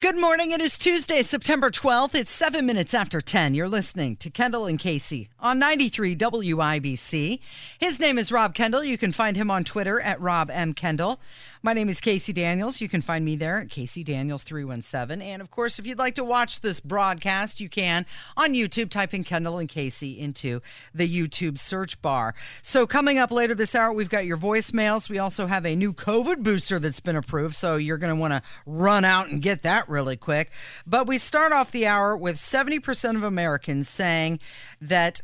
Good 0.00 0.16
morning. 0.16 0.52
It 0.52 0.60
is 0.60 0.78
Tuesday, 0.78 1.22
September 1.24 1.72
12th. 1.72 2.14
It's 2.14 2.30
seven 2.30 2.64
minutes 2.66 2.94
after 2.94 3.20
10. 3.20 3.54
You're 3.54 3.66
listening 3.66 4.14
to 4.18 4.30
Kendall 4.30 4.66
and 4.66 4.78
Casey 4.78 5.28
on 5.40 5.58
93 5.58 6.14
WIBC. 6.14 7.40
His 7.80 7.98
name 7.98 8.16
is 8.16 8.30
Rob 8.30 8.54
Kendall. 8.54 8.84
You 8.84 8.96
can 8.96 9.10
find 9.10 9.36
him 9.36 9.50
on 9.50 9.64
Twitter 9.64 10.00
at 10.00 10.20
Rob 10.20 10.52
M. 10.52 10.72
Kendall. 10.72 11.20
My 11.64 11.72
name 11.72 11.88
is 11.88 12.00
Casey 12.00 12.32
Daniels. 12.32 12.80
You 12.80 12.88
can 12.88 13.02
find 13.02 13.24
me 13.24 13.34
there 13.34 13.58
at 13.58 13.70
Casey 13.70 14.04
Daniels 14.04 14.44
317. 14.44 15.20
And 15.20 15.42
of 15.42 15.50
course, 15.50 15.80
if 15.80 15.86
you'd 15.88 15.98
like 15.98 16.14
to 16.14 16.22
watch 16.22 16.60
this 16.60 16.78
broadcast, 16.78 17.60
you 17.60 17.68
can 17.68 18.06
on 18.36 18.54
YouTube. 18.54 18.90
Type 18.90 19.12
in 19.12 19.24
Kendall 19.24 19.58
and 19.58 19.68
Casey 19.68 20.16
into 20.16 20.62
the 20.94 21.08
YouTube 21.08 21.58
search 21.58 22.00
bar. 22.00 22.36
So, 22.62 22.86
coming 22.86 23.18
up 23.18 23.32
later 23.32 23.56
this 23.56 23.74
hour, 23.74 23.92
we've 23.92 24.08
got 24.08 24.24
your 24.26 24.36
voicemails. 24.36 25.10
We 25.10 25.18
also 25.18 25.46
have 25.46 25.66
a 25.66 25.74
new 25.74 25.92
COVID 25.92 26.44
booster 26.44 26.78
that's 26.78 27.00
been 27.00 27.16
approved. 27.16 27.56
So, 27.56 27.74
you're 27.74 27.98
going 27.98 28.14
to 28.14 28.20
want 28.20 28.34
to 28.34 28.42
run 28.64 29.04
out 29.04 29.26
and 29.26 29.42
get 29.42 29.62
that 29.64 29.87
really 29.88 30.16
quick. 30.16 30.50
But 30.86 31.06
we 31.06 31.18
start 31.18 31.52
off 31.52 31.70
the 31.70 31.86
hour 31.86 32.16
with 32.16 32.36
70% 32.36 33.16
of 33.16 33.22
Americans 33.22 33.88
saying 33.88 34.40
that 34.80 35.20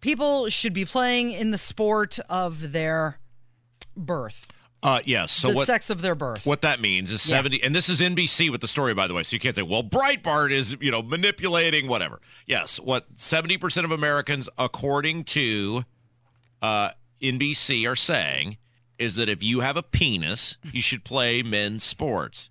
people 0.00 0.48
should 0.48 0.72
be 0.72 0.84
playing 0.84 1.32
in 1.32 1.50
the 1.50 1.58
sport 1.58 2.18
of 2.28 2.72
their 2.72 3.18
birth. 3.96 4.46
Uh, 4.80 5.00
yes. 5.04 5.32
So 5.32 5.48
the 5.50 5.56
what? 5.56 5.66
sex 5.66 5.90
of 5.90 6.02
their 6.02 6.14
birth. 6.14 6.46
What 6.46 6.62
that 6.62 6.80
means 6.80 7.10
is 7.10 7.28
Yeah. 7.28 7.36
70, 7.38 7.64
and 7.64 7.74
this 7.74 7.88
is 7.88 8.00
NBC 8.00 8.48
with 8.48 8.60
the 8.60 8.68
story, 8.68 8.94
by 8.94 9.08
the 9.08 9.14
way. 9.14 9.24
So 9.24 9.34
you 9.34 9.40
can't 9.40 9.56
say, 9.56 9.62
well, 9.62 9.82
Breitbart 9.82 10.52
is, 10.52 10.76
you 10.80 10.92
know, 10.92 11.02
manipulating 11.02 11.88
whatever. 11.88 12.20
Yes. 12.46 12.78
What 12.78 13.16
70% 13.16 13.84
of 13.84 13.90
Americans, 13.90 14.48
according 14.56 15.24
to 15.24 15.84
uh, 16.62 16.90
NBC, 17.20 17.90
are 17.90 17.96
saying 17.96 18.56
is 18.98 19.16
that 19.16 19.28
if 19.28 19.42
you 19.42 19.60
have 19.60 19.76
a 19.76 19.82
penis, 19.82 20.58
you 20.72 20.80
should 20.80 21.04
play 21.04 21.42
men's 21.42 21.82
sports. 21.82 22.50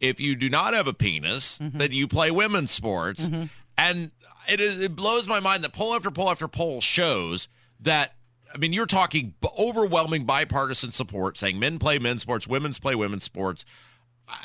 If 0.00 0.18
you 0.20 0.34
do 0.34 0.48
not 0.48 0.74
have 0.74 0.86
a 0.86 0.94
penis, 0.94 1.58
mm-hmm. 1.58 1.78
then 1.78 1.92
you 1.92 2.08
play 2.08 2.30
women's 2.30 2.70
sports. 2.70 3.26
Mm-hmm. 3.26 3.44
And 3.76 4.10
it, 4.48 4.60
is, 4.60 4.80
it 4.80 4.96
blows 4.96 5.28
my 5.28 5.40
mind 5.40 5.62
that 5.64 5.72
poll 5.72 5.94
after 5.94 6.10
poll 6.10 6.30
after 6.30 6.48
poll 6.48 6.80
shows 6.80 7.48
that 7.80 8.14
I 8.52 8.58
mean, 8.58 8.72
you're 8.72 8.86
talking 8.86 9.34
overwhelming 9.58 10.24
bipartisan 10.24 10.90
support 10.90 11.38
saying 11.38 11.58
men 11.58 11.78
play 11.78 11.98
men's 11.98 12.22
sports, 12.22 12.48
women's 12.48 12.78
play 12.78 12.94
women's 12.94 13.24
sports. 13.24 13.64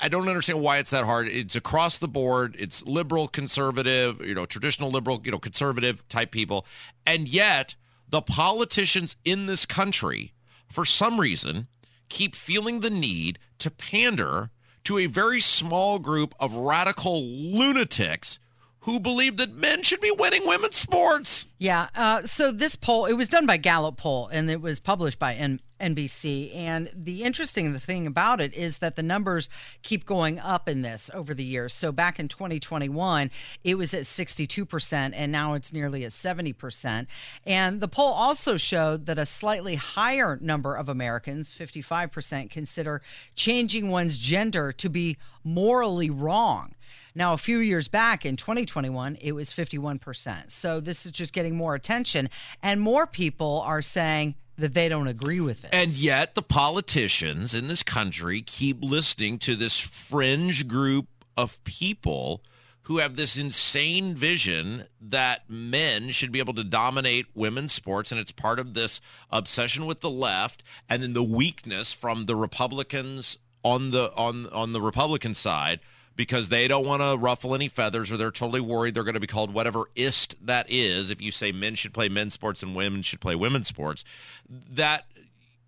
I 0.02 0.10
don't 0.10 0.28
understand 0.28 0.62
why 0.62 0.78
it's 0.78 0.92
that 0.92 1.06
hard. 1.06 1.28
It's 1.28 1.56
across 1.56 1.98
the 1.98 2.08
board. 2.08 2.56
It's 2.58 2.86
liberal, 2.86 3.28
conservative, 3.28 4.22
you 4.22 4.34
know, 4.34 4.46
traditional 4.46 4.90
liberal, 4.90 5.22
you 5.24 5.32
know, 5.32 5.40
conservative 5.40 6.08
type 6.08 6.32
people. 6.32 6.66
And 7.06 7.28
yet, 7.28 7.76
the 8.08 8.22
politicians 8.22 9.16
in 9.24 9.46
this 9.46 9.66
country, 9.66 10.34
for 10.72 10.86
some 10.86 11.20
reason, 11.20 11.68
keep 12.10 12.36
feeling 12.36 12.80
the 12.80 12.90
need 12.90 13.40
to 13.60 13.70
pander 13.70 14.50
to 14.86 14.98
a 14.98 15.06
very 15.08 15.42
small 15.42 16.00
group 16.00 16.34
of 16.40 16.56
radical 16.56 17.24
lunatics 17.24 18.40
who 18.82 19.00
believe 19.00 19.38
that 19.38 19.54
men 19.54 19.82
should 19.82 20.00
be 20.00 20.12
winning 20.12 20.46
women's 20.46 20.78
sports. 20.78 21.48
Yeah. 21.58 21.90
Uh, 21.96 22.22
so 22.22 22.52
this 22.52 22.76
poll, 22.76 23.06
it 23.06 23.14
was 23.14 23.28
done 23.28 23.48
by 23.48 23.58
Gallup 23.58 23.98
poll, 23.98 24.28
and 24.28 24.50
it 24.50 24.62
was 24.62 24.80
published 24.80 25.18
by 25.18 25.34
NBC. 25.80 26.56
And 26.56 26.90
the 26.94 27.24
interesting 27.24 27.74
thing 27.76 28.08
about 28.08 28.42
it 28.42 28.54
is 28.54 28.80
that 28.80 28.96
the 28.96 29.04
numbers 29.04 29.50
keep 29.82 30.06
going 30.06 30.40
up 30.40 30.68
in 30.70 30.82
this 30.82 31.10
over 31.14 31.34
the 31.34 31.44
years. 31.44 31.74
So 31.74 31.92
back 31.92 32.20
in 32.20 32.28
2021, 32.28 33.32
it 33.64 33.76
was 33.76 33.94
at 33.94 34.04
62%, 34.04 35.14
and 35.16 35.32
now 35.32 35.54
it's 35.54 35.74
nearly 35.74 36.04
at 36.06 36.12
70%. 36.12 37.08
And 37.46 37.82
the 37.82 37.88
poll 37.88 38.12
also 38.12 38.58
showed 38.58 39.06
that 39.06 39.18
a 39.18 39.26
slightly 39.26 39.76
higher 39.76 40.38
number 40.42 40.76
of 40.76 40.90
Americans, 40.90 41.50
55%, 41.50 42.50
consider 42.50 43.02
changing 43.36 43.90
one's 43.90 44.18
gender 44.18 44.72
to 44.72 44.90
be 44.90 45.18
morally 45.44 46.10
wrong. 46.10 46.76
Now, 47.18 47.34
a 47.34 47.38
few 47.38 47.60
years 47.60 47.88
back 47.88 48.26
in 48.26 48.36
2021, 48.36 49.18
it 49.22 49.32
was 49.32 49.52
51%. 49.52 50.52
So 50.52 50.82
this 50.82 51.06
is 51.06 51.14
just 51.14 51.32
getting 51.32 51.56
more 51.56 51.74
attention, 51.74 52.30
and 52.62 52.82
more 52.82 53.08
people 53.08 53.62
are 53.66 53.82
saying 53.82 54.36
that 54.58 54.74
they 54.74 54.90
don't 54.90 55.08
agree 55.08 55.40
with 55.40 55.62
this. 55.62 55.72
And 55.74 55.92
yet, 55.92 56.36
the 56.36 56.42
politicians 56.42 57.54
in 57.54 57.68
this 57.68 57.84
country 57.84 58.42
keep 58.42 58.84
listening 58.84 59.38
to 59.40 59.56
this 59.56 59.80
fringe 59.80 60.68
group 60.68 61.08
of 61.38 61.64
people 61.64 62.42
who 62.84 63.00
have 63.00 63.16
this 63.16 63.36
insane 63.36 64.14
vision 64.14 64.86
that 65.02 65.50
men 65.50 66.12
should 66.12 66.32
be 66.32 66.40
able 66.40 66.54
to 66.54 66.64
dominate 66.64 67.26
women's 67.34 67.74
sports. 67.74 68.12
And 68.12 68.22
it's 68.22 68.32
part 68.32 68.60
of 68.60 68.74
this 68.74 69.02
obsession 69.32 69.86
with 69.86 70.02
the 70.02 70.10
left 70.10 70.64
and 70.88 71.02
then 71.02 71.14
the 71.14 71.24
weakness 71.24 71.94
from 71.94 72.28
the 72.28 72.36
Republicans 72.36 73.38
on 73.64 73.90
the 73.90 74.14
on 74.16 74.48
on 74.50 74.74
the 74.74 74.82
Republican 74.82 75.34
side 75.34 75.80
because 76.16 76.50
they 76.50 76.68
don't 76.68 76.86
want 76.86 77.02
to 77.02 77.18
ruffle 77.18 77.54
any 77.54 77.68
feathers 77.68 78.12
or 78.12 78.18
they're 78.18 78.32
totally 78.32 78.62
worried 78.62 78.94
they're 78.94 79.04
going 79.04 79.16
to 79.16 79.20
be 79.20 79.28
called 79.28 79.54
whatever 79.54 79.86
ist 79.96 80.36
that 80.46 80.66
is 80.70 81.10
if 81.10 81.22
you 81.22 81.32
say 81.32 81.52
men 81.52 81.76
should 81.76 81.94
play 81.94 82.10
men's 82.10 82.34
sports 82.34 82.64
and 82.64 82.76
women 82.76 83.02
should 83.02 83.20
play 83.20 83.36
women's 83.36 83.68
sports 83.68 84.04
that 84.50 85.06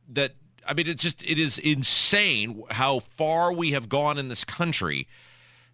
that 0.10 0.34
I 0.68 0.74
mean 0.74 0.88
it's 0.88 1.04
just 1.04 1.24
it 1.24 1.38
is 1.38 1.58
insane 1.58 2.64
how 2.72 3.00
far 3.00 3.54
we 3.54 3.72
have 3.72 3.90
gone 3.90 4.18
in 4.18 4.30
this 4.30 4.44
country 4.44 5.08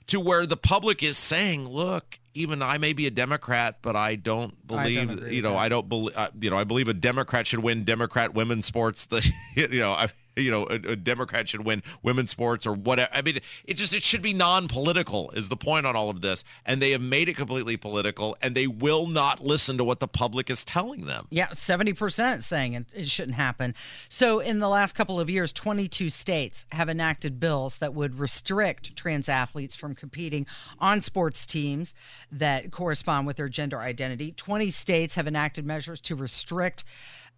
to 0.08 0.20
where 0.20 0.46
the 0.46 0.58
public 0.58 1.02
is 1.02 1.18
saying 1.18 1.68
look 1.68 2.20
even 2.34 2.62
I 2.62 2.78
may 2.78 2.94
be 2.94 3.06
a 3.08 3.12
Democrat 3.12 3.78
but 3.82 3.96
I 3.96 4.16
don't 4.16 4.66
believe 4.68 5.10
agree 5.10 5.36
you 5.36 5.42
know. 5.42 5.56
I 5.56 5.70
don't 5.70 5.88
believe 5.88 6.16
uh, 6.18 6.30
you 6.40 6.50
know 6.50 6.58
I 6.58 6.64
believe 6.64 6.88
a 6.88 6.94
Democrat 6.94 7.48
should 7.48 7.60
win 7.60 7.84
Democrat 7.84 8.34
women's 8.34 8.66
sports 8.66 9.06
the 9.08 9.28
you 9.56 9.68
know 9.80 9.92
I 9.92 10.10
you 10.36 10.52
know 10.52 10.64
a, 10.64 10.76
a 10.92 10.96
Democrat 10.96 11.50
should 11.50 11.66
win 11.66 11.84
women's 12.02 12.32
sports 12.32 12.66
or 12.66 12.74
whatever 12.74 13.10
I 13.14 13.22
mean 13.22 13.40
it 13.66 13.76
just 13.76 13.94
it 13.94 14.04
should 14.04 14.22
be 14.22 14.34
non-political 14.34 15.32
is 15.32 15.50
the 15.50 15.58
point 15.58 15.86
on 15.86 15.96
all 15.96 16.10
of 16.10 16.22
this 16.22 16.44
and 16.66 16.82
they 16.82 16.92
have 16.92 17.02
made 17.02 17.30
it 17.30 17.36
completely 17.36 17.78
political 17.78 18.36
and 18.42 18.56
they 18.56 18.68
will 18.68 19.08
not 19.08 19.44
listen 19.44 19.78
to 19.78 19.84
what 19.84 20.00
the 20.00 20.08
public 20.08 20.50
is 20.50 20.64
telling 20.66 21.06
them 21.06 21.28
Yeah, 21.30 21.48
70% 21.50 22.44
saying 22.44 22.74
it, 22.74 22.86
it 22.94 23.08
shouldn't 23.08 23.36
happen. 23.36 23.76
So, 24.10 24.40
in 24.40 24.60
the 24.60 24.70
last 24.70 24.94
couple 24.94 25.20
of 25.20 25.30
years, 25.30 25.52
22 25.54 26.10
states 26.10 26.66
have 26.72 26.90
enacted 26.90 27.40
bills 27.40 27.78
that 27.78 27.94
would 27.94 28.20
restrict 28.20 28.96
trans 28.96 29.30
athletes 29.30 29.76
from 29.76 29.96
competing 29.96 30.46
on 30.80 31.02
sports 31.02 31.46
teams 31.46 31.94
that 32.32 32.72
correspond 32.72 33.28
with 33.28 33.38
their 33.38 33.50
gender 33.50 33.80
identity. 33.80 34.32
20 34.32 34.72
states 34.72 35.16
have 35.16 35.28
enacted 35.28 35.66
measures 35.66 36.02
to 36.02 36.16
restrict. 36.16 36.84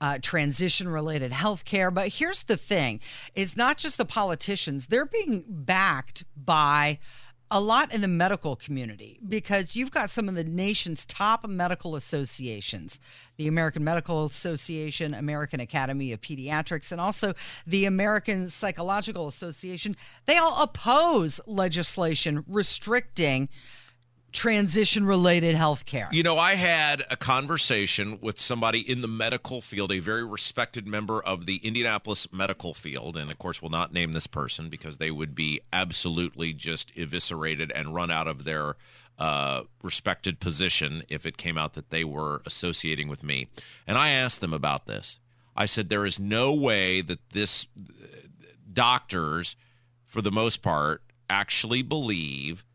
Uh, 0.01 0.19
transition 0.21 0.89
related 0.89 1.31
health 1.31 1.63
care. 1.63 1.89
But 1.89 2.09
here's 2.09 2.43
the 2.43 2.57
thing 2.57 2.99
it's 3.33 3.55
not 3.55 3.77
just 3.77 3.97
the 3.97 4.03
politicians, 4.03 4.87
they're 4.87 5.05
being 5.05 5.45
backed 5.47 6.25
by 6.35 6.99
a 7.51 7.59
lot 7.61 7.93
in 7.93 8.01
the 8.01 8.07
medical 8.07 8.55
community 8.55 9.19
because 9.27 9.75
you've 9.75 9.91
got 9.91 10.09
some 10.09 10.27
of 10.27 10.35
the 10.35 10.43
nation's 10.43 11.05
top 11.05 11.47
medical 11.47 11.95
associations 11.95 12.99
the 13.37 13.47
American 13.47 13.83
Medical 13.83 14.25
Association, 14.25 15.13
American 15.13 15.59
Academy 15.59 16.11
of 16.11 16.21
Pediatrics, 16.21 16.91
and 16.91 16.99
also 16.99 17.33
the 17.67 17.85
American 17.85 18.49
Psychological 18.49 19.27
Association. 19.27 19.95
They 20.25 20.37
all 20.37 20.63
oppose 20.63 21.39
legislation 21.45 22.43
restricting 22.47 23.49
transition 24.35 25.05
related 25.05 25.55
health 25.55 25.85
care. 25.85 26.09
You 26.11 26.21
know, 26.21 26.37
I 26.37 26.55
had 26.55 27.03
a 27.09 27.15
conversation 27.15 28.19
with 28.21 28.39
somebody 28.39 28.79
in 28.79 29.01
the 29.01 29.07
medical 29.07 29.61
field, 29.61 29.91
a 29.91 29.99
very 29.99 30.23
respected 30.23 30.87
member 30.87 31.23
of 31.23 31.45
the 31.45 31.57
Indianapolis 31.63 32.31
medical 32.31 32.73
field. 32.73 33.17
And 33.17 33.31
of 33.31 33.39
course, 33.39 33.61
we'll 33.61 33.71
not 33.71 33.93
name 33.93 34.11
this 34.11 34.27
person 34.27 34.69
because 34.69 34.97
they 34.97 35.09
would 35.09 35.33
be 35.33 35.61
absolutely 35.73 36.53
just 36.53 36.95
eviscerated 36.97 37.71
and 37.71 37.95
run 37.95 38.11
out 38.11 38.27
of 38.27 38.43
their 38.43 38.75
uh, 39.17 39.63
respected 39.81 40.39
position 40.39 41.03
if 41.09 41.25
it 41.25 41.37
came 41.37 41.57
out 41.57 41.73
that 41.73 41.89
they 41.89 42.03
were 42.03 42.41
associating 42.45 43.07
with 43.07 43.23
me. 43.23 43.47
And 43.87 43.97
I 43.97 44.09
asked 44.09 44.41
them 44.41 44.53
about 44.53 44.85
this. 44.85 45.19
I 45.55 45.65
said, 45.65 45.87
there 45.87 46.05
is 46.05 46.19
no 46.19 46.53
way 46.53 46.99
that 47.01 47.29
this 47.29 47.65
doctors, 48.71 49.55
for 50.03 50.21
the 50.21 50.31
most 50.31 50.61
part, 50.61 51.01
actually 51.29 51.81
believe 51.81 52.65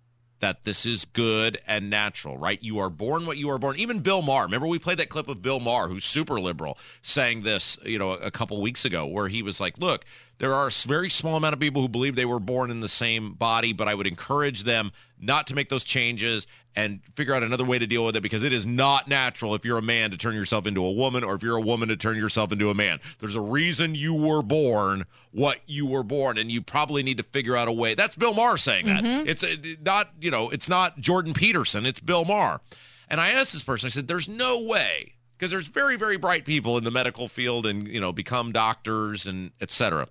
that 0.41 0.65
this 0.65 0.85
is 0.85 1.05
good 1.05 1.59
and 1.67 1.89
natural, 1.89 2.37
right? 2.37 2.63
You 2.63 2.79
are 2.81 2.91
born 2.91 3.27
what 3.27 3.37
you 3.37 3.51
are 3.51 3.59
born. 3.59 3.79
Even 3.79 4.01
Bill 4.01 4.23
Maher, 4.23 4.45
remember 4.45 4.67
we 4.67 4.79
played 4.79 4.99
that 4.99 5.09
clip 5.09 5.29
of 5.29 5.43
Bill 5.43 5.61
Maher, 5.61 5.89
who's 5.89 6.05
super 6.05 6.41
liberal, 6.41 6.79
saying 7.03 7.43
this, 7.43 7.79
you 7.85 7.99
know, 7.99 8.13
a 8.13 8.31
couple 8.31 8.61
weeks 8.61 8.85
ago, 8.85 9.07
where 9.07 9.29
he 9.29 9.43
was 9.43 9.61
like, 9.61 9.79
"Look, 9.79 10.05
there 10.41 10.55
are 10.55 10.69
a 10.69 10.71
very 10.89 11.11
small 11.11 11.37
amount 11.37 11.53
of 11.53 11.61
people 11.61 11.83
who 11.83 11.89
believe 11.89 12.17
they 12.17 12.25
were 12.25 12.41
born 12.41 12.71
in 12.71 12.81
the 12.81 12.89
same 12.89 13.35
body, 13.35 13.75
but 13.75 13.89
I 13.89 13.95
would 13.95 14.07
encourage 14.07 14.65
them 14.65 14.91
not 15.21 15.47
to 15.49 15.55
make 15.55 15.69
those 15.69 15.85
changes 15.85 16.47
and 16.75 17.01
figure 17.15 17.35
out 17.35 17.43
another 17.43 17.65
way 17.65 17.79
to 17.79 17.87
deal 17.87 18.07
with 18.07 18.17
it 18.17 18.23
because 18.23 18.43
it 18.43 18.53
is 18.53 18.65
not 18.65 19.07
natural 19.07 19.55
if 19.55 19.67
you're 19.67 19.77
a 19.77 19.83
man 19.83 20.11
to 20.13 20.17
turn 20.17 20.35
yourself 20.35 20.67
into 20.67 20.83
a 20.83 20.93
woman 20.93 21.25
or 21.25 21.35
if 21.35 21.43
you're 21.43 21.59
a 21.59 21.61
woman 21.61 21.89
to 21.89 21.97
turn 21.97 22.17
yourself 22.17 22.53
into 22.53 22.71
a 22.71 22.75
man. 22.75 23.01
There's 23.19 23.37
a 23.37 23.41
reason 23.41 23.95
you 23.95 24.15
were 24.15 24.41
born 24.41 25.05
what 25.31 25.59
you 25.67 25.85
were 25.85 26.03
born 26.03 26.39
and 26.39 26.51
you 26.51 26.63
probably 26.63 27.03
need 27.03 27.19
to 27.19 27.23
figure 27.23 27.55
out 27.55 27.69
a 27.69 27.73
way. 27.73 27.95
That's 27.95 28.17
Bill 28.17 28.33
Maher 28.33 28.57
saying 28.57 28.87
that. 28.87 29.05
It's 29.29 29.45
uh, 29.45 29.57
not, 29.85 30.11
you 30.23 30.31
know, 30.31 30.49
it's 30.49 30.71
not 30.71 30.99
Jordan 31.01 31.35
Peterson, 31.35 31.85
it's 31.85 32.01
Bill 32.01 32.25
Maher. 32.25 32.63
And 33.09 33.21
I 33.21 33.29
asked 33.29 33.53
this 33.53 33.63
person, 33.63 33.89
I 33.89 33.91
said, 33.91 34.09
there's 34.09 34.29
no 34.29 34.63
way 34.63 35.17
because 35.33 35.51
there's 35.51 35.69
very, 35.69 35.97
very 35.97 36.17
bright 36.17 36.47
people 36.47 36.79
in 36.79 36.85
the 36.85 36.91
medical 36.91 37.29
field 37.29 37.67
and, 37.67 37.87
you 37.87 38.01
know, 38.01 38.11
become 38.13 38.53
doctors 38.53 39.27
and 39.27 39.51
et 39.61 39.71
cetera. 39.71 40.09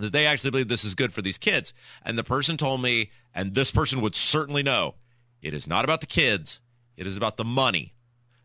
That 0.00 0.12
they 0.12 0.26
actually 0.26 0.50
believe 0.50 0.68
this 0.68 0.84
is 0.84 0.94
good 0.94 1.12
for 1.12 1.22
these 1.22 1.38
kids. 1.38 1.72
And 2.04 2.18
the 2.18 2.24
person 2.24 2.56
told 2.56 2.82
me, 2.82 3.10
and 3.34 3.54
this 3.54 3.70
person 3.70 4.00
would 4.00 4.14
certainly 4.14 4.62
know, 4.62 4.96
it 5.42 5.54
is 5.54 5.66
not 5.66 5.84
about 5.84 6.00
the 6.00 6.06
kids, 6.06 6.60
it 6.96 7.06
is 7.06 7.16
about 7.16 7.36
the 7.36 7.44
money. 7.44 7.94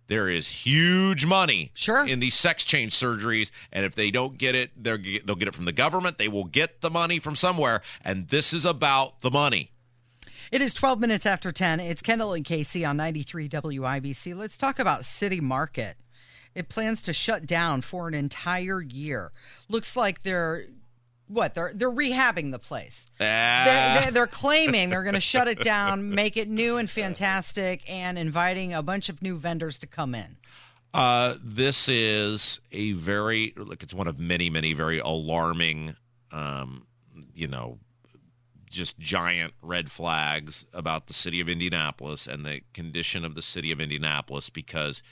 There 0.07 0.29
is 0.29 0.47
huge 0.47 1.25
money 1.25 1.71
Sure. 1.73 2.05
in 2.05 2.19
these 2.19 2.35
sex 2.35 2.63
change 2.63 2.93
surgeries, 2.93 3.49
and 3.71 3.83
if 3.85 3.95
they 3.95 4.11
don't 4.11 4.37
get 4.37 4.53
it, 4.53 4.71
they'll 4.81 4.97
get 4.99 5.47
it 5.47 5.55
from 5.55 5.65
the 5.65 5.71
government. 5.71 6.19
They 6.19 6.27
will 6.27 6.43
get 6.43 6.81
the 6.81 6.91
money 6.91 7.17
from 7.17 7.35
somewhere, 7.35 7.81
and 8.03 8.27
this 8.27 8.53
is 8.53 8.65
about 8.65 9.21
the 9.21 9.31
money. 9.31 9.71
It 10.51 10.61
is 10.61 10.75
12 10.75 10.99
minutes 10.99 11.25
after 11.25 11.51
10. 11.51 11.79
It's 11.79 12.03
Kendall 12.03 12.33
and 12.33 12.45
Casey 12.45 12.85
on 12.85 12.97
93 12.97 13.49
WIBC. 13.49 14.35
Let's 14.35 14.57
talk 14.57 14.77
about 14.77 15.05
City 15.05 15.41
Market. 15.41 15.97
It 16.53 16.69
plans 16.69 17.01
to 17.01 17.11
shut 17.11 17.47
down 17.47 17.81
for 17.81 18.07
an 18.07 18.13
entire 18.13 18.81
year. 18.81 19.31
Looks 19.67 19.95
like 19.97 20.21
they're 20.21 20.67
what 21.27 21.55
they're 21.55 21.71
they're 21.73 21.91
rehabbing 21.91 22.51
the 22.51 22.59
place. 22.59 23.07
They're, 23.17 24.01
they're, 24.01 24.11
they're 24.11 24.27
claiming 24.27 24.89
they're 24.89 25.03
going 25.03 25.15
to 25.15 25.21
shut 25.21 25.47
it 25.47 25.59
down, 25.61 26.13
make 26.13 26.37
it 26.37 26.47
new 26.47 26.77
and 26.77 26.89
fantastic, 26.89 27.89
and 27.89 28.17
inviting 28.17 28.73
a 28.73 28.83
bunch 28.83 29.09
of 29.09 29.21
new 29.21 29.37
vendors 29.37 29.79
to 29.79 29.87
come 29.87 30.13
in. 30.13 30.37
Uh, 30.93 31.35
this 31.43 31.89
is 31.89 32.61
a 32.71 32.93
very 32.93 33.53
look. 33.57 33.83
It's 33.83 33.93
one 33.93 34.07
of 34.07 34.17
many, 34.17 34.49
many 34.49 34.73
very 34.73 34.99
alarming, 34.99 35.95
um, 36.31 36.85
you 37.33 37.47
know, 37.47 37.79
just 38.69 38.97
giant 38.97 39.53
red 39.61 39.91
flags 39.91 40.65
about 40.73 41.07
the 41.07 41.13
city 41.13 41.41
of 41.41 41.49
Indianapolis 41.49 42.27
and 42.27 42.45
the 42.45 42.61
condition 42.73 43.25
of 43.25 43.35
the 43.35 43.41
city 43.41 43.71
of 43.71 43.81
Indianapolis. 43.81 44.49
Because 44.49 45.03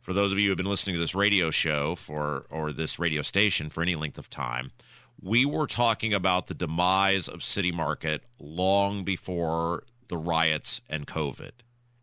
for 0.00 0.12
those 0.12 0.32
of 0.32 0.38
you 0.38 0.46
who 0.46 0.50
have 0.50 0.56
been 0.56 0.66
listening 0.66 0.94
to 0.94 1.00
this 1.00 1.14
radio 1.14 1.50
show 1.50 1.94
for 1.94 2.46
or 2.50 2.72
this 2.72 2.98
radio 2.98 3.22
station 3.22 3.70
for 3.70 3.82
any 3.82 3.94
length 3.94 4.18
of 4.18 4.28
time, 4.28 4.72
we 5.20 5.44
were 5.44 5.66
talking 5.66 6.14
about 6.14 6.46
the 6.46 6.54
demise 6.54 7.28
of 7.28 7.42
City 7.42 7.72
Market 7.72 8.22
long 8.38 9.04
before 9.04 9.84
the 10.08 10.16
riots 10.16 10.80
and 10.88 11.06
COVID 11.06 11.52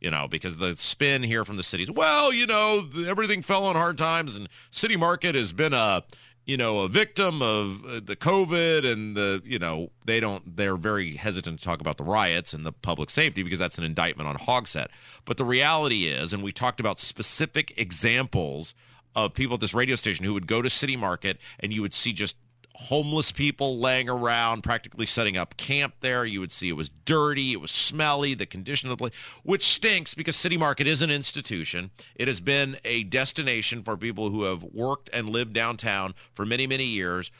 you 0.05 0.11
know, 0.11 0.27
because 0.27 0.57
the 0.57 0.75
spin 0.75 1.23
here 1.23 1.43
from 1.43 1.57
the 1.57 1.63
cities, 1.63 1.89
well, 1.89 2.31
you 2.31 2.45
know, 2.45 2.87
everything 3.07 3.41
fell 3.41 3.65
on 3.65 3.75
hard 3.75 3.97
times, 3.97 4.35
and 4.35 4.47
City 4.69 4.95
Market 4.95 5.33
has 5.33 5.51
been 5.51 5.73
a, 5.73 6.03
you 6.45 6.57
know, 6.57 6.81
a 6.81 6.87
victim 6.87 7.41
of 7.41 7.83
uh, 7.85 8.01
the 8.03 8.15
COVID, 8.15 8.85
and 8.85 9.17
the, 9.17 9.41
you 9.43 9.57
know, 9.57 9.89
they 10.05 10.19
don't, 10.19 10.57
they're 10.57 10.77
very 10.77 11.15
hesitant 11.15 11.57
to 11.57 11.65
talk 11.65 11.81
about 11.81 11.97
the 11.97 12.03
riots 12.03 12.53
and 12.53 12.63
the 12.63 12.71
public 12.71 13.09
safety 13.09 13.41
because 13.41 13.57
that's 13.57 13.79
an 13.79 13.83
indictment 13.83 14.29
on 14.29 14.37
Hogsett. 14.37 14.89
But 15.25 15.37
the 15.37 15.43
reality 15.43 16.05
is, 16.05 16.33
and 16.33 16.43
we 16.43 16.51
talked 16.51 16.79
about 16.79 16.99
specific 16.99 17.75
examples 17.75 18.75
of 19.15 19.33
people 19.33 19.55
at 19.55 19.61
this 19.61 19.73
radio 19.73 19.95
station 19.95 20.23
who 20.23 20.33
would 20.33 20.45
go 20.45 20.61
to 20.61 20.69
City 20.69 20.95
Market 20.95 21.39
and 21.59 21.73
you 21.73 21.81
would 21.81 21.95
see 21.95 22.13
just 22.13 22.35
homeless 22.75 23.31
people 23.31 23.79
laying 23.79 24.09
around, 24.09 24.61
practically 24.61 25.05
setting 25.05 25.37
up 25.37 25.57
camp 25.57 25.95
there. 26.01 26.25
You 26.25 26.39
would 26.39 26.51
see 26.51 26.69
it 26.69 26.73
was 26.73 26.89
dirty, 26.89 27.53
it 27.53 27.61
was 27.61 27.71
smelly, 27.71 28.33
the 28.33 28.45
condition 28.45 28.89
of 28.89 28.97
the 28.97 29.01
place, 29.01 29.13
which 29.43 29.65
stinks 29.65 30.13
because 30.13 30.35
City 30.35 30.57
Market 30.57 30.87
is 30.87 31.01
an 31.01 31.09
institution. 31.09 31.91
It 32.15 32.27
has 32.27 32.39
been 32.39 32.77
a 32.83 33.03
destination 33.03 33.83
for 33.83 33.97
people 33.97 34.29
who 34.29 34.43
have 34.43 34.63
worked 34.63 35.09
and 35.13 35.29
lived 35.29 35.53
downtown 35.53 36.13
for 36.33 36.45
many, 36.45 36.67
many 36.67 36.85
years. 36.85 37.31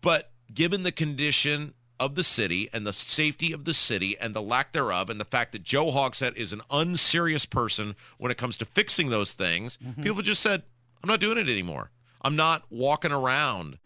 But 0.00 0.30
given 0.52 0.82
the 0.82 0.92
condition 0.92 1.74
of 2.00 2.14
the 2.14 2.24
city 2.24 2.68
and 2.72 2.86
the 2.86 2.92
safety 2.92 3.52
of 3.52 3.64
the 3.64 3.74
city 3.74 4.18
and 4.18 4.34
the 4.34 4.42
lack 4.42 4.72
thereof, 4.72 5.08
and 5.10 5.20
the 5.20 5.24
fact 5.24 5.52
that 5.52 5.62
Joe 5.62 5.86
Hogsett 5.86 6.36
is 6.36 6.52
an 6.52 6.60
unserious 6.70 7.46
person 7.46 7.94
when 8.18 8.32
it 8.32 8.38
comes 8.38 8.56
to 8.58 8.64
fixing 8.64 9.10
those 9.10 9.32
things, 9.32 9.76
mm-hmm. 9.76 10.02
people 10.02 10.22
just 10.22 10.42
said, 10.42 10.62
I'm 11.02 11.08
not 11.08 11.20
doing 11.20 11.38
it 11.38 11.48
anymore. 11.48 11.90
I'm 12.22 12.36
not 12.36 12.64
walking 12.70 13.12
around 13.12 13.78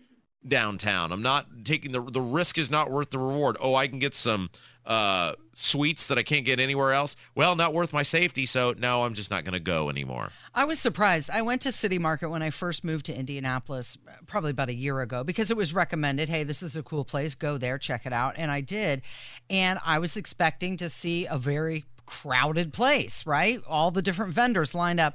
downtown. 0.47 1.13
I'm 1.13 1.23
not 1.23 1.47
taking 1.65 1.93
the 1.93 2.01
the 2.01 2.21
risk 2.21 2.59
is 2.59 2.71
not 2.71 2.91
worth 2.91 3.11
the 3.11 3.19
reward. 3.19 3.57
Oh, 3.61 3.75
I 3.75 3.89
can 3.89 3.99
get 3.99 4.15
some 4.15 4.51
uh, 4.89 5.35
sweets 5.53 6.07
that 6.07 6.17
I 6.17 6.23
can't 6.23 6.47
get 6.47 6.59
anywhere 6.59 6.93
else. 6.93 7.15
Well, 7.35 7.55
not 7.55 7.75
worth 7.75 7.93
my 7.93 8.03
safety, 8.03 8.47
so 8.47 8.75
no, 8.77 9.05
I'm 9.05 9.13
just 9.13 9.31
not 9.31 9.45
going 9.45 9.53
to 9.53 9.61
go 9.61 9.91
anymore. 9.91 10.31
I 10.55 10.65
was 10.65 10.81
surprised. 10.81 11.31
I 11.31 11.43
went 11.43 11.61
to 11.63 11.73
City 11.73 11.99
Market 11.99 12.31
when 12.31 12.43
I 12.43 12.49
first 12.49 12.85
moved 12.85 13.07
to 13.07 13.17
Indianapolis, 13.17 13.99
probably 14.27 14.51
about 14.51 14.71
a 14.71 14.75
year 14.75 15.01
ago, 15.03 15.23
because 15.23 15.51
it 15.51 15.59
was 15.59 15.75
recommended. 15.75 16.31
Hey, 16.31 16.43
this 16.43 16.63
is 16.63 16.75
a 16.75 16.83
cool 16.83 17.05
place. 17.05 17.35
Go 17.35 17.59
there, 17.59 17.77
check 17.77 18.07
it 18.07 18.15
out. 18.15 18.35
And 18.39 18.51
I 18.51 18.63
did. 18.63 19.03
And 19.51 19.79
I 19.85 19.99
was 19.99 20.17
expecting 20.17 20.79
to 20.79 20.89
see 20.89 21.27
a 21.27 21.37
very 21.37 21.85
crowded 22.07 22.73
place, 22.73 23.27
right? 23.27 23.63
All 23.69 23.91
the 23.91 24.01
different 24.01 24.33
vendors 24.33 24.75
lined 24.75 25.01
up. 25.01 25.15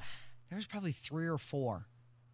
There's 0.51 0.67
probably 0.67 0.91
three 0.91 1.25
or 1.25 1.39
four 1.39 1.87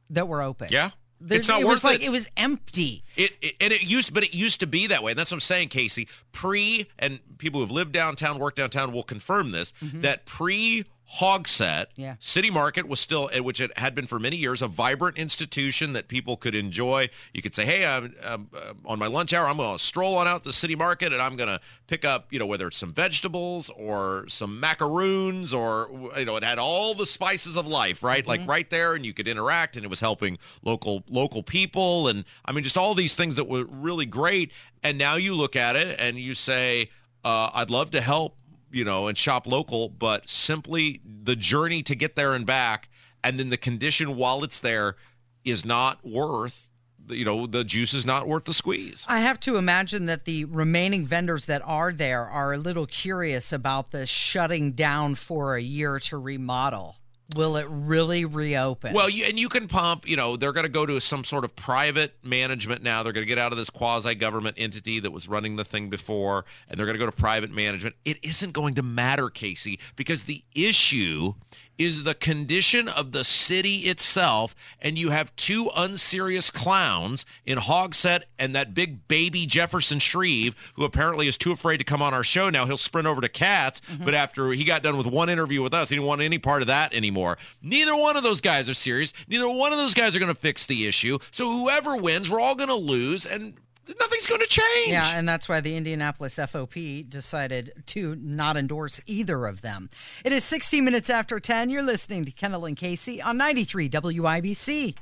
that 0.09 0.27
were 0.27 0.41
open. 0.41 0.68
Yeah. 0.71 0.89
There's, 1.21 1.39
it's 1.39 1.48
not 1.50 1.62
it 1.62 1.66
worth 1.66 1.75
was 1.75 1.83
like 1.83 2.00
it. 2.00 2.06
it 2.06 2.12
was 2.12 2.30
empty. 2.38 3.04
It, 3.16 3.33
it 3.42 3.56
and 3.60 3.74
it 3.74 3.83
used, 3.83 4.13
but 4.13 4.24
it 4.24 4.33
used 4.33 4.62
to 4.62 4.68
be 4.68 4.88
that 4.88 5.04
way. 5.04 5.12
And 5.12 5.19
that's 5.19 5.31
what 5.31 5.38
I'm 5.38 5.42
saying, 5.42 5.69
Casey. 5.69 6.07
Pre 6.31 6.88
and 6.98 7.19
people 7.38 7.60
who've 7.60 7.71
lived 7.71 7.92
downtown, 7.92 8.39
worked 8.39 8.57
downtown, 8.57 8.94
will 8.94 9.04
confirm 9.04 9.51
this. 9.51 9.74
Mm-hmm. 9.83 10.01
That 10.01 10.25
pre 10.25 10.86
Hogsett, 11.18 11.88
Yeah. 11.96 12.16
City 12.20 12.52
Market 12.52 12.88
was 12.88 13.00
still, 13.00 13.30
eh, 13.34 13.40
which 13.40 13.60
it 13.60 13.76
had 13.78 13.96
been 13.96 14.06
for 14.06 14.20
many 14.20 14.36
years, 14.36 14.62
a 14.62 14.68
vibrant 14.68 15.18
institution 15.18 15.94
that 15.94 16.08
people 16.08 16.38
could 16.38 16.54
enjoy. 16.54 17.10
You 17.34 17.42
could 17.42 17.56
say, 17.56 17.66
"Hey, 17.66 17.86
I'm, 17.86 18.14
um, 18.24 18.50
uh, 18.56 18.74
on 18.86 19.00
my 19.00 19.08
lunch 19.08 19.34
hour. 19.34 19.48
I'm 19.48 19.58
going 19.58 19.78
to 19.78 19.84
stroll 19.84 20.18
on 20.18 20.28
out 20.28 20.44
to 20.44 20.54
City 20.54 20.76
Market, 20.76 21.12
and 21.12 21.22
I'm 21.22 21.36
going 21.36 21.50
to 21.50 21.60
pick 21.88 22.06
up, 22.06 22.28
you 22.32 22.38
know, 22.38 22.46
whether 22.46 22.68
it's 22.68 22.78
some 22.78 22.94
vegetables 22.94 23.70
or 23.70 24.26
some 24.28 24.60
macaroons, 24.60 25.54
or 25.54 26.12
you 26.18 26.26
know, 26.26 26.36
it 26.36 26.44
had 26.44 26.60
all 26.60 26.94
the 26.94 27.08
spices 27.08 27.56
of 27.56 27.66
life, 27.66 28.04
right? 28.04 28.26
Like 28.28 28.48
right 28.48 28.70
there, 28.70 28.94
and 28.94 29.06
you 29.06 29.14
could 29.14 29.28
interact, 29.28 29.76
and 29.76 29.84
it 29.84 29.90
was 29.90 30.00
helping 30.00 30.38
local 30.64 31.04
local 31.10 31.42
people, 31.44 32.08
and 32.08 32.24
I 32.46 32.52
mean, 32.52 32.64
just 32.64 32.78
all 32.78 32.94
these 32.94 33.16
things 33.16 33.36
that 33.36 33.48
were 33.48 33.66
really 33.66 34.06
great. 34.06 34.52
And 34.84 34.98
now 34.98 35.16
you 35.16 35.34
look 35.34 35.56
at 35.56 35.76
it, 35.76 36.00
and 36.00 36.18
you 36.20 36.36
say, 36.36 36.92
uh, 37.26 37.50
"I'd 37.54 37.70
love 37.72 37.92
to 37.92 38.02
help." 38.02 38.38
You 38.71 38.83
know, 38.83 39.07
and 39.07 39.18
shop 39.18 39.48
local, 39.48 39.89
but 39.89 40.30
simply 40.30 41.01
the 41.06 41.36
journey 41.36 41.83
to 41.83 41.95
get 41.95 42.16
there 42.16 42.33
and 42.33 42.45
back, 42.45 42.89
and 43.24 43.39
then 43.39 43.50
the 43.50 43.57
condition 43.57 44.16
while 44.16 44.44
it's 44.44 44.60
there 44.60 44.95
is 45.44 45.66
not 45.66 46.06
worth, 46.06 46.69
you 47.07 47.25
know, 47.25 47.48
the 47.48 47.63
juice 47.63 47.94
is 47.94 48.06
not 48.06 48.27
worth 48.27 48.45
the 48.45 48.54
squeeze. 48.54 49.06
I 49.07 49.19
have 49.19 49.39
to 49.42 49.56
imagine 49.56 50.06
that 50.06 50.25
the 50.25 50.45
remaining 50.45 51.06
vendors 51.06 51.45
that 51.48 51.62
are 51.66 51.92
there 51.92 52.25
are 52.25 52.54
a 52.54 52.57
little 52.57 52.86
curious 52.86 53.51
about 53.51 53.92
the 53.92 54.06
shutting 54.06 54.74
down 54.74 55.15
for 55.15 55.56
a 55.56 55.62
year 55.62 56.00
to 56.00 56.18
remodel. 56.18 56.98
Will 57.36 57.58
it 57.58 57.68
really 57.70 58.26
reopen? 58.26 58.94
Well, 58.94 59.10
you, 59.10 59.26
and 59.26 59.40
you 59.40 59.50
can 59.50 59.68
pump, 59.68 60.10
you 60.10 60.16
know, 60.16 60.36
they're 60.36 60.52
going 60.52 60.66
to 60.66 60.72
go 60.72 60.86
to 60.86 61.00
some 61.00 61.24
sort 61.24 61.46
of 61.46 61.56
private 61.56 62.16
management 62.24 62.81
now. 62.81 63.04
They're 63.04 63.14
going 63.14 63.26
to 63.26 63.28
get 63.28 63.38
out 63.38 63.52
of 63.52 63.58
this 63.58 63.70
quasi 63.70 64.16
government 64.16 64.56
entity 64.60 65.00
that 65.00 65.12
was 65.12 65.28
running 65.28 65.56
the 65.56 65.66
thing 65.66 65.90
before, 65.90 66.46
and 66.68 66.80
they're 66.80 66.88
going 66.88 66.98
to 66.98 67.00
go 67.00 67.06
to 67.06 67.12
private 67.12 67.52
management. 67.52 67.96
It 68.04 68.18
isn't 68.24 68.54
going 68.54 68.76
to 68.76 68.84
matter, 68.84 69.30
Casey, 69.30 69.80
because 69.96 70.24
the 70.24 70.44
issue 70.56 71.34
is 71.79 72.03
the 72.03 72.13
condition 72.13 72.88
of 72.89 73.13
the 73.13 73.24
city 73.24 73.77
itself, 73.77 74.53
and 74.81 75.00
you 75.00 75.09
have 75.09 75.36
two 75.38 75.71
unserious 75.75 76.51
clowns 76.51 77.25
in 77.45 77.57
Hogsett 77.57 78.24
and 78.38 78.53
that 78.53 78.74
big 78.74 79.07
baby 79.07 79.45
Jefferson 79.45 80.00
Shreve, 80.00 80.55
who 80.75 80.83
apparently 80.83 81.27
is 81.27 81.38
too 81.38 81.53
afraid 81.53 81.77
to 81.77 81.86
come 81.86 82.01
on 82.01 82.13
our 82.13 82.24
show 82.24 82.50
now. 82.50 82.65
He'll 82.65 82.77
sprint 82.77 83.07
over 83.07 83.21
to 83.21 83.29
Katz, 83.29 83.79
mm-hmm. 83.79 84.03
but 84.03 84.13
after 84.13 84.51
he 84.51 84.65
got 84.65 84.83
done 84.83 84.98
with 84.98 85.07
one 85.07 85.29
interview 85.29 85.63
with 85.63 85.74
us, 85.74 85.89
he 85.89 85.95
didn't 85.95 86.07
want 86.07 86.21
any 86.21 86.38
part 86.38 86.62
of 86.62 86.67
that 86.67 86.93
anymore. 86.93 87.38
Neither 87.62 87.95
one 87.95 88.17
of 88.17 88.24
those 88.24 88.41
guys 88.41 88.69
are 88.69 88.74
serious. 88.74 89.13
Neither 89.27 89.48
one 89.50 89.71
of 89.71 89.77
those 89.77 89.93
guys 89.93 90.15
are 90.15 90.19
going 90.19 90.33
to 90.33 90.39
fix 90.39 90.65
the 90.65 90.86
issue. 90.86 91.17
So 91.31 91.50
whoever 91.50 91.95
wins, 91.95 92.29
we're 92.29 92.41
all 92.41 92.55
going 92.55 92.69
to 92.69 92.75
lose, 92.75 93.25
and 93.25 93.53
nothing's 94.00 94.27
going 94.27 94.41
to 94.41 94.48
change. 94.48 94.89
Yeah, 94.89 95.17
and 95.17 95.27
that's 95.27 95.50
why 95.50 95.62
the 95.62 95.75
Indianapolis 95.75 96.36
FOP 96.36 97.10
decided 97.10 97.84
to 97.88 98.15
not 98.15 98.58
endorse 98.58 99.01
either 99.05 99.46
of 99.48 99.62
them. 99.62 99.89
It 100.24 100.31
is 100.31 100.43
16 100.43 100.84
minutes 100.84 101.10
after 101.10 101.39
10. 101.39 101.69
You're 101.69 101.84
listening 101.84 102.25
to 102.25 102.31
Kendall 102.31 102.65
and 102.65 102.77
Casey 102.77 103.22
on 103.22 103.38
93 103.38 103.89
WIBC. 103.89 104.96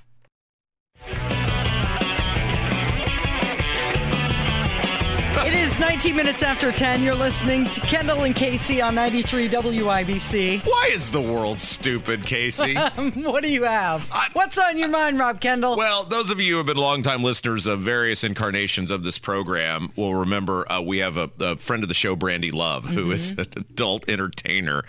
It 5.48 5.54
is 5.54 5.80
19 5.80 6.14
minutes 6.14 6.44
after 6.44 6.74
10. 6.74 7.02
You're 7.04 7.16
listening 7.16 7.64
to 7.70 7.80
Kendall 7.80 8.24
and 8.24 8.36
Casey 8.36 8.82
on 8.82 8.96
93 8.96 9.48
WIBC. 9.48 10.60
Why 10.66 10.90
is 10.92 11.10
the 11.10 11.22
world 11.22 11.62
stupid, 11.62 12.26
Casey? 12.26 12.76
what 13.16 13.44
do 13.44 13.50
you 13.50 13.64
have? 13.64 14.10
I- 14.12 14.28
What's 14.34 14.58
on 14.58 14.78
your 14.78 14.90
mind, 14.90 15.18
Rob 15.18 15.40
Kendall? 15.40 15.78
Well, 15.78 16.04
those 16.04 16.30
of 16.32 16.42
you 16.42 16.52
who 16.52 16.58
have 16.58 16.66
been 16.66 16.76
longtime 16.76 17.24
listeners 17.24 17.66
of 17.66 17.80
various 17.80 18.26
incarnations 18.26 18.92
of 18.92 19.06
this 19.06 19.18
program 19.20 19.94
will 19.96 20.16
remember 20.16 20.70
uh, 20.70 20.82
we 20.82 20.98
have 20.98 21.16
a, 21.16 21.32
a 21.40 21.56
friend 21.56 21.82
of 21.82 21.88
the 21.88 21.96
show, 21.96 22.18
Brandy 22.18 22.52
Love, 22.52 22.84
who 22.84 23.10
is 23.12 23.32
an 23.32 23.46
adult 23.56 24.10
entertainer. 24.10 24.84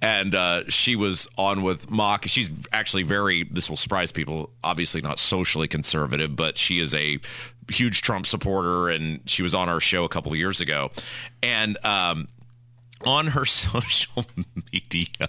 And 0.00 0.36
uh, 0.36 0.62
she 0.70 0.94
was 0.94 1.26
on 1.36 1.64
with 1.64 1.90
Mock. 1.90 2.24
She's 2.26 2.50
actually 2.72 3.02
very, 3.02 3.42
this 3.42 3.68
will 3.68 3.76
surprise 3.76 4.12
people, 4.12 4.50
obviously 4.62 5.00
not 5.00 5.18
socially 5.18 5.66
conservative, 5.66 6.36
but 6.36 6.56
she 6.56 6.78
is 6.78 6.94
a 6.94 7.18
huge 7.70 8.02
Trump 8.02 8.26
supporter. 8.26 8.88
And 8.88 9.20
she 9.28 9.42
was 9.42 9.54
on 9.54 9.68
our 9.68 9.80
show 9.80 10.04
a 10.04 10.08
couple 10.08 10.32
of 10.32 10.38
years 10.38 10.60
ago. 10.60 10.90
And 11.42 11.76
um, 11.84 12.28
on 13.06 13.28
her 13.28 13.44
social 13.44 14.26
media, 14.72 15.28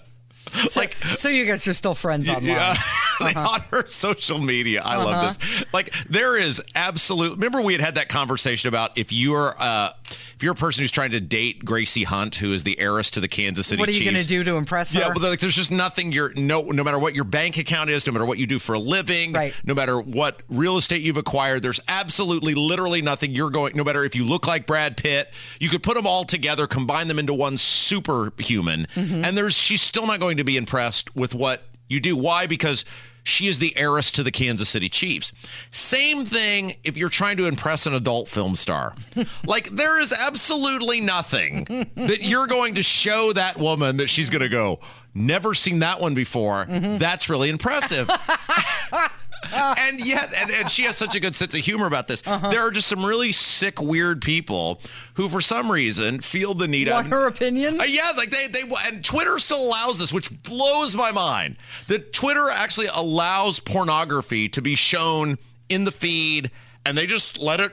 So, 0.50 0.80
like 0.80 0.94
so 1.16 1.28
you 1.28 1.44
guys 1.44 1.66
are 1.66 1.74
still 1.74 1.94
friends 1.94 2.28
online. 2.28 2.44
Yeah. 2.56 2.76
Uh-huh. 3.18 3.48
on 3.48 3.60
her 3.70 3.88
social 3.88 4.38
media. 4.38 4.82
I 4.84 4.96
uh-huh. 4.96 5.04
love 5.04 5.38
this. 5.38 5.64
Like 5.72 5.94
there 6.06 6.36
is 6.36 6.62
absolute. 6.74 7.32
Remember 7.32 7.62
we 7.62 7.72
had 7.72 7.80
had 7.80 7.94
that 7.94 8.10
conversation 8.10 8.68
about 8.68 8.98
if 8.98 9.10
you're 9.10 9.54
uh, 9.58 9.90
if 10.10 10.42
you're 10.42 10.52
a 10.52 10.56
person 10.56 10.82
who's 10.82 10.92
trying 10.92 11.12
to 11.12 11.20
date 11.20 11.64
Gracie 11.64 12.04
Hunt, 12.04 12.36
who 12.36 12.52
is 12.52 12.64
the 12.64 12.78
heiress 12.78 13.10
to 13.12 13.20
the 13.20 13.28
Kansas 13.28 13.66
City. 13.66 13.80
What 13.80 13.88
are 13.88 13.92
you 13.92 14.04
going 14.04 14.20
to 14.20 14.26
do 14.26 14.44
to 14.44 14.56
impress 14.56 14.92
her? 14.92 15.00
Yeah, 15.00 15.12
but 15.12 15.22
like 15.22 15.40
there's 15.40 15.56
just 15.56 15.70
nothing. 15.70 16.12
You're 16.12 16.32
no 16.34 16.62
no 16.62 16.84
matter 16.84 16.98
what 16.98 17.14
your 17.14 17.24
bank 17.24 17.56
account 17.58 17.90
is, 17.90 18.06
no 18.06 18.12
matter 18.12 18.26
what 18.26 18.38
you 18.38 18.46
do 18.46 18.58
for 18.58 18.74
a 18.74 18.78
living, 18.78 19.32
right. 19.32 19.54
no 19.64 19.74
matter 19.74 20.00
what 20.00 20.42
real 20.48 20.76
estate 20.76 21.02
you've 21.02 21.16
acquired, 21.16 21.62
there's 21.62 21.80
absolutely 21.88 22.54
literally 22.54 23.02
nothing 23.02 23.34
you're 23.34 23.50
going. 23.50 23.76
No 23.76 23.84
matter 23.84 24.04
if 24.04 24.14
you 24.14 24.24
look 24.24 24.46
like 24.46 24.66
Brad 24.66 24.96
Pitt, 24.96 25.32
you 25.58 25.68
could 25.68 25.82
put 25.82 25.94
them 25.94 26.06
all 26.06 26.24
together, 26.24 26.66
combine 26.66 27.08
them 27.08 27.18
into 27.18 27.34
one 27.34 27.56
superhuman, 27.56 28.86
mm-hmm. 28.94 29.24
and 29.24 29.36
there's 29.36 29.54
she's 29.54 29.82
still 29.82 30.06
not 30.06 30.20
going 30.20 30.36
to 30.36 30.44
be 30.44 30.56
impressed 30.56 31.14
with 31.16 31.34
what 31.34 31.62
you 31.88 32.00
do. 32.00 32.16
Why? 32.16 32.46
Because 32.46 32.84
she 33.26 33.48
is 33.48 33.58
the 33.58 33.76
heiress 33.76 34.12
to 34.12 34.22
the 34.22 34.30
Kansas 34.30 34.68
City 34.68 34.88
Chiefs. 34.88 35.32
Same 35.70 36.24
thing 36.24 36.76
if 36.84 36.96
you're 36.96 37.08
trying 37.08 37.36
to 37.38 37.46
impress 37.46 37.86
an 37.86 37.94
adult 37.94 38.28
film 38.28 38.56
star. 38.56 38.94
like 39.44 39.70
there 39.70 40.00
is 40.00 40.12
absolutely 40.12 41.00
nothing 41.00 41.64
that 41.96 42.22
you're 42.22 42.46
going 42.46 42.74
to 42.76 42.82
show 42.82 43.32
that 43.32 43.58
woman 43.58 43.96
that 43.96 44.08
she's 44.08 44.30
going 44.30 44.42
to 44.42 44.48
go, 44.48 44.78
never 45.14 45.54
seen 45.54 45.80
that 45.80 46.00
one 46.00 46.14
before. 46.14 46.66
Mm-hmm. 46.66 46.98
That's 46.98 47.28
really 47.28 47.48
impressive. 47.48 48.08
and 49.78 50.04
yet, 50.04 50.32
and, 50.36 50.50
and, 50.50 50.70
she 50.70 50.82
has 50.82 50.96
such 50.96 51.14
a 51.14 51.20
good 51.20 51.34
sense 51.34 51.54
of 51.54 51.60
humor 51.60 51.86
about 51.86 52.08
this. 52.08 52.26
Uh-huh. 52.26 52.50
There 52.50 52.60
are 52.60 52.70
just 52.70 52.88
some 52.88 53.04
really 53.04 53.32
sick, 53.32 53.80
weird 53.80 54.22
people 54.22 54.80
who, 55.14 55.28
for 55.28 55.40
some 55.40 55.70
reason, 55.70 56.20
feel 56.20 56.54
the 56.54 56.68
need. 56.68 56.88
Of, 56.88 57.06
her 57.06 57.26
opinion? 57.26 57.80
Uh, 57.80 57.84
yeah, 57.84 58.12
like 58.16 58.30
they 58.30 58.46
they 58.48 58.62
and 58.86 59.04
Twitter 59.04 59.38
still 59.38 59.62
allows 59.62 59.98
this, 59.98 60.12
which 60.12 60.30
blows 60.42 60.94
my 60.94 61.12
mind. 61.12 61.56
That 61.88 62.12
Twitter 62.12 62.48
actually 62.50 62.88
allows 62.94 63.60
pornography 63.60 64.48
to 64.50 64.62
be 64.62 64.74
shown 64.74 65.38
in 65.68 65.84
the 65.84 65.92
feed, 65.92 66.50
and 66.84 66.96
they 66.96 67.06
just 67.06 67.38
let 67.38 67.60
it 67.60 67.72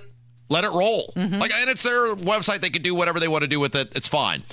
let 0.50 0.64
it 0.64 0.72
roll. 0.72 1.14
Mm-hmm. 1.16 1.40
Like, 1.40 1.54
and 1.54 1.70
it's 1.70 1.84
their 1.84 2.16
website; 2.16 2.62
they 2.62 2.70
can 2.70 2.82
do 2.82 2.96
whatever 2.96 3.20
they 3.20 3.28
want 3.28 3.44
to 3.44 3.48
do 3.48 3.60
with 3.60 3.76
it. 3.76 3.96
It's 3.96 4.08
fine, 4.08 4.44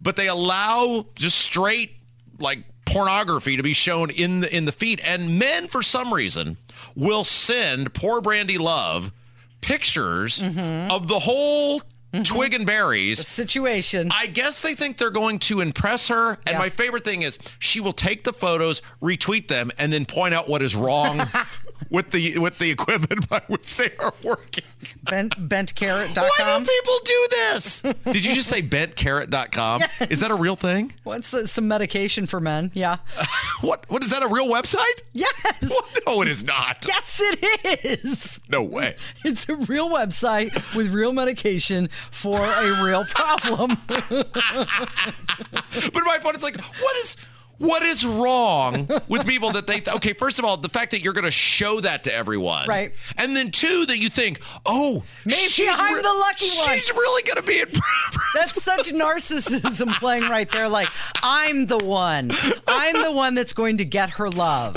but 0.00 0.16
they 0.16 0.28
allow 0.28 1.06
just 1.14 1.38
straight 1.38 1.96
like 2.40 2.64
pornography 2.88 3.56
to 3.56 3.62
be 3.62 3.72
shown 3.72 4.10
in 4.10 4.40
the 4.40 4.56
in 4.56 4.64
the 4.64 4.72
feed 4.72 5.00
and 5.04 5.38
men 5.38 5.68
for 5.68 5.82
some 5.82 6.12
reason 6.12 6.56
will 6.94 7.24
send 7.24 7.92
poor 7.94 8.20
Brandy 8.20 8.58
Love 8.58 9.12
pictures 9.60 10.40
mm-hmm. 10.40 10.90
of 10.90 11.08
the 11.08 11.18
whole 11.18 11.82
Mm-hmm. 12.10 12.22
twig 12.22 12.54
and 12.54 12.64
berries 12.64 13.18
the 13.18 13.24
situation. 13.24 14.08
I 14.10 14.28
guess 14.28 14.62
they 14.62 14.74
think 14.74 14.96
they're 14.96 15.10
going 15.10 15.38
to 15.40 15.60
impress 15.60 16.08
her. 16.08 16.38
And 16.46 16.52
yeah. 16.52 16.58
my 16.58 16.70
favorite 16.70 17.04
thing 17.04 17.20
is 17.20 17.38
she 17.58 17.80
will 17.80 17.92
take 17.92 18.24
the 18.24 18.32
photos, 18.32 18.80
retweet 19.02 19.48
them, 19.48 19.70
and 19.76 19.92
then 19.92 20.06
point 20.06 20.32
out 20.32 20.48
what 20.48 20.62
is 20.62 20.74
wrong 20.74 21.20
with 21.90 22.10
the 22.10 22.38
with 22.38 22.58
the 22.58 22.70
equipment 22.70 23.28
by 23.28 23.42
which 23.46 23.76
they 23.76 23.90
are 23.98 24.12
working. 24.22 24.64
Bent, 25.02 25.48
bentcarrot.com. 25.48 26.28
Why 26.38 26.58
do 26.58 26.64
people 26.64 26.98
do 27.04 27.26
this? 27.30 27.82
Did 27.82 28.24
you 28.24 28.34
just 28.34 28.48
say 28.48 28.62
bentcarrot.com? 28.62 29.80
Yes. 29.80 30.10
Is 30.10 30.20
that 30.20 30.30
a 30.30 30.34
real 30.34 30.56
thing? 30.56 30.94
What's 31.02 31.30
the, 31.30 31.48
some 31.48 31.66
medication 31.66 32.26
for 32.26 32.40
men? 32.40 32.70
Yeah. 32.74 32.96
what? 33.60 33.84
What 33.88 34.04
is 34.04 34.10
that? 34.10 34.22
A 34.22 34.28
real 34.28 34.48
website? 34.48 35.02
Yes. 35.12 35.32
What? 35.68 35.84
No, 36.06 36.22
it 36.22 36.28
is 36.28 36.44
not. 36.44 36.84
Yes, 36.86 37.20
it 37.22 38.04
is. 38.04 38.40
No 38.48 38.62
way. 38.62 38.96
It's 39.24 39.48
a 39.48 39.54
real 39.54 39.90
website 39.90 40.52
with 40.74 40.92
real 40.92 41.12
medication 41.12 41.88
for 42.10 42.40
a 42.40 42.82
real 42.82 43.04
problem. 43.04 43.78
but 43.88 46.04
my 46.04 46.18
point 46.20 46.36
is 46.36 46.42
like, 46.42 46.60
what 46.60 46.96
is 46.98 47.16
what 47.58 47.82
is 47.82 48.06
wrong 48.06 48.88
with 49.08 49.26
people 49.26 49.50
that 49.52 49.66
they, 49.66 49.80
th- 49.80 49.96
okay, 49.96 50.12
first 50.12 50.38
of 50.38 50.44
all, 50.44 50.56
the 50.56 50.68
fact 50.68 50.92
that 50.92 51.00
you're 51.00 51.12
going 51.12 51.24
to 51.24 51.30
show 51.30 51.80
that 51.80 52.04
to 52.04 52.14
everyone. 52.14 52.68
Right. 52.68 52.94
And 53.16 53.34
then 53.36 53.50
two, 53.50 53.84
that 53.86 53.98
you 53.98 54.08
think, 54.08 54.40
oh, 54.64 55.02
maybe 55.24 55.68
I'm 55.70 55.94
re- 55.96 56.02
the 56.02 56.08
lucky 56.08 56.48
one. 56.56 56.78
She's 56.78 56.90
really 56.92 57.22
going 57.22 57.36
to 57.36 57.42
be 57.42 57.60
in. 57.60 57.68
that's 58.34 58.62
such 58.62 58.88
narcissism 58.92 59.92
playing 59.98 60.24
right 60.24 60.50
there. 60.50 60.68
Like, 60.68 60.88
I'm 61.22 61.66
the 61.66 61.78
one. 61.78 62.30
I'm 62.66 63.02
the 63.02 63.12
one 63.12 63.34
that's 63.34 63.52
going 63.52 63.78
to 63.78 63.84
get 63.84 64.10
her 64.10 64.30
love. 64.30 64.76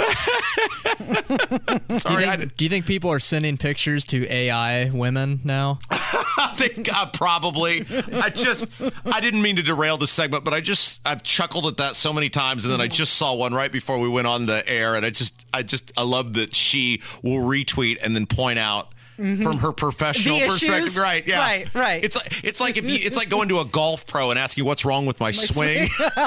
Sorry, 1.99 2.25
do, 2.25 2.31
you 2.31 2.37
think, 2.37 2.57
do 2.57 2.65
you 2.65 2.69
think 2.69 2.85
people 2.85 3.11
are 3.11 3.19
sending 3.19 3.57
pictures 3.57 4.05
to 4.05 4.27
AI 4.31 4.89
women 4.89 5.41
now? 5.43 5.79
I 6.41 6.55
think 6.55 6.93
uh, 6.93 7.05
probably. 7.07 7.85
I 8.13 8.29
just, 8.29 8.67
I 9.05 9.19
didn't 9.19 9.41
mean 9.41 9.55
to 9.57 9.63
derail 9.63 9.97
the 9.97 10.07
segment, 10.07 10.43
but 10.43 10.53
I 10.53 10.59
just, 10.61 11.01
I've 11.05 11.23
chuckled 11.23 11.67
at 11.67 11.77
that 11.77 11.95
so 11.95 12.11
many 12.13 12.29
times 12.29 12.65
and 12.65 12.73
then 12.73 12.81
I 12.81 12.87
just 12.87 13.15
saw 13.15 13.35
one 13.35 13.53
right 13.53 13.71
before 13.71 13.99
we 13.99 14.09
went 14.09 14.27
on 14.27 14.45
the 14.45 14.67
air, 14.67 14.95
and 14.95 15.05
I 15.05 15.09
just, 15.09 15.45
I 15.53 15.63
just, 15.63 15.91
I 15.97 16.03
love 16.03 16.33
that 16.35 16.55
she 16.55 17.01
will 17.23 17.41
retweet 17.41 17.97
and 18.03 18.15
then 18.15 18.25
point 18.25 18.59
out. 18.59 18.90
Mm-hmm. 19.19 19.43
From 19.43 19.57
her 19.59 19.71
professional 19.71 20.39
the 20.39 20.47
perspective, 20.47 20.83
issues? 20.83 20.97
right? 20.97 21.27
Yeah, 21.27 21.37
right, 21.39 21.75
right. 21.75 22.03
It's 22.03 22.15
like 22.15 22.43
it's 22.43 22.59
like 22.59 22.77
if 22.77 22.89
you, 22.89 22.97
it's 22.99 23.15
like 23.17 23.29
going 23.29 23.49
to 23.49 23.59
a 23.59 23.65
golf 23.65 24.07
pro 24.07 24.31
and 24.31 24.39
asking 24.39 24.65
what's 24.65 24.83
wrong 24.83 25.05
with 25.05 25.19
my, 25.19 25.27
my 25.27 25.31
swing. 25.31 25.89
swing. 25.89 26.09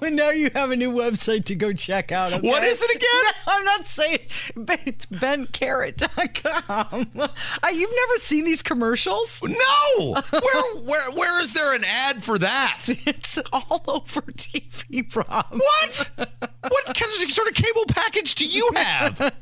well, 0.00 0.10
now 0.10 0.30
you 0.30 0.50
have 0.54 0.70
a 0.70 0.76
new 0.76 0.92
website 0.92 1.44
to 1.46 1.54
go 1.54 1.72
check 1.72 2.12
out. 2.12 2.32
Okay? 2.32 2.48
What 2.48 2.64
is 2.64 2.82
it 2.82 2.90
again? 2.96 3.08
No, 3.46 3.52
I'm 3.58 3.64
not 3.64 3.86
saying 3.86 4.18
it's 4.56 5.06
bentcarrot.com. 5.06 7.10
Uh, 7.18 7.28
you've 7.72 7.90
never 7.90 8.18
seen 8.18 8.44
these 8.44 8.62
commercials? 8.62 9.42
No. 9.42 10.14
Where 10.30 10.76
where 10.84 11.10
where 11.12 11.42
is 11.42 11.52
there 11.54 11.74
an 11.74 11.82
ad 11.84 12.22
for 12.22 12.38
that? 12.38 12.88
It's 13.06 13.36
all 13.52 13.82
over 13.88 14.20
TV, 14.22 15.14
Rob. 15.14 15.46
What? 15.50 16.10
What 16.16 16.84
kind 16.86 17.22
of 17.22 17.30
sort 17.32 17.48
of 17.48 17.54
cable 17.54 17.84
package 17.88 18.34
do 18.36 18.44
you 18.46 18.70
have? 18.76 19.32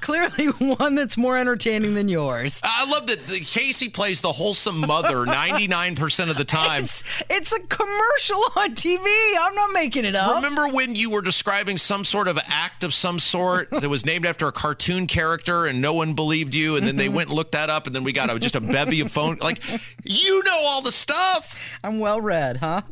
Clearly, 0.00 0.29
one 0.58 0.94
that's 0.94 1.16
more 1.16 1.36
entertaining 1.36 1.94
than 1.94 2.08
yours. 2.08 2.60
I 2.64 2.90
love 2.90 3.06
that 3.06 3.18
Casey 3.28 3.88
plays 3.88 4.20
the 4.20 4.32
wholesome 4.32 4.80
mother 4.80 5.16
99% 5.26 6.30
of 6.30 6.36
the 6.36 6.44
time. 6.44 6.84
It's, 6.84 7.04
it's 7.28 7.52
a 7.52 7.60
commercial 7.60 8.42
on 8.56 8.74
TV. 8.74 9.06
I'm 9.40 9.54
not 9.54 9.72
making 9.72 10.04
it 10.04 10.14
up. 10.14 10.36
Remember 10.36 10.68
when 10.68 10.94
you 10.94 11.10
were 11.10 11.22
describing 11.22 11.78
some 11.78 12.04
sort 12.04 12.28
of 12.28 12.38
act 12.48 12.84
of 12.84 12.94
some 12.94 13.18
sort 13.18 13.70
that 13.80 13.88
was 13.88 14.04
named 14.04 14.26
after 14.26 14.46
a 14.46 14.52
cartoon 14.52 15.06
character 15.06 15.66
and 15.66 15.80
no 15.80 15.94
one 15.94 16.14
believed 16.14 16.54
you 16.54 16.76
and 16.76 16.86
then 16.86 16.96
they 16.96 17.06
mm-hmm. 17.06 17.16
went 17.16 17.28
and 17.28 17.36
looked 17.36 17.52
that 17.52 17.70
up 17.70 17.86
and 17.86 17.94
then 17.94 18.04
we 18.04 18.12
got 18.12 18.30
a, 18.30 18.38
just 18.38 18.56
a 18.56 18.60
bevy 18.60 19.00
of 19.00 19.10
phone 19.10 19.36
like 19.40 19.60
you 20.04 20.42
know 20.44 20.58
all 20.64 20.82
the 20.82 20.92
stuff. 20.92 21.78
I'm 21.82 21.98
well 21.98 22.20
read, 22.20 22.58
huh? 22.58 22.82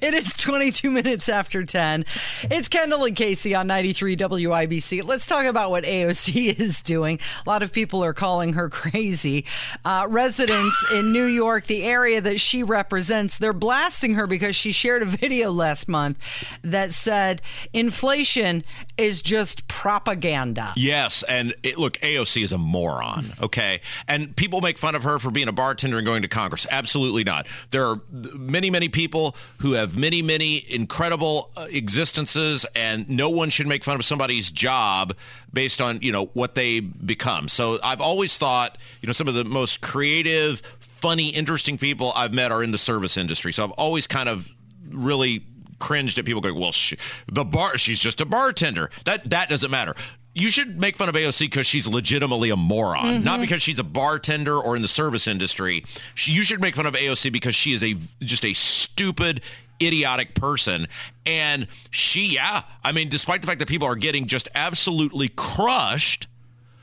it 0.00 0.14
is 0.14 0.36
22 0.36 0.90
minutes 0.90 1.28
after 1.28 1.64
10. 1.64 2.04
It's 2.44 2.68
Kendall 2.68 3.04
and 3.04 3.16
Casey 3.16 3.54
on 3.54 3.66
93 3.66 4.16
WIBC. 4.16 5.04
Let's 5.04 5.26
talk 5.26 5.43
about 5.46 5.70
what 5.70 5.84
AOC 5.84 6.58
is 6.60 6.82
doing. 6.82 7.18
A 7.46 7.48
lot 7.48 7.62
of 7.62 7.72
people 7.72 8.04
are 8.04 8.14
calling 8.14 8.54
her 8.54 8.68
crazy. 8.68 9.44
Uh, 9.84 10.06
residents 10.08 10.84
in 10.92 11.12
New 11.12 11.24
York, 11.24 11.66
the 11.66 11.84
area 11.84 12.20
that 12.20 12.40
she 12.40 12.62
represents, 12.62 13.38
they're 13.38 13.52
blasting 13.52 14.14
her 14.14 14.26
because 14.26 14.56
she 14.56 14.72
shared 14.72 15.02
a 15.02 15.06
video 15.06 15.50
last 15.50 15.88
month 15.88 16.18
that 16.62 16.92
said 16.92 17.42
inflation 17.72 18.64
is 18.96 19.22
just 19.22 19.66
propaganda. 19.68 20.72
Yes, 20.76 21.22
and 21.24 21.54
it, 21.62 21.78
look, 21.78 21.94
AOC 21.94 22.42
is 22.42 22.52
a 22.52 22.58
moron. 22.58 23.32
Okay, 23.42 23.80
and 24.08 24.34
people 24.36 24.60
make 24.60 24.78
fun 24.78 24.94
of 24.94 25.02
her 25.02 25.18
for 25.18 25.30
being 25.30 25.48
a 25.48 25.52
bartender 25.52 25.98
and 25.98 26.06
going 26.06 26.22
to 26.22 26.28
Congress. 26.28 26.66
Absolutely 26.70 27.24
not. 27.24 27.46
There 27.70 27.86
are 27.86 28.00
many, 28.10 28.70
many 28.70 28.88
people 28.88 29.36
who 29.58 29.72
have 29.72 29.96
many, 29.96 30.22
many 30.22 30.64
incredible 30.72 31.50
uh, 31.56 31.66
existences, 31.70 32.64
and 32.74 33.08
no 33.08 33.30
one 33.30 33.50
should 33.50 33.66
make 33.66 33.84
fun 33.84 33.96
of 33.96 34.04
somebody's 34.04 34.50
job 34.50 35.14
based 35.52 35.80
on 35.80 36.00
you 36.02 36.12
know 36.12 36.26
what 36.34 36.54
they 36.54 36.80
become. 36.80 37.48
So 37.48 37.78
I've 37.82 38.00
always 38.00 38.36
thought 38.36 38.78
you 39.00 39.06
know 39.06 39.12
some 39.12 39.28
of 39.28 39.34
the 39.34 39.44
most 39.44 39.80
creative, 39.80 40.60
funny, 40.80 41.28
interesting 41.28 41.78
people 41.78 42.12
I've 42.14 42.34
met 42.34 42.52
are 42.52 42.62
in 42.62 42.72
the 42.72 42.78
service 42.78 43.16
industry. 43.16 43.52
So 43.52 43.64
I've 43.64 43.72
always 43.72 44.06
kind 44.06 44.28
of 44.28 44.50
really 44.88 45.44
cringed 45.78 46.18
at 46.18 46.24
people 46.24 46.40
going, 46.40 46.58
"Well, 46.58 46.72
she, 46.72 46.96
the 47.26 47.44
bar, 47.44 47.76
she's 47.78 48.00
just 48.00 48.20
a 48.20 48.26
bartender." 48.26 48.90
That 49.04 49.30
that 49.30 49.48
doesn't 49.48 49.70
matter. 49.70 49.94
You 50.34 50.50
should 50.50 50.80
make 50.80 50.96
fun 50.96 51.08
of 51.08 51.14
AOC 51.14 51.40
because 51.40 51.66
she's 51.66 51.86
legitimately 51.86 52.50
a 52.50 52.56
moron, 52.56 53.06
mm-hmm. 53.06 53.24
not 53.24 53.40
because 53.40 53.62
she's 53.62 53.78
a 53.78 53.84
bartender 53.84 54.58
or 54.58 54.74
in 54.74 54.82
the 54.82 54.88
service 54.88 55.28
industry. 55.28 55.84
She, 56.14 56.32
you 56.32 56.42
should 56.42 56.60
make 56.60 56.74
fun 56.74 56.86
of 56.86 56.94
AOC 56.94 57.32
because 57.32 57.54
she 57.54 57.72
is 57.72 57.84
a 57.84 57.94
just 58.20 58.44
a 58.44 58.52
stupid, 58.52 59.42
idiotic 59.80 60.34
person. 60.34 60.86
And 61.24 61.68
she, 61.90 62.34
yeah, 62.34 62.62
I 62.82 62.90
mean, 62.90 63.08
despite 63.08 63.42
the 63.42 63.46
fact 63.46 63.60
that 63.60 63.68
people 63.68 63.86
are 63.86 63.94
getting 63.94 64.26
just 64.26 64.48
absolutely 64.54 65.28
crushed 65.28 66.26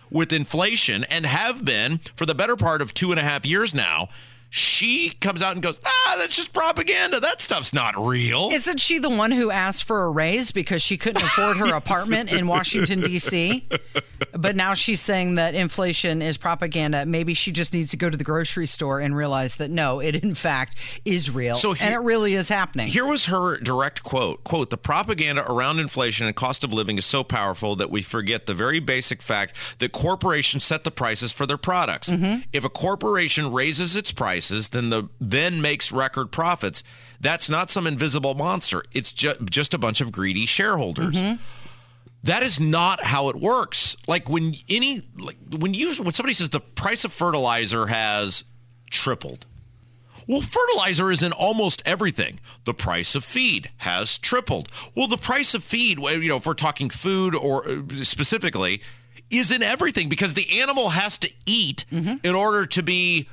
with 0.09 0.31
inflation 0.31 1.03
and 1.05 1.25
have 1.25 1.63
been 1.65 1.99
for 2.15 2.25
the 2.25 2.35
better 2.35 2.55
part 2.55 2.81
of 2.81 2.93
two 2.93 3.11
and 3.11 3.19
a 3.19 3.23
half 3.23 3.45
years 3.45 3.73
now, 3.73 4.09
she 4.53 5.11
comes 5.21 5.41
out 5.41 5.53
and 5.53 5.63
goes, 5.63 5.79
ah, 5.85 6.15
that's 6.19 6.35
just 6.35 6.51
propaganda. 6.51 7.21
That 7.21 7.39
stuff's 7.39 7.73
not 7.73 7.95
real. 7.97 8.49
Isn't 8.51 8.81
she 8.81 8.99
the 8.99 9.09
one 9.09 9.31
who 9.31 9.49
asked 9.49 9.85
for 9.85 10.03
a 10.03 10.09
raise 10.11 10.51
because 10.51 10.81
she 10.81 10.97
couldn't 10.97 11.23
afford 11.23 11.55
her 11.55 11.73
apartment 11.73 12.33
in 12.33 12.47
Washington, 12.47 12.99
D.C.? 12.99 13.65
But 14.33 14.57
now 14.57 14.73
she's 14.73 14.99
saying 14.99 15.35
that 15.35 15.55
inflation 15.55 16.21
is 16.21 16.37
propaganda. 16.37 17.05
Maybe 17.05 17.33
she 17.33 17.53
just 17.53 17.73
needs 17.73 17.91
to 17.91 17.97
go 17.97 18.09
to 18.09 18.17
the 18.17 18.25
grocery 18.25 18.67
store 18.67 18.99
and 18.99 19.15
realize 19.15 19.55
that 19.55 19.71
no, 19.71 20.01
it 20.01 20.17
in 20.17 20.35
fact 20.35 20.75
is 21.05 21.31
real. 21.33 21.55
So 21.55 21.73
and 21.79 21.93
it 21.93 21.99
really 21.99 22.33
is 22.35 22.49
happening. 22.49 22.87
Here 22.87 23.05
was 23.05 23.27
her 23.27 23.57
direct 23.57 24.03
quote 24.03 24.43
quote 24.43 24.69
the 24.69 24.77
propaganda 24.77 25.49
around 25.49 25.79
inflation 25.79 26.27
and 26.27 26.35
cost 26.35 26.65
of 26.65 26.73
living 26.73 26.97
is 26.97 27.05
so 27.05 27.23
powerful 27.23 27.77
that 27.77 27.89
we 27.89 28.01
forget 28.01 28.47
the 28.47 28.53
very 28.53 28.81
basic 28.81 29.21
fact 29.21 29.55
that 29.79 29.93
corporations 29.93 30.65
set 30.65 30.83
the 30.83 30.91
prices 30.91 31.31
for 31.31 31.45
their 31.45 31.57
products 31.57 32.09
Mm-hmm. 32.09 32.41
if 32.51 32.65
a 32.65 32.69
corporation 32.69 33.51
raises 33.53 33.95
its 33.95 34.11
prices 34.41 34.69
then 34.69 34.89
the 34.89 35.07
then 35.19 35.61
makes 35.61 35.91
record 35.91 36.31
profits 36.31 36.83
that's 37.19 37.49
not 37.49 37.69
some 37.69 37.85
invisible 37.87 38.33
monster 38.33 38.81
it's 38.91 39.11
ju- 39.11 39.35
just 39.49 39.73
a 39.73 39.77
bunch 39.77 40.01
of 40.01 40.11
greedy 40.11 40.45
shareholders 40.45 41.15
Mm-hmm. 41.15 41.35
That 42.23 42.43
is 42.43 42.59
not 42.59 43.03
how 43.03 43.29
it 43.29 43.35
works. 43.35 43.97
Like 44.07 44.29
when 44.29 44.53
any 44.69 45.01
like 45.17 45.37
when 45.57 45.73
you 45.73 45.95
when 45.95 46.11
somebody 46.13 46.33
says 46.35 46.49
the 46.51 46.59
price 46.59 47.03
of 47.03 47.11
fertilizer 47.11 47.87
has 47.87 48.43
tripled. 48.91 49.47
Well, 50.27 50.41
fertilizer 50.41 51.09
is 51.11 51.23
in 51.23 51.31
almost 51.31 51.81
everything. 51.83 52.39
The 52.65 52.75
price 52.75 53.15
of 53.15 53.23
feed 53.23 53.71
has 53.77 54.19
tripled. 54.19 54.69
Well, 54.95 55.07
the 55.07 55.17
price 55.17 55.55
of 55.55 55.63
feed, 55.63 55.97
well, 55.97 56.13
you 56.13 56.29
know, 56.29 56.37
if 56.37 56.45
we're 56.45 56.53
talking 56.53 56.91
food 56.91 57.33
or 57.33 57.67
uh, 57.67 57.81
specifically, 58.03 58.83
is 59.31 59.51
in 59.51 59.63
everything 59.63 60.07
because 60.07 60.35
the 60.35 60.61
animal 60.61 60.89
has 60.89 61.17
to 61.19 61.29
eat 61.47 61.85
in 62.23 62.35
order 62.35 62.67
to 62.67 62.83
be, 62.83 63.29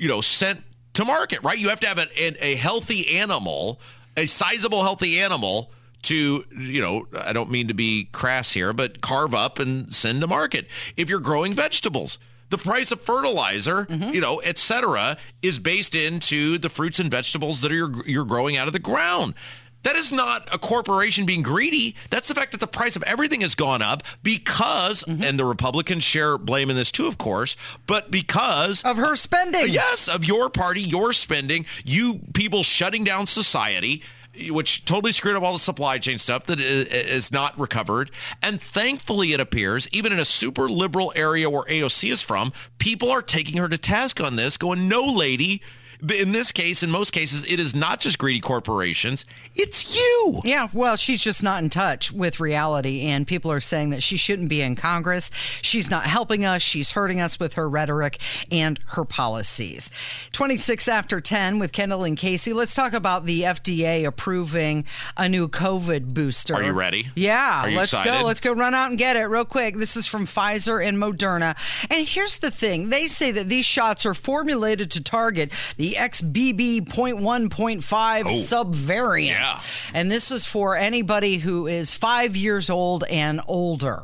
you 0.00 0.08
know, 0.08 0.20
sent 0.20 0.62
to 0.94 1.04
market, 1.04 1.42
right? 1.42 1.58
You 1.58 1.68
have 1.68 1.80
to 1.80 1.86
have 1.86 1.98
an, 1.98 2.08
an, 2.18 2.36
a 2.40 2.56
healthy 2.56 3.16
animal, 3.16 3.80
a 4.16 4.26
sizable 4.26 4.82
healthy 4.82 5.20
animal 5.20 5.70
to, 6.02 6.44
you 6.58 6.80
know, 6.80 7.06
I 7.16 7.32
don't 7.32 7.50
mean 7.50 7.68
to 7.68 7.74
be 7.74 8.08
crass 8.10 8.52
here, 8.52 8.72
but 8.72 9.00
carve 9.00 9.34
up 9.34 9.58
and 9.58 9.92
send 9.92 10.20
to 10.22 10.26
market. 10.26 10.66
If 10.96 11.08
you're 11.08 11.20
growing 11.20 11.52
vegetables, 11.52 12.18
the 12.48 12.58
price 12.58 12.90
of 12.90 13.00
fertilizer, 13.02 13.84
mm-hmm. 13.84 14.12
you 14.12 14.20
know, 14.20 14.38
et 14.38 14.58
cetera, 14.58 15.16
is 15.42 15.58
based 15.58 15.94
into 15.94 16.58
the 16.58 16.68
fruits 16.68 16.98
and 16.98 17.10
vegetables 17.10 17.60
that 17.60 17.70
are 17.70 17.76
you're, 17.76 18.06
you're 18.06 18.24
growing 18.24 18.56
out 18.56 18.66
of 18.66 18.72
the 18.72 18.80
ground. 18.80 19.34
That 19.82 19.96
is 19.96 20.12
not 20.12 20.52
a 20.52 20.58
corporation 20.58 21.24
being 21.24 21.42
greedy. 21.42 21.96
That's 22.10 22.28
the 22.28 22.34
fact 22.34 22.52
that 22.52 22.60
the 22.60 22.66
price 22.66 22.96
of 22.96 23.02
everything 23.04 23.40
has 23.40 23.54
gone 23.54 23.80
up 23.82 24.02
because, 24.22 25.02
mm-hmm. 25.04 25.22
and 25.22 25.38
the 25.38 25.44
Republicans 25.44 26.04
share 26.04 26.36
blame 26.36 26.70
in 26.70 26.76
this 26.76 26.92
too, 26.92 27.06
of 27.06 27.16
course, 27.16 27.56
but 27.86 28.10
because 28.10 28.82
of 28.82 28.98
her 28.98 29.16
spending. 29.16 29.68
Yes, 29.68 30.08
of 30.08 30.24
your 30.24 30.50
party, 30.50 30.82
your 30.82 31.12
spending, 31.12 31.64
you 31.84 32.20
people 32.34 32.62
shutting 32.62 33.04
down 33.04 33.26
society, 33.26 34.02
which 34.48 34.84
totally 34.84 35.12
screwed 35.12 35.34
up 35.34 35.42
all 35.42 35.54
the 35.54 35.58
supply 35.58 35.98
chain 35.98 36.18
stuff 36.18 36.44
that 36.44 36.60
is 36.60 37.32
not 37.32 37.58
recovered. 37.58 38.10
And 38.42 38.60
thankfully, 38.60 39.32
it 39.32 39.40
appears, 39.40 39.88
even 39.92 40.12
in 40.12 40.18
a 40.18 40.24
super 40.24 40.68
liberal 40.68 41.12
area 41.16 41.48
where 41.48 41.62
AOC 41.64 42.12
is 42.12 42.22
from, 42.22 42.52
people 42.78 43.10
are 43.10 43.22
taking 43.22 43.56
her 43.58 43.68
to 43.68 43.78
task 43.78 44.22
on 44.22 44.36
this, 44.36 44.56
going, 44.56 44.88
no, 44.88 45.04
lady. 45.04 45.62
In 46.08 46.32
this 46.32 46.50
case, 46.52 46.82
in 46.82 46.90
most 46.90 47.12
cases, 47.12 47.44
it 47.46 47.60
is 47.60 47.74
not 47.74 48.00
just 48.00 48.18
greedy 48.18 48.40
corporations, 48.40 49.24
it's 49.54 49.94
you. 49.96 50.40
Yeah, 50.44 50.68
well, 50.72 50.96
she's 50.96 51.22
just 51.22 51.42
not 51.42 51.62
in 51.62 51.68
touch 51.68 52.10
with 52.10 52.40
reality, 52.40 53.02
and 53.02 53.26
people 53.26 53.52
are 53.52 53.60
saying 53.60 53.90
that 53.90 54.02
she 54.02 54.16
shouldn't 54.16 54.48
be 54.48 54.62
in 54.62 54.76
Congress. 54.76 55.30
She's 55.60 55.90
not 55.90 56.04
helping 56.04 56.44
us. 56.44 56.62
She's 56.62 56.92
hurting 56.92 57.20
us 57.20 57.38
with 57.38 57.54
her 57.54 57.68
rhetoric 57.68 58.18
and 58.50 58.78
her 58.88 59.04
policies. 59.04 59.90
26 60.32 60.88
after 60.88 61.20
10 61.20 61.58
with 61.58 61.72
Kendall 61.72 62.04
and 62.04 62.16
Casey. 62.16 62.52
Let's 62.52 62.74
talk 62.74 62.92
about 62.92 63.26
the 63.26 63.42
FDA 63.42 64.06
approving 64.06 64.84
a 65.16 65.28
new 65.28 65.48
COVID 65.48 66.14
booster. 66.14 66.54
Are 66.54 66.62
you 66.62 66.72
ready? 66.72 67.08
Yeah, 67.14 67.62
Are 67.64 67.68
you 67.70 67.76
let's 67.76 67.92
excited? 67.92 68.20
go. 68.20 68.26
Let's 68.26 68.40
go 68.40 68.52
run 68.52 68.74
out 68.74 68.90
and 68.90 68.98
get 68.98 69.16
it 69.16 69.24
real 69.24 69.44
quick. 69.44 69.76
This 69.76 69.96
is 69.96 70.06
from 70.06 70.24
Pfizer 70.26 70.84
and 70.86 70.96
Moderna. 70.96 71.56
And 71.90 72.06
here's 72.06 72.38
the 72.38 72.50
thing 72.50 72.88
they 72.88 73.06
say 73.06 73.30
that 73.32 73.48
these 73.48 73.66
shots 73.66 74.06
are 74.06 74.14
formulated 74.14 74.90
to 74.92 75.02
target 75.02 75.50
the 75.76 75.89
XBB.1.5 75.94 77.82
subvariant. 77.82 79.26
Yeah. 79.26 79.60
And 79.94 80.10
this 80.10 80.30
is 80.30 80.44
for 80.44 80.76
anybody 80.76 81.38
who 81.38 81.66
is 81.66 81.92
five 81.92 82.36
years 82.36 82.70
old 82.70 83.04
and 83.10 83.40
older. 83.46 84.02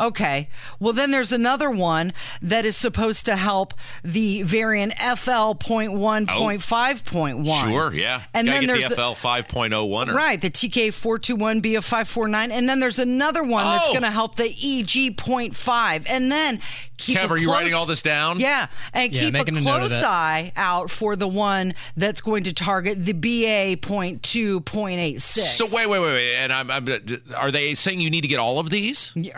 Okay. 0.00 0.48
Well, 0.80 0.92
then 0.92 1.10
there's 1.10 1.32
another 1.32 1.70
one 1.70 2.12
that 2.42 2.64
is 2.64 2.76
supposed 2.76 3.26
to 3.26 3.36
help 3.36 3.74
the 4.02 4.42
variant 4.42 4.94
FL.1.5.1. 4.94 7.70
Sure, 7.70 7.92
yeah. 7.94 8.22
And 8.32 8.46
Gotta 8.46 8.58
then 8.58 8.66
get 8.66 8.78
there's 8.78 8.88
the 8.88 8.94
FL 8.96 9.14
5.01. 9.26 10.08
Or, 10.08 10.14
Right, 10.14 10.40
the 10.40 10.50
TK421B 10.50 11.76
of 11.78 11.84
549. 11.84 12.50
And 12.52 12.68
then 12.68 12.80
there's 12.80 12.98
another 12.98 13.42
one 13.42 13.64
that's 13.64 13.88
Oh! 13.88 13.92
going 13.92 14.02
to 14.02 14.10
help 14.10 14.36
the 14.36 14.44
EG.5. 14.48 16.06
And 16.10 16.30
then 16.32 16.60
keep 16.96 17.18
Kev, 17.18 17.28
a 17.30 17.32
are 17.32 17.38
you 17.38 17.50
writing 17.50 17.74
all 17.74 17.86
this 17.86 18.02
down? 18.02 18.38
Yeah, 18.40 18.66
and 18.92 19.12
Yeah, 19.12 19.20
keep 19.22 19.28
a 19.30 19.32
making 19.32 19.56
a 19.56 19.60
note 19.60 19.82
of 19.82 19.88
close 19.90 20.02
eye 20.04 20.52
out 20.56 20.90
for 20.90 21.16
the 21.16 21.28
one 21.28 21.74
that's 21.96 22.20
going 22.20 22.44
to 22.44 22.52
target 22.52 23.04
the 23.04 23.12
BA.2.86. 23.12 25.20
So 25.20 25.64
wait, 25.66 25.86
wait, 25.88 25.98
wait, 26.00 26.12
wait. 26.12 26.34
And 26.36 26.52
I'm, 26.52 26.70
I'm, 26.70 26.86
are 27.36 27.50
they 27.50 27.74
saying 27.74 28.00
you 28.00 28.10
need 28.10 28.22
to 28.22 28.28
get 28.28 28.38
all 28.38 28.58
of 28.58 28.70
these? 28.70 29.12
Yeah. 29.14 29.36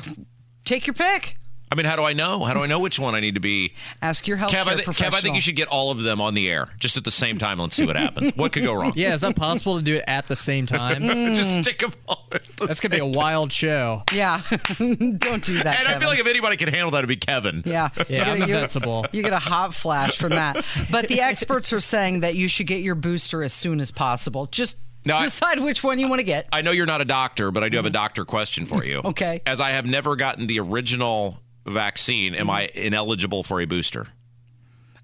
Take 0.67 0.87
your 0.87 0.95
pick. 0.95 1.39
I 1.71 1.75
mean, 1.75 1.85
how 1.87 1.97
do 1.97 2.05
I 2.05 2.13
know? 2.13 2.45
How 2.45 2.55
do 2.55 2.61
I 2.61 2.67
know 2.67 2.79
which 2.79 3.01
one 3.01 3.17
I 3.17 3.21
need 3.21 3.35
to 3.35 3.41
be? 3.41 3.73
Ask 4.01 4.29
your 4.29 4.37
healthcare 4.37 4.63
Kev, 4.63 4.67
I, 4.69 4.77
thi- 4.77 4.83
Kev. 4.85 5.13
I 5.15 5.21
think 5.21 5.35
you 5.35 5.41
should 5.41 5.57
get 5.57 5.67
all 5.67 5.91
of 5.91 6.01
them 6.01 6.21
on 6.21 6.35
the 6.35 6.49
air 6.49 6.69
just 6.79 6.97
at 6.97 7.03
the 7.03 7.11
same 7.11 7.39
time. 7.39 7.59
Let's 7.59 7.75
see 7.75 7.85
what 7.85 7.97
happens. 7.97 8.31
What 8.37 8.53
could 8.53 8.63
go 8.63 8.73
wrong? 8.73 8.93
Yeah, 8.95 9.15
is 9.15 9.23
that 9.23 9.35
possible 9.35 9.77
to 9.77 9.83
do 9.83 9.97
it 9.97 10.05
at 10.07 10.29
the 10.29 10.37
same 10.37 10.67
time? 10.67 11.03
just 11.35 11.63
stick 11.63 11.81
them 11.81 11.93
all. 12.09 12.25
At 12.31 12.45
the 12.57 12.67
That's 12.67 12.79
gonna 12.79 12.95
be 12.95 13.01
a 13.01 13.05
same 13.05 13.13
wild 13.13 13.53
show. 13.53 14.05
Yeah, 14.13 14.41
don't 14.79 15.45
do 15.45 15.55
that. 15.63 15.77
And 15.81 15.89
I 15.89 15.99
feel 15.99 16.09
like 16.09 16.21
if 16.21 16.27
anybody 16.29 16.57
can 16.57 16.69
handle 16.69 16.93
that, 16.93 16.99
it'd 16.99 17.09
be 17.09 17.17
Kevin. 17.17 17.63
Yeah. 17.67 17.89
Yeah, 18.09 18.31
I'm 18.31 18.39
You 18.41 18.47
get 18.47 18.51
invincible. 18.55 19.07
You 19.13 19.23
get 19.25 19.33
a 19.33 19.39
hot 19.41 19.75
flash 19.75 20.17
from 20.17 20.31
that. 20.31 20.65
But 20.91 21.09
the 21.09 21.21
experts 21.21 21.73
are 21.73 21.81
saying 21.81 22.21
that 22.21 22.37
you 22.37 22.47
should 22.47 22.69
get 22.69 22.83
your 22.83 22.95
booster 22.95 23.43
as 23.43 23.53
soon 23.53 23.81
as 23.81 23.91
possible. 23.91 24.47
Just 24.47 24.79
No, 25.07 25.17
I- 25.17 25.25
decide 25.25 25.61
which 25.61 25.83
one 25.83 25.99
you 25.99 26.09
want 26.09 26.21
to 26.21 26.25
get. 26.25 26.49
I 26.53 26.63
know 26.63 26.71
you're 26.73 26.87
not 26.87 27.01
a 27.01 27.05
doctor, 27.07 27.51
but 27.51 27.63
I 27.65 27.69
do 27.69 27.77
have 27.77 27.87
a 27.87 27.91
doctor 27.91 28.25
question 28.25 28.67
for 28.67 28.85
you. 28.85 29.01
Okay. 29.05 29.41
As 29.47 29.61
I 29.61 29.71
have 29.71 29.87
never 29.87 30.17
gotten 30.17 30.47
the 30.47 30.59
original 30.61 31.39
vaccine, 31.67 32.35
am 32.35 32.51
I 32.51 32.69
ineligible 32.75 33.43
for 33.43 33.61
a 33.61 33.65
booster? 33.67 34.09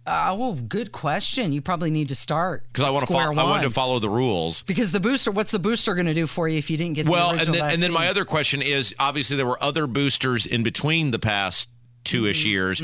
Uh, 0.05 0.35
well, 0.37 0.55
good 0.55 0.91
question. 0.91 1.53
You 1.53 1.62
probably 1.62 1.91
need 1.93 2.09
to 2.09 2.17
start 2.17 2.65
Because 2.73 2.85
I 2.85 2.91
want 2.91 3.07
to. 3.07 3.15
I 3.15 3.29
wanted 3.45 3.62
to 3.62 3.71
follow 3.71 4.01
the 4.01 4.09
rules. 4.11 4.62
Because 4.65 4.91
the 4.91 4.99
booster, 4.99 5.31
what's 5.31 5.53
the 5.53 5.61
booster 5.61 5.95
going 5.95 6.07
to 6.07 6.15
do 6.15 6.27
for 6.27 6.49
you 6.49 6.59
if 6.59 6.69
you 6.71 6.77
didn't 6.77 6.95
get 6.95 7.07
the 7.07 7.12
Well, 7.12 7.31
original 7.33 7.55
and 7.55 7.55
then 7.55 7.73
and 7.75 7.83
then 7.83 7.93
my 7.93 8.09
other 8.09 8.25
question 8.25 8.62
is 8.62 8.93
obviously 8.99 9.37
there 9.37 9.47
were 9.47 9.62
other 9.62 9.87
boosters 9.87 10.45
in 10.45 10.65
between 10.65 11.12
the 11.12 11.21
past 11.21 11.71
two 12.03 12.27
ish 12.27 12.41
Mm-hmm. 12.45 12.49
years. 12.51 12.83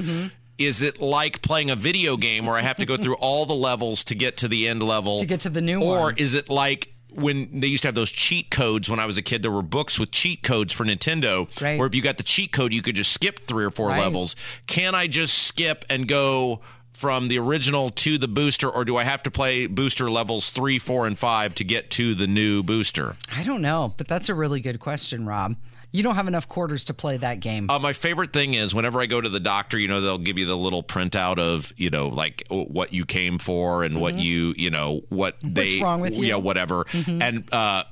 Is 0.59 0.81
it 0.81 1.01
like 1.01 1.43
playing 1.43 1.71
a 1.71 1.77
video 1.77 2.17
game 2.17 2.47
where 2.47 2.57
I 2.57 2.61
have 2.63 2.77
to 2.79 2.87
go 2.87 2.97
through 3.03 3.17
all 3.17 3.47
the 3.47 3.55
levels 3.55 4.05
to 4.05 4.15
get 4.15 4.37
to 4.39 4.49
the 4.49 4.69
end 4.69 4.81
level 4.83 5.19
To 5.21 5.27
get 5.27 5.41
to 5.41 5.51
the 5.51 5.61
new 5.61 5.81
or 5.83 5.87
one. 5.99 5.99
Or 6.13 6.15
is 6.17 6.35
it 6.35 6.49
like 6.49 6.95
when 7.19 7.61
they 7.61 7.67
used 7.67 7.83
to 7.83 7.89
have 7.89 7.95
those 7.95 8.11
cheat 8.11 8.51
codes 8.51 8.89
when 8.89 8.99
I 9.01 9.07
was 9.07 9.17
a 9.17 9.23
kid, 9.23 9.43
there 9.43 9.51
were 9.51 9.63
books 9.63 9.99
with 9.99 10.11
cheat 10.11 10.43
codes 10.43 10.73
for 10.73 10.85
Nintendo, 10.85 11.49
Right. 11.61 11.79
where 11.79 11.87
if 11.87 11.95
you 11.95 12.03
got 12.03 12.17
the 12.17 12.23
cheat 12.23 12.53
code, 12.53 12.73
you 12.73 12.83
could 12.83 12.97
just 12.97 13.13
skip 13.13 13.47
three 13.47 13.65
or 13.65 13.71
four 13.71 13.89
Right. 13.89 14.01
levels. 14.01 14.37
Can 14.67 14.95
I 14.95 15.07
just 15.07 15.37
skip 15.39 15.85
and 15.91 16.07
go 16.09 16.61
from 16.93 17.29
the 17.29 17.39
original 17.39 17.91
to 17.91 18.19
the 18.19 18.27
booster, 18.27 18.69
or 18.69 18.85
do 18.85 18.97
I 18.97 19.05
have 19.05 19.23
to 19.23 19.31
play 19.31 19.67
booster 19.69 20.11
levels 20.11 20.51
three, 20.51 20.79
four, 20.81 21.07
and 21.07 21.17
five 21.17 21.55
to 21.57 21.65
get 21.65 21.91
to 21.93 22.15
the 22.15 22.27
new 22.27 22.63
booster? 22.63 23.17
I 23.37 23.45
don't 23.45 23.63
know, 23.63 23.95
but 23.97 24.09
that's 24.09 24.29
a 24.29 24.35
really 24.35 24.61
good 24.61 24.81
question, 24.81 25.25
Rob. 25.25 25.55
You 25.91 26.03
don't 26.03 26.17
have 26.17 26.29
enough 26.29 26.47
quarters 26.49 26.85
to 26.87 26.95
play 26.95 27.17
that 27.17 27.41
game. 27.41 27.71
Uh, 27.71 27.79
my 27.79 27.93
favorite 27.95 28.33
thing 28.33 28.55
is 28.55 28.75
whenever 28.75 29.01
I 29.01 29.07
go 29.07 29.21
to 29.21 29.29
the 29.29 29.41
doctor, 29.41 29.79
you 29.79 29.89
know, 29.89 30.01
they'll 30.03 30.19
give 30.19 30.39
you 30.39 30.45
the 30.47 30.57
little 30.57 30.83
printout 30.83 31.39
of, 31.39 31.73
you 31.77 31.89
know, 31.91 32.09
like 32.09 32.45
what 32.51 32.93
you 32.93 33.07
came 33.07 33.39
for 33.39 33.85
and 33.85 34.01
what 34.01 34.19
you, 34.19 34.55
you 34.59 34.71
know, 34.71 35.01
what 35.09 35.37
they, 35.43 35.69
Mm-hmm. 35.69 35.85
wrong 35.85 36.01
with 36.01 36.13
you? 36.13 36.19
Mm-hmm. 36.19 36.25
yeah, 36.31 36.37
whatever. 36.37 36.85
And 37.07 37.45
uh, 37.53 37.85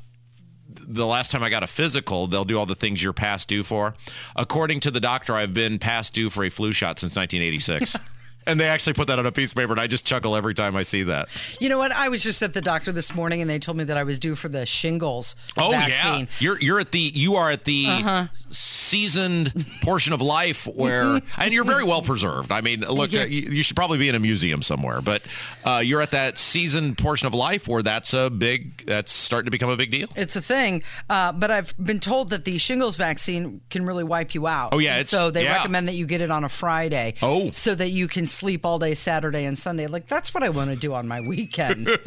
the 0.69 1.07
last 1.07 1.31
time 1.31 1.43
I 1.43 1.49
got 1.49 1.63
a 1.63 1.67
physical, 1.67 2.27
they'll 2.27 2.45
do 2.45 2.59
all 2.59 2.67
the 2.67 2.75
things 2.75 3.03
you're 3.03 3.13
past 3.15 3.49
due 3.49 3.63
for. 3.63 3.95
According 4.37 4.81
to 4.81 4.91
the 4.91 5.01
doctor, 5.01 5.33
I've 5.35 5.55
been 5.55 5.79
past 5.79 6.13
due 6.13 6.29
for 6.29 6.45
a 6.45 6.51
flu 6.51 6.73
shot 6.73 6.99
since 6.99 7.17
1986. 7.17 7.97
and 8.47 8.59
they 8.61 8.67
actually 8.69 8.93
put 8.95 9.09
that 9.09 9.19
on 9.19 9.27
a 9.27 9.33
piece 9.33 9.51
of 9.53 9.57
paper, 9.57 9.73
and 9.73 9.81
I 9.81 9.87
just 9.87 10.07
chuckle 10.07 10.37
every 10.37 10.55
time 10.55 10.77
I 10.77 10.83
see 10.83 11.03
that. 11.05 11.29
You 11.61 11.69
know 11.69 11.79
what? 11.79 11.93
I 11.93 12.09
was 12.09 12.23
just 12.23 12.43
at 12.43 12.55
the 12.55 12.61
doctor 12.61 12.93
this 12.93 13.15
morning, 13.15 13.41
and 13.41 13.51
they 13.51 13.59
told 13.59 13.77
me 13.77 13.85
that 13.85 13.97
I 13.97 14.03
was 14.05 14.19
due 14.19 14.35
for 14.35 14.49
the 14.49 14.65
shingles 14.67 15.35
Oh 15.57 15.71
vaccine. 15.71 16.21
yeah, 16.21 16.27
you're 16.39 16.61
you're 16.61 16.81
at 16.81 16.93
the 16.93 16.99
you 16.99 17.37
are 17.37 17.51
at 17.51 17.65
the 17.65 17.87
Uh-huh. 17.89 18.27
seasoned 18.51 19.67
portion 19.83 20.13
of 20.13 20.21
life 20.23 20.67
where, 20.67 21.21
and 21.39 21.53
you're 21.53 21.65
very 21.65 21.85
well 21.85 22.03
preserved. 22.03 22.53
I 22.53 22.61
mean, 22.61 22.81
look, 22.81 23.13
you. 23.13 23.21
uh, 23.21 23.25
you, 23.25 23.43
you 23.51 23.63
should 23.63 23.77
probably 23.77 23.99
be 23.99 24.09
in 24.09 24.15
a 24.15 24.19
museum 24.21 24.63
somewhere, 24.63 25.01
but 25.01 25.23
uh, 25.65 25.83
you're 25.85 26.01
at 26.03 26.13
that 26.13 26.39
seasoned 26.39 26.99
portion 26.99 27.27
of 27.27 27.35
life 27.35 27.67
where 27.69 27.83
that's 27.83 28.15
a 28.15 28.31
big, 28.31 28.87
that's 28.87 29.13
starting 29.13 29.47
to 29.47 29.51
become 29.51 29.71
a 29.71 29.77
big 29.77 29.91
deal. 29.91 30.09
It's 30.17 30.37
a 30.37 30.41
thing, 30.43 30.83
uh, 31.11 31.33
but 31.33 31.51
I've 31.51 31.75
been 31.79 32.01
told 32.01 32.31
that 32.31 32.45
the 32.45 32.59
shingles 32.59 32.97
vaccine 32.97 33.61
can 33.71 33.85
really 33.87 34.05
wipe 34.05 34.35
you 34.35 34.47
out. 34.47 34.71
Oh, 34.73 34.79
yeah, 34.79 34.95
it's- 34.95 35.09
so 35.09 35.31
they 35.31 35.45
yeah. 35.45 35.57
recommend 35.57 35.89
that 35.89 35.95
you 35.95 36.07
get 36.07 36.21
it 36.21 36.31
on 36.31 36.45
a 36.45 36.49
Friday. 36.49 37.15
Oh. 37.23 37.51
so 37.51 37.75
that 37.75 37.91
you 37.91 38.09
can 38.09 38.27
sleep 38.37 38.65
all 38.67 38.79
day 38.79 38.95
Saturday 38.95 39.45
and 39.45 39.59
Sunday. 39.59 39.87
Like 39.87 40.07
that's 40.09 40.33
what 40.35 40.43
I 40.43 40.49
want 40.49 40.71
to 40.71 40.77
do 40.77 40.95
on 40.95 41.09
my 41.09 41.21
weekend. 41.21 41.87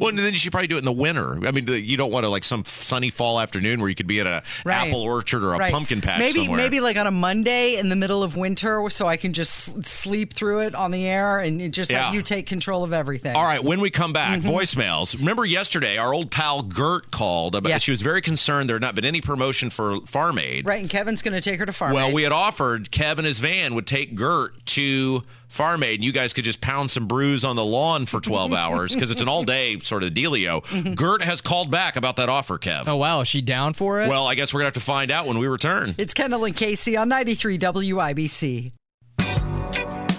well, 0.00 0.08
and 0.08 0.18
then 0.18 0.32
you 0.32 0.38
should 0.38 0.52
probably 0.52 0.68
do 0.68 0.76
it 0.76 0.80
in 0.80 0.84
the 0.84 0.92
winter. 0.92 1.46
I 1.46 1.50
mean, 1.50 1.66
you 1.68 1.96
don't 1.96 2.10
want 2.12 2.24
to 2.24 2.28
like 2.28 2.44
some 2.44 2.64
sunny 2.66 3.10
fall 3.10 3.40
afternoon 3.40 3.80
where 3.80 3.88
you 3.88 3.94
could 3.94 4.06
be 4.06 4.20
at 4.20 4.26
a 4.26 4.42
Right. 4.64 4.86
apple 4.88 5.02
orchard 5.02 5.42
or 5.42 5.54
a 5.54 5.58
Right. 5.58 5.72
pumpkin 5.72 6.00
patch 6.00 6.18
Maybe 6.18 6.40
somewhere. 6.40 6.56
maybe 6.58 6.80
like 6.80 6.96
on 6.96 7.06
a 7.06 7.10
Monday 7.10 7.76
in 7.76 7.88
the 7.88 7.96
middle 7.96 8.22
of 8.22 8.36
winter, 8.36 8.82
so 8.90 9.06
I 9.08 9.16
can 9.16 9.32
just 9.32 9.84
sleep 9.84 10.32
through 10.32 10.60
it 10.60 10.74
on 10.74 10.90
the 10.90 11.06
air 11.06 11.38
and 11.40 11.60
it 11.60 11.70
just 11.70 11.90
Yeah. 11.90 12.04
have 12.06 12.14
you 12.14 12.22
take 12.22 12.46
control 12.46 12.84
of 12.84 12.92
everything. 12.92 13.34
All 13.36 13.44
right, 13.44 13.62
when 13.62 13.80
we 13.80 13.90
come 13.90 14.12
back, 14.12 14.40
Mm-hmm. 14.40 14.48
voicemails. 14.48 15.18
Remember 15.18 15.44
yesterday, 15.44 15.96
our 15.98 16.14
old 16.14 16.30
pal 16.30 16.62
Gert 16.62 17.10
called. 17.10 17.54
About, 17.56 17.68
Yeah. 17.68 17.78
She 17.78 17.90
was 17.90 18.00
very 18.02 18.20
concerned 18.22 18.68
there 18.68 18.76
had 18.76 18.82
not 18.82 18.94
been 18.94 19.04
any 19.04 19.20
promotion 19.20 19.70
for 19.70 20.00
Farm 20.06 20.38
Aid. 20.38 20.64
Right, 20.66 20.80
and 20.80 20.88
Kevin's 20.88 21.22
going 21.22 21.34
to 21.34 21.40
take 21.40 21.58
her 21.58 21.66
to 21.66 21.72
farm. 21.72 21.92
Well, 21.92 22.08
Aid. 22.08 22.14
we 22.14 22.22
had 22.22 22.32
offered 22.32 22.90
Kevin 22.90 23.24
his 23.24 23.38
van 23.40 23.74
would 23.74 23.86
take 23.86 24.14
Gert 24.14 24.64
to 24.66 25.22
Farm 25.48 25.82
Aid, 25.82 25.96
and 25.96 26.04
you 26.04 26.12
guys 26.12 26.32
could 26.32 26.44
just 26.44 26.60
pound 26.60 26.90
some 26.90 27.06
brews 27.06 27.44
on 27.44 27.56
the 27.56 27.64
lawn 27.64 28.06
for 28.06 28.20
12 28.20 28.52
hours 28.54 28.94
because 28.94 29.10
it's 29.10 29.20
an 29.20 29.28
all 29.28 29.44
day 29.44 29.78
sort 29.80 30.02
of 30.02 30.10
dealio. 30.10 30.64
Mm-hmm. 30.64 30.94
Gert 30.94 31.22
has 31.22 31.40
called 31.40 31.70
back 31.70 31.96
about 31.96 32.16
that 32.16 32.28
offer, 32.28 32.58
Kev. 32.58 32.84
Oh 32.86 32.96
wow, 32.96 33.20
is 33.20 33.28
she 33.28 33.40
down 33.40 33.74
for 33.74 34.02
it? 34.02 34.08
Well, 34.08 34.26
I 34.26 34.34
guess 34.34 34.52
we're 34.52 34.60
going 34.60 34.72
to 34.72 34.76
have 34.78 34.82
to 34.82 34.86
find 34.86 35.10
out 35.10 35.26
when 35.26 35.38
we 35.38 35.46
return. 35.46 35.94
It's 35.98 36.14
Kendall 36.14 36.44
and 36.44 36.56
Casey 36.56 36.96
on 36.96 37.08
93 37.08 37.58
WIBC. 37.58 38.72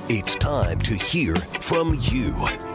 It's 0.07 0.35
time 0.35 0.79
to 0.81 0.93
hear 0.93 1.35
from 1.35 1.97
you. 1.99 2.74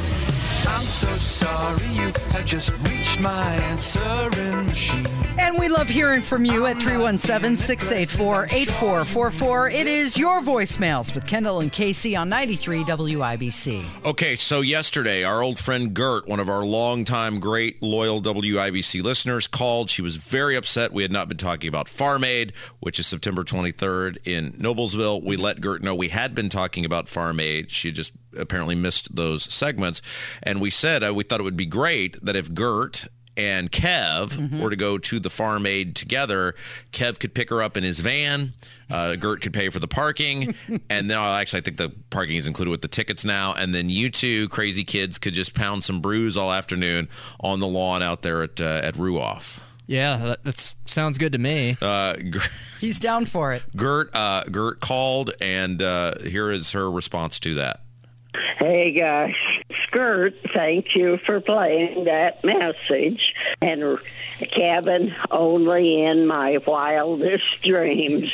I'm 0.67 0.85
so 0.85 1.15
sorry 1.17 1.85
you 1.87 2.11
have 2.31 2.45
just 2.45 2.71
reached 2.79 3.19
my 3.19 3.55
answering 3.55 4.67
machine. 4.67 5.07
And 5.39 5.57
we 5.57 5.69
love 5.69 5.89
hearing 5.89 6.21
from 6.21 6.45
you 6.45 6.67
at 6.67 6.77
317 6.77 7.57
684 7.57 8.45
8444. 8.45 9.69
It 9.69 9.87
is 9.87 10.17
your 10.17 10.41
voicemails 10.41 11.15
with 11.15 11.25
Kendall 11.25 11.61
and 11.61 11.71
Casey 11.71 12.15
on 12.15 12.29
93 12.29 12.83
WIBC. 12.83 13.83
Okay, 14.05 14.35
so 14.35 14.61
yesterday, 14.61 15.23
our 15.23 15.41
old 15.41 15.57
friend 15.57 15.93
Gert, 15.93 16.27
one 16.27 16.39
of 16.39 16.49
our 16.49 16.63
longtime 16.63 17.39
great 17.39 17.81
loyal 17.81 18.21
WIBC 18.21 19.03
listeners, 19.03 19.47
called. 19.47 19.89
She 19.89 20.01
was 20.01 20.17
very 20.17 20.55
upset. 20.55 20.93
We 20.93 21.01
had 21.01 21.11
not 21.11 21.27
been 21.27 21.37
talking 21.37 21.69
about 21.69 21.89
Farm 21.89 22.23
Aid, 22.23 22.53
which 22.79 22.99
is 22.99 23.07
September 23.07 23.43
23rd 23.43 24.17
in 24.25 24.51
Noblesville. 24.53 25.23
We 25.23 25.37
let 25.37 25.59
Gert 25.59 25.81
know 25.81 25.95
we 25.95 26.09
had 26.09 26.35
been 26.35 26.49
talking 26.49 26.85
about 26.85 27.09
Farm 27.09 27.39
Aid. 27.39 27.71
She 27.71 27.91
just 27.91 28.13
apparently 28.37 28.75
missed 28.75 29.15
those 29.15 29.43
segments. 29.43 30.01
And 30.43 30.61
we 30.61 30.69
said 30.69 31.03
uh, 31.03 31.13
we 31.13 31.23
thought 31.23 31.39
it 31.39 31.43
would 31.43 31.57
be 31.57 31.65
great 31.65 32.23
that 32.23 32.35
if 32.35 32.53
Gert 32.53 33.07
and 33.37 33.71
Kev 33.71 34.61
were 34.61 34.69
to 34.69 34.75
go 34.75 34.97
to 34.97 35.19
the 35.19 35.29
Farm 35.29 35.65
Aid 35.65 35.95
together, 35.95 36.53
Kev 36.91 37.17
could 37.17 37.33
pick 37.33 37.49
her 37.49 37.61
up 37.61 37.77
in 37.77 37.83
his 37.83 37.99
van. 38.01 38.53
Uh, 38.89 39.15
Gert 39.15 39.41
could 39.41 39.53
pay 39.53 39.69
for 39.69 39.79
the 39.79 39.87
parking, 39.87 40.53
and 40.89 41.09
then 41.09 41.17
actually 41.17 41.59
I 41.59 41.61
think 41.61 41.77
the 41.77 41.93
parking 42.09 42.35
is 42.35 42.45
included 42.45 42.71
with 42.71 42.81
the 42.81 42.89
tickets 42.89 43.23
now. 43.23 43.53
And 43.53 43.73
then 43.73 43.89
you 43.89 44.09
two 44.09 44.49
crazy 44.49 44.83
kids 44.83 45.17
could 45.17 45.33
just 45.33 45.53
pound 45.53 45.85
some 45.85 46.01
brews 46.01 46.35
all 46.35 46.51
afternoon 46.51 47.07
on 47.39 47.61
the 47.61 47.67
lawn 47.67 48.03
out 48.03 48.21
there 48.21 48.43
at 48.43 48.59
uh, 48.59 48.81
at 48.83 48.95
Ruoff. 48.95 49.59
yeah, 49.87 50.17
that 50.17 50.43
that's, 50.43 50.75
sounds 50.85 51.17
good 51.17 51.31
to 51.31 51.37
me. 51.37 51.77
Uh, 51.81 52.15
G- 52.17 52.39
He's 52.81 52.99
down 52.99 53.25
for 53.27 53.53
it. 53.53 53.63
Gert 53.77 54.13
uh, 54.13 54.43
Gert 54.51 54.81
called, 54.81 55.31
and 55.39 55.81
uh, 55.81 56.19
here 56.19 56.51
is 56.51 56.73
her 56.73 56.91
response 56.91 57.39
to 57.39 57.53
that. 57.55 57.79
Hey 58.33 58.93
guys, 58.93 59.33
Skirt, 59.83 60.35
thank 60.53 60.95
you 60.95 61.17
for 61.25 61.41
playing 61.41 62.05
that 62.05 62.43
message. 62.43 63.33
And 63.61 63.99
Kevin, 64.55 65.13
only 65.29 66.03
in 66.03 66.27
my 66.27 66.57
wildest 66.65 67.61
dreams. 67.61 68.31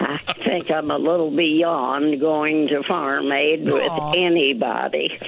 I 0.00 0.18
think 0.44 0.70
I'm 0.70 0.90
a 0.90 0.98
little 0.98 1.30
beyond 1.30 2.20
going 2.20 2.68
to 2.68 2.82
Farm 2.82 3.30
Aid 3.32 3.64
with 3.64 3.90
Aw. 3.90 4.12
anybody. 4.16 5.18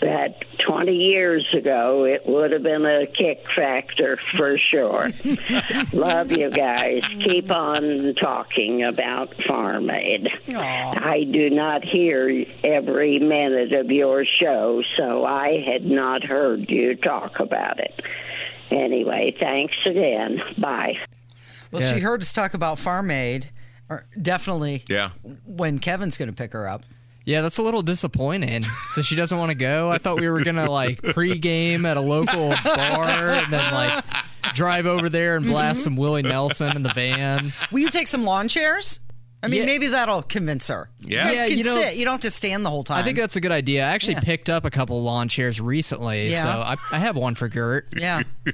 That 0.00 0.44
20 0.58 0.92
years 0.94 1.46
ago, 1.54 2.04
it 2.04 2.26
would 2.26 2.50
have 2.52 2.62
been 2.64 2.84
a 2.84 3.06
kick 3.06 3.44
factor 3.54 4.16
for 4.16 4.58
sure. 4.58 5.10
Love 5.92 6.32
you 6.32 6.50
guys. 6.50 7.04
Keep 7.22 7.50
on 7.50 8.14
talking 8.20 8.82
about 8.82 9.34
Farm 9.46 9.90
Aid. 9.90 10.28
Aw. 10.54 10.58
I 11.10 11.24
do 11.24 11.50
not 11.50 11.84
hear 11.84 12.44
every 12.64 13.18
minute 13.20 13.72
of 13.72 13.90
your 13.90 14.24
show, 14.24 14.82
so 14.96 15.24
I 15.24 15.62
had 15.64 15.84
not 15.84 16.24
heard 16.24 16.68
you 16.68 16.96
talk 16.96 17.38
about 17.40 17.78
it. 17.78 18.00
Anyway, 18.70 19.36
thanks 19.38 19.74
again. 19.86 20.40
Bye. 20.58 20.96
Well, 21.70 21.82
Yeah. 21.82 21.94
she 21.94 22.00
heard 22.00 22.22
us 22.22 22.32
talk 22.32 22.54
about 22.54 22.78
Farm 22.78 23.10
Aid, 23.10 23.50
or 23.92 24.04
definitely 24.20 24.84
Yeah. 24.88 25.10
when 25.46 25.78
Kevin's 25.78 26.16
going 26.16 26.28
to 26.28 26.34
pick 26.34 26.52
her 26.52 26.66
up. 26.68 26.82
Yeah, 27.24 27.40
that's 27.42 27.58
a 27.58 27.62
little 27.62 27.82
disappointing. 27.82 28.64
So 28.88 29.02
she 29.02 29.14
doesn't 29.14 29.36
want 29.38 29.50
to 29.50 29.56
go. 29.56 29.90
I 29.90 29.98
thought 29.98 30.20
we 30.20 30.28
were 30.28 30.42
gonna 30.42 30.68
like 30.68 31.00
pregame 31.00 31.86
at 31.86 31.96
a 31.96 32.00
local 32.00 32.50
bar 32.64 33.30
and 33.30 33.52
then 33.52 33.72
like 33.72 34.04
drive 34.54 34.86
over 34.86 35.08
there 35.08 35.36
and 35.36 35.46
blast 35.46 35.78
mm-hmm. 35.78 35.84
some 35.84 35.96
Willie 35.96 36.22
Nelson 36.22 36.74
in 36.76 36.82
the 36.82 36.92
van. 36.92 37.52
Will 37.70 37.78
you 37.78 37.90
take 37.90 38.08
some 38.08 38.24
lawn 38.24 38.48
chairs? 38.48 38.98
I 39.42 39.48
mean, 39.48 39.60
Yeah. 39.60 39.66
maybe 39.66 39.88
that'll 39.88 40.22
convince 40.22 40.68
her. 40.68 40.88
Yeah. 41.00 41.24
You 41.28 41.30
guys 41.30 41.34
Yeah, 41.42 41.48
can 41.48 41.58
you 41.58 41.64
know- 41.64 41.80
sit. 41.80 41.96
You 41.96 42.04
don't 42.04 42.12
have 42.12 42.20
to 42.20 42.30
stand 42.30 42.64
the 42.64 42.70
whole 42.70 42.84
time. 42.84 42.98
I 43.00 43.02
think 43.02 43.18
that's 43.18 43.34
a 43.34 43.40
good 43.40 43.50
idea. 43.52 43.84
I 43.84 43.90
actually 43.90 44.14
Yeah. 44.14 44.20
picked 44.20 44.48
up 44.48 44.64
a 44.64 44.70
couple 44.70 45.02
lawn 45.02 45.28
chairs 45.28 45.60
recently, 45.60 46.30
Yeah. 46.30 46.42
so 46.44 46.48
I, 46.48 46.76
I 46.92 46.98
have 47.00 47.16
one 47.16 47.34
for 47.34 47.48
Gert. 47.48 47.88
Yeah. 47.96 48.22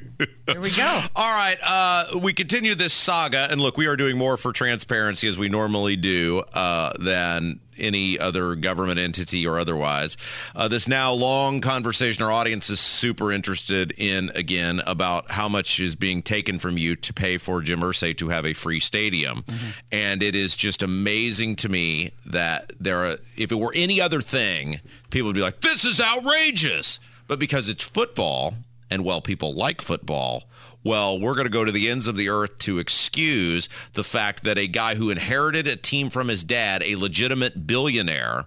There 0.49 0.61
we 0.63 0.71
go. 0.71 1.03
All 1.15 1.37
right, 1.39 1.57
uh, 1.63 2.19
we 2.19 2.33
continue 2.33 2.75
this 2.75 2.95
saga, 2.95 3.49
and 3.51 3.61
look, 3.61 3.77
we 3.77 3.87
are 3.87 3.97
doing 3.97 4.17
more 4.17 4.39
for 4.39 4.51
transparency 4.51 5.29
as 5.29 5.37
we 5.37 5.51
normally 5.51 5.95
do 5.95 6.43
uh, 6.55 6.95
than 6.99 7.61
any 7.79 8.19
other 8.19 8.55
government 8.55 8.99
entity 8.99 9.47
or 9.47 9.59
otherwise. 9.59 10.17
Uh, 10.55 10.69
this 10.69 10.89
now 10.89 11.13
long 11.13 11.61
conversation 11.61 12.23
our 12.23 12.33
audience 12.33 12.71
is 12.71 12.81
super 12.81 13.33
interested 13.33 13.93
in 13.97 14.31
again 14.35 14.81
about 14.87 15.31
how 15.31 15.49
much 15.49 15.81
is 15.81 15.97
being 15.97 16.23
taken 16.23 16.59
from 16.59 16.79
you 16.79 16.97
to 16.97 17.13
pay 17.13 17.39
for 17.39 17.61
Jim 17.63 17.81
Irsay 17.81 18.17
to 18.19 18.29
have 18.29 18.45
a 18.47 18.53
free 18.53 18.81
stadium, 18.81 19.45
and 19.93 20.23
it 20.23 20.35
is 20.35 20.57
just 20.57 20.83
amazing 20.83 21.57
to 21.57 21.69
me 21.69 22.13
that 22.27 22.73
there 22.81 22.99
are. 22.99 23.17
If 23.37 23.53
it 23.53 23.59
were 23.59 23.73
any 23.75 24.01
other 24.01 24.21
thing, 24.21 24.81
people 25.11 25.29
would 25.29 25.37
be 25.37 25.41
like, 25.43 25.61
"This 25.61 25.85
is 25.85 26.01
outrageous," 26.01 27.01
but 27.27 27.39
because 27.39 27.69
it's 27.69 27.85
football 27.85 28.55
and 28.91 29.05
well, 29.05 29.21
people 29.21 29.55
like 29.55 29.81
football. 29.81 30.45
Well, 30.85 31.21
we're 31.21 31.35
going 31.35 31.47
to 31.47 31.51
go 31.51 31.65
to 31.65 31.73
the 31.73 31.91
ends 31.91 32.07
of 32.07 32.17
the 32.17 32.29
earth 32.29 32.59
to 32.59 32.79
excuse 32.79 33.69
the 33.95 34.05
fact 34.05 34.45
that 34.45 34.59
a 34.59 34.69
guy 34.69 34.95
who 34.95 35.11
inherited 35.11 35.67
a 35.67 35.77
team 35.77 36.09
from 36.09 36.29
his 36.29 36.45
dad, 36.45 36.83
a 36.85 36.97
legitimate 36.97 37.67
billionaire, 37.67 38.47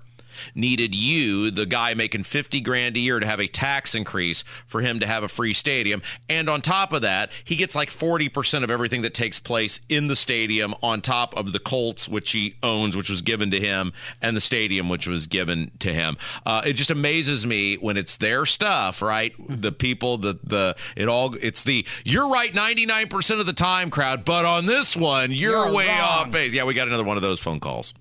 needed 0.56 0.96
you, 0.96 1.52
the 1.52 1.66
guy 1.66 1.94
making 1.94 2.24
50 2.24 2.62
grand 2.62 2.96
a 2.96 3.00
year, 3.00 3.20
to 3.20 3.26
have 3.28 3.40
a 3.40 3.48
tax 3.48 3.94
increase 3.96 4.44
for 4.68 4.82
him 4.82 5.00
to 5.00 5.08
have 5.08 5.24
a 5.24 5.28
free 5.28 5.54
stadium. 5.54 6.02
And 6.30 6.50
on 6.50 6.62
top 6.62 6.94
of 6.94 7.02
that, 7.02 7.32
he 7.44 7.56
gets 7.56 7.76
like 7.76 7.90
40% 7.90 8.64
of 8.64 8.72
everything 8.72 9.02
that 9.02 9.14
takes 9.14 9.40
place 9.40 9.80
in 9.90 10.08
the 10.08 10.16
stadium 10.16 10.74
on 10.82 11.02
top 11.02 11.36
of 11.38 11.52
the 11.54 11.60
Colts, 11.60 12.08
which 12.08 12.32
he 12.32 12.56
owns, 12.64 12.96
which 12.96 13.10
was 13.10 13.22
given 13.22 13.52
to 13.52 13.60
him, 13.60 13.94
and 14.22 14.36
the 14.36 14.42
stadium, 14.42 14.90
which 14.90 15.08
was 15.08 15.28
given 15.28 15.72
to 15.80 15.94
him. 15.94 16.18
Uh, 16.46 16.62
it 16.66 16.74
just 16.74 16.90
amazes 16.92 17.46
me 17.46 17.76
when 17.76 17.98
it's 17.98 18.16
their 18.18 18.46
stuff, 18.46 19.02
right? 19.02 19.34
The 19.48 19.72
people, 19.72 20.18
the, 20.18 20.40
the, 20.44 20.76
it 20.96 21.08
all, 21.08 21.36
it's 21.42 21.64
the, 21.64 21.86
you're 22.04 22.30
right 22.30 22.52
99% 22.54 23.40
of 23.40 23.46
the 23.46 23.54
time 23.54 23.90
crowd, 23.90 24.26
but 24.26 24.46
on 24.46 24.66
this 24.66 24.96
one, 24.96 25.32
you're, 25.32 25.52
You're 25.66 25.74
way 25.74 25.88
wrong. 25.88 26.00
off 26.00 26.32
base. 26.32 26.54
Yeah, 26.54 26.64
we 26.66 26.74
got 26.74 26.88
another 26.88 27.04
one 27.04 27.18
of 27.18 27.24
those 27.24 27.40
phone 27.40 27.60
calls. 27.60 27.94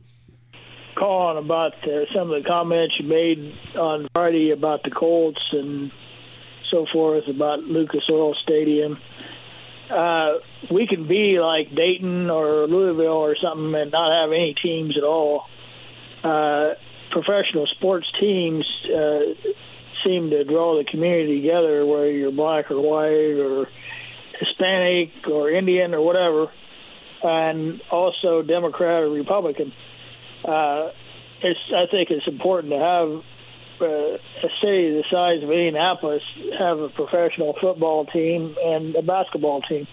Calling 0.94 1.38
about 1.38 1.74
uh, 1.86 2.06
some 2.12 2.30
of 2.30 2.42
the 2.42 2.48
comments 2.48 2.98
you 2.98 3.06
made 3.06 3.54
on 3.76 4.08
Friday 4.14 4.50
about 4.50 4.82
the 4.82 4.90
Colts 4.90 5.42
and 5.52 5.90
so 6.70 6.86
forth 6.92 7.26
about 7.28 7.60
Lucas 7.60 8.04
Oil 8.10 8.34
Stadium. 8.42 8.98
Uh, 9.90 10.38
we 10.70 10.86
can 10.86 11.08
be 11.08 11.40
like 11.40 11.74
Dayton 11.74 12.30
or 12.30 12.66
Louisville 12.66 13.08
or 13.08 13.36
something 13.36 13.74
and 13.74 13.90
not 13.90 14.12
have 14.12 14.30
any 14.30 14.54
teams 14.54 14.96
at 14.96 15.02
all. 15.02 15.48
Uh, 16.22 16.74
professional 17.10 17.66
sports 17.66 18.10
teams 18.20 18.64
uh, 18.94 19.20
seem 20.04 20.30
to 20.30 20.44
draw 20.44 20.78
the 20.78 20.84
community 20.84 21.40
together, 21.40 21.84
whether 21.84 22.10
you're 22.10 22.30
black 22.30 22.70
or 22.70 22.80
white 22.80 23.40
or 23.40 23.68
Hispanic 24.38 25.26
or 25.28 25.50
Indian 25.50 25.92
or 25.92 26.02
whatever, 26.02 26.52
and 27.22 27.82
also 27.90 28.42
Democrat 28.42 29.02
or 29.02 29.10
Republican 29.10 29.72
uh, 29.72 29.89
it's, 30.44 31.60
I 31.74 31.86
think 31.90 32.10
it's 32.10 32.26
important 32.26 32.72
to 32.72 32.78
have 32.78 33.22
uh, 33.80 33.86
a 33.86 34.50
city 34.60 34.90
the 34.92 35.04
size 35.10 35.42
of 35.42 35.50
Indianapolis 35.50 36.22
have 36.58 36.78
a 36.78 36.88
professional 36.90 37.56
football 37.60 38.04
team 38.06 38.56
and 38.62 38.94
a 38.94 39.02
basketball 39.02 39.62
team. 39.62 39.86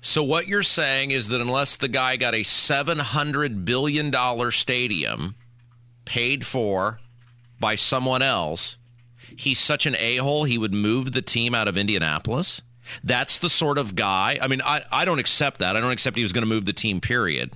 So 0.00 0.22
what 0.22 0.48
you're 0.48 0.64
saying 0.64 1.12
is 1.12 1.28
that 1.28 1.40
unless 1.40 1.76
the 1.76 1.88
guy 1.88 2.16
got 2.16 2.34
a 2.34 2.42
700 2.42 3.64
billion 3.64 4.10
dollar 4.10 4.50
stadium 4.50 5.36
paid 6.04 6.44
for 6.44 6.98
by 7.60 7.76
someone 7.76 8.20
else, 8.20 8.78
he's 9.36 9.60
such 9.60 9.86
an 9.86 9.94
a 9.98 10.16
hole, 10.16 10.44
he 10.44 10.58
would 10.58 10.74
move 10.74 11.12
the 11.12 11.22
team 11.22 11.54
out 11.54 11.68
of 11.68 11.76
Indianapolis. 11.76 12.62
That's 13.04 13.38
the 13.38 13.48
sort 13.48 13.78
of 13.78 13.94
guy. 13.94 14.38
I 14.42 14.48
mean, 14.48 14.60
I, 14.62 14.82
I 14.90 15.04
don't 15.04 15.20
accept 15.20 15.60
that. 15.60 15.76
I 15.76 15.80
don't 15.80 15.92
accept 15.92 16.16
he 16.16 16.22
was 16.22 16.32
going 16.32 16.42
to 16.42 16.48
move 16.48 16.64
the 16.64 16.72
team, 16.72 17.00
period. 17.00 17.52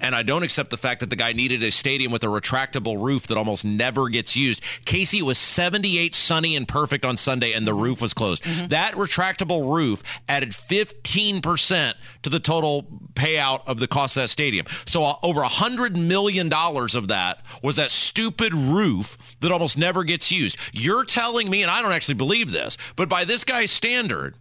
And 0.00 0.14
I 0.14 0.22
don't 0.22 0.42
accept 0.42 0.70
the 0.70 0.76
fact 0.76 1.00
that 1.00 1.10
the 1.10 1.16
guy 1.16 1.32
needed 1.32 1.62
a 1.62 1.70
stadium 1.70 2.12
with 2.12 2.24
a 2.24 2.28
retractable 2.28 3.02
roof 3.02 3.26
that 3.26 3.36
almost 3.36 3.64
never 3.64 4.08
gets 4.08 4.36
used. 4.36 4.62
Casey 4.84 5.22
was 5.22 5.38
78 5.38 6.14
sunny 6.14 6.56
and 6.56 6.66
perfect 6.66 7.04
on 7.04 7.16
Sunday, 7.16 7.52
and 7.52 7.66
the 7.66 7.74
roof 7.74 8.00
was 8.00 8.14
closed. 8.14 8.44
That 8.70 8.94
retractable 8.94 9.74
roof 9.74 10.02
added 10.28 10.50
15% 10.50 11.94
to 12.22 12.30
the 12.30 12.40
total 12.40 12.84
payout 13.14 13.66
of 13.66 13.78
the 13.78 13.88
cost 13.88 14.16
of 14.16 14.24
that 14.24 14.28
stadium. 14.28 14.66
So 14.86 15.04
uh, 15.04 15.14
over 15.22 15.40
$100 15.42 15.96
million 15.96 16.52
of 16.52 17.08
that 17.08 17.44
was 17.62 17.76
that 17.76 17.90
stupid 17.90 18.54
roof 18.54 19.16
that 19.40 19.52
almost 19.52 19.78
never 19.78 20.04
gets 20.04 20.30
used. 20.30 20.56
You're 20.72 21.04
telling 21.04 21.50
me, 21.50 21.62
and 21.62 21.70
I 21.70 21.82
don't 21.82 21.92
actually 21.92 22.14
believe 22.14 22.52
this, 22.52 22.76
but 22.96 23.08
by 23.08 23.24
this 23.24 23.44
guy's 23.44 23.70
standard, 23.70 24.36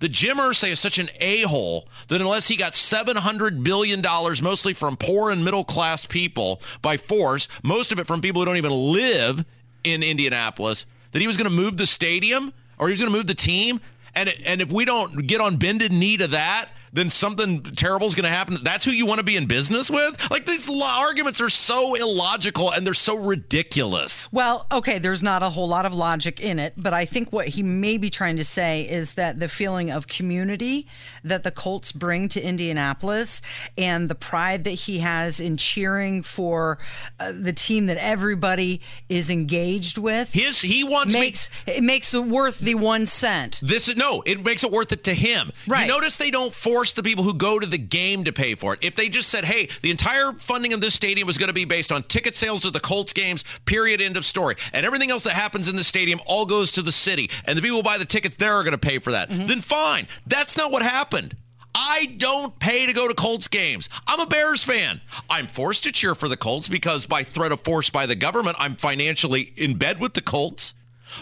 the 0.00 0.08
Jim 0.08 0.36
Irsay 0.38 0.72
is 0.72 0.80
such 0.80 0.98
an 0.98 1.08
a-hole 1.20 1.88
that 2.08 2.20
unless 2.20 2.48
he 2.48 2.56
got 2.56 2.72
$700 2.72 3.62
billion, 3.62 4.02
mostly 4.42 4.74
from 4.74 4.96
poor 4.96 5.30
and 5.30 5.44
middle 5.44 5.64
class 5.64 6.06
people 6.06 6.60
by 6.82 6.96
force, 6.96 7.48
most 7.62 7.92
of 7.92 7.98
it 7.98 8.06
from 8.06 8.20
people 8.20 8.40
who 8.40 8.46
don't 8.46 8.56
even 8.56 8.72
live 8.72 9.44
in 9.82 10.02
Indianapolis, 10.02 10.86
that 11.12 11.20
he 11.20 11.26
was 11.26 11.36
going 11.36 11.48
to 11.48 11.56
move 11.56 11.76
the 11.76 11.86
stadium 11.86 12.52
or 12.78 12.88
he 12.88 12.92
was 12.92 13.00
going 13.00 13.10
to 13.10 13.16
move 13.16 13.26
the 13.26 13.34
team. 13.34 13.80
And, 14.14 14.32
and 14.46 14.60
if 14.60 14.70
we 14.70 14.84
don't 14.84 15.26
get 15.26 15.40
on 15.40 15.56
bended 15.56 15.92
knee 15.92 16.16
to 16.16 16.28
that, 16.28 16.68
then 16.94 17.10
something 17.10 17.62
terrible 17.62 18.06
is 18.06 18.14
going 18.14 18.24
to 18.24 18.30
happen. 18.30 18.56
That's 18.62 18.84
who 18.84 18.92
you 18.92 19.04
want 19.04 19.18
to 19.18 19.24
be 19.24 19.36
in 19.36 19.46
business 19.46 19.90
with? 19.90 20.30
Like 20.30 20.46
these 20.46 20.70
arguments 20.70 21.40
are 21.40 21.50
so 21.50 21.94
illogical 21.94 22.70
and 22.70 22.86
they're 22.86 22.94
so 22.94 23.16
ridiculous. 23.16 24.32
Well, 24.32 24.66
okay, 24.70 24.98
there's 24.98 25.22
not 25.22 25.42
a 25.42 25.50
whole 25.50 25.66
lot 25.66 25.86
of 25.86 25.92
logic 25.92 26.40
in 26.40 26.58
it, 26.58 26.74
but 26.76 26.94
I 26.94 27.04
think 27.04 27.32
what 27.32 27.48
he 27.48 27.62
may 27.62 27.96
be 27.98 28.10
trying 28.10 28.36
to 28.36 28.44
say 28.44 28.82
is 28.88 29.14
that 29.14 29.40
the 29.40 29.48
feeling 29.48 29.90
of 29.90 30.06
community 30.06 30.86
that 31.24 31.42
the 31.42 31.50
Colts 31.50 31.90
bring 31.90 32.28
to 32.28 32.40
Indianapolis 32.40 33.42
and 33.76 34.08
the 34.08 34.14
pride 34.14 34.64
that 34.64 34.70
he 34.70 34.98
has 34.98 35.40
in 35.40 35.56
cheering 35.56 36.22
for 36.22 36.78
uh, 37.18 37.32
the 37.34 37.52
team 37.52 37.86
that 37.86 37.96
everybody 37.98 38.80
is 39.08 39.30
engaged 39.30 39.98
with 39.98 40.32
His 40.32 40.60
he 40.60 40.84
wants 40.84 41.14
me 41.14 41.20
makes 41.20 41.50
it 41.66 41.82
makes 41.82 42.14
it 42.14 42.24
worth 42.24 42.60
the 42.60 42.76
1 42.76 43.06
cent. 43.06 43.60
This 43.62 43.88
is 43.88 43.96
no, 43.96 44.22
it 44.26 44.44
makes 44.44 44.62
it 44.62 44.70
worth 44.70 44.92
it 44.92 45.02
to 45.04 45.14
him. 45.14 45.50
Right. 45.66 45.86
You 45.86 45.88
notice 45.88 46.16
they 46.16 46.30
don't 46.30 46.54
force 46.54 46.83
the 46.92 47.02
people 47.02 47.24
who 47.24 47.34
go 47.34 47.58
to 47.58 47.66
the 47.66 47.78
game 47.78 48.24
to 48.24 48.32
pay 48.32 48.54
for 48.54 48.74
it. 48.74 48.80
If 48.82 48.94
they 48.96 49.08
just 49.08 49.28
said, 49.28 49.44
hey, 49.44 49.68
the 49.82 49.90
entire 49.90 50.32
funding 50.32 50.72
of 50.72 50.80
this 50.80 50.94
stadium 50.94 51.28
is 51.28 51.38
going 51.38 51.48
to 51.48 51.54
be 51.54 51.64
based 51.64 51.92
on 51.92 52.02
ticket 52.04 52.36
sales 52.36 52.60
to 52.62 52.70
the 52.70 52.80
Colts 52.80 53.12
games, 53.12 53.44
period, 53.64 54.00
end 54.00 54.16
of 54.16 54.24
story. 54.24 54.56
And 54.72 54.84
everything 54.84 55.10
else 55.10 55.24
that 55.24 55.32
happens 55.32 55.68
in 55.68 55.76
the 55.76 55.84
stadium 55.84 56.20
all 56.26 56.46
goes 56.46 56.72
to 56.72 56.82
the 56.82 56.92
city. 56.92 57.30
And 57.44 57.56
the 57.56 57.62
people 57.62 57.78
who 57.78 57.82
buy 57.82 57.98
the 57.98 58.04
tickets 58.04 58.36
there 58.36 58.54
are 58.54 58.62
going 58.62 58.72
to 58.72 58.78
pay 58.78 58.98
for 58.98 59.12
that. 59.12 59.30
Mm-hmm. 59.30 59.46
Then 59.46 59.60
fine. 59.60 60.06
That's 60.26 60.56
not 60.56 60.70
what 60.70 60.82
happened. 60.82 61.36
I 61.74 62.14
don't 62.18 62.56
pay 62.60 62.86
to 62.86 62.92
go 62.92 63.08
to 63.08 63.14
Colts 63.14 63.48
games. 63.48 63.88
I'm 64.06 64.20
a 64.20 64.26
Bears 64.26 64.62
fan. 64.62 65.00
I'm 65.28 65.48
forced 65.48 65.82
to 65.84 65.92
cheer 65.92 66.14
for 66.14 66.28
the 66.28 66.36
Colts 66.36 66.68
because 66.68 67.04
by 67.06 67.24
threat 67.24 67.50
of 67.50 67.62
force 67.62 67.90
by 67.90 68.06
the 68.06 68.14
government, 68.14 68.56
I'm 68.60 68.76
financially 68.76 69.52
in 69.56 69.76
bed 69.76 69.98
with 69.98 70.14
the 70.14 70.20
Colts. 70.20 70.74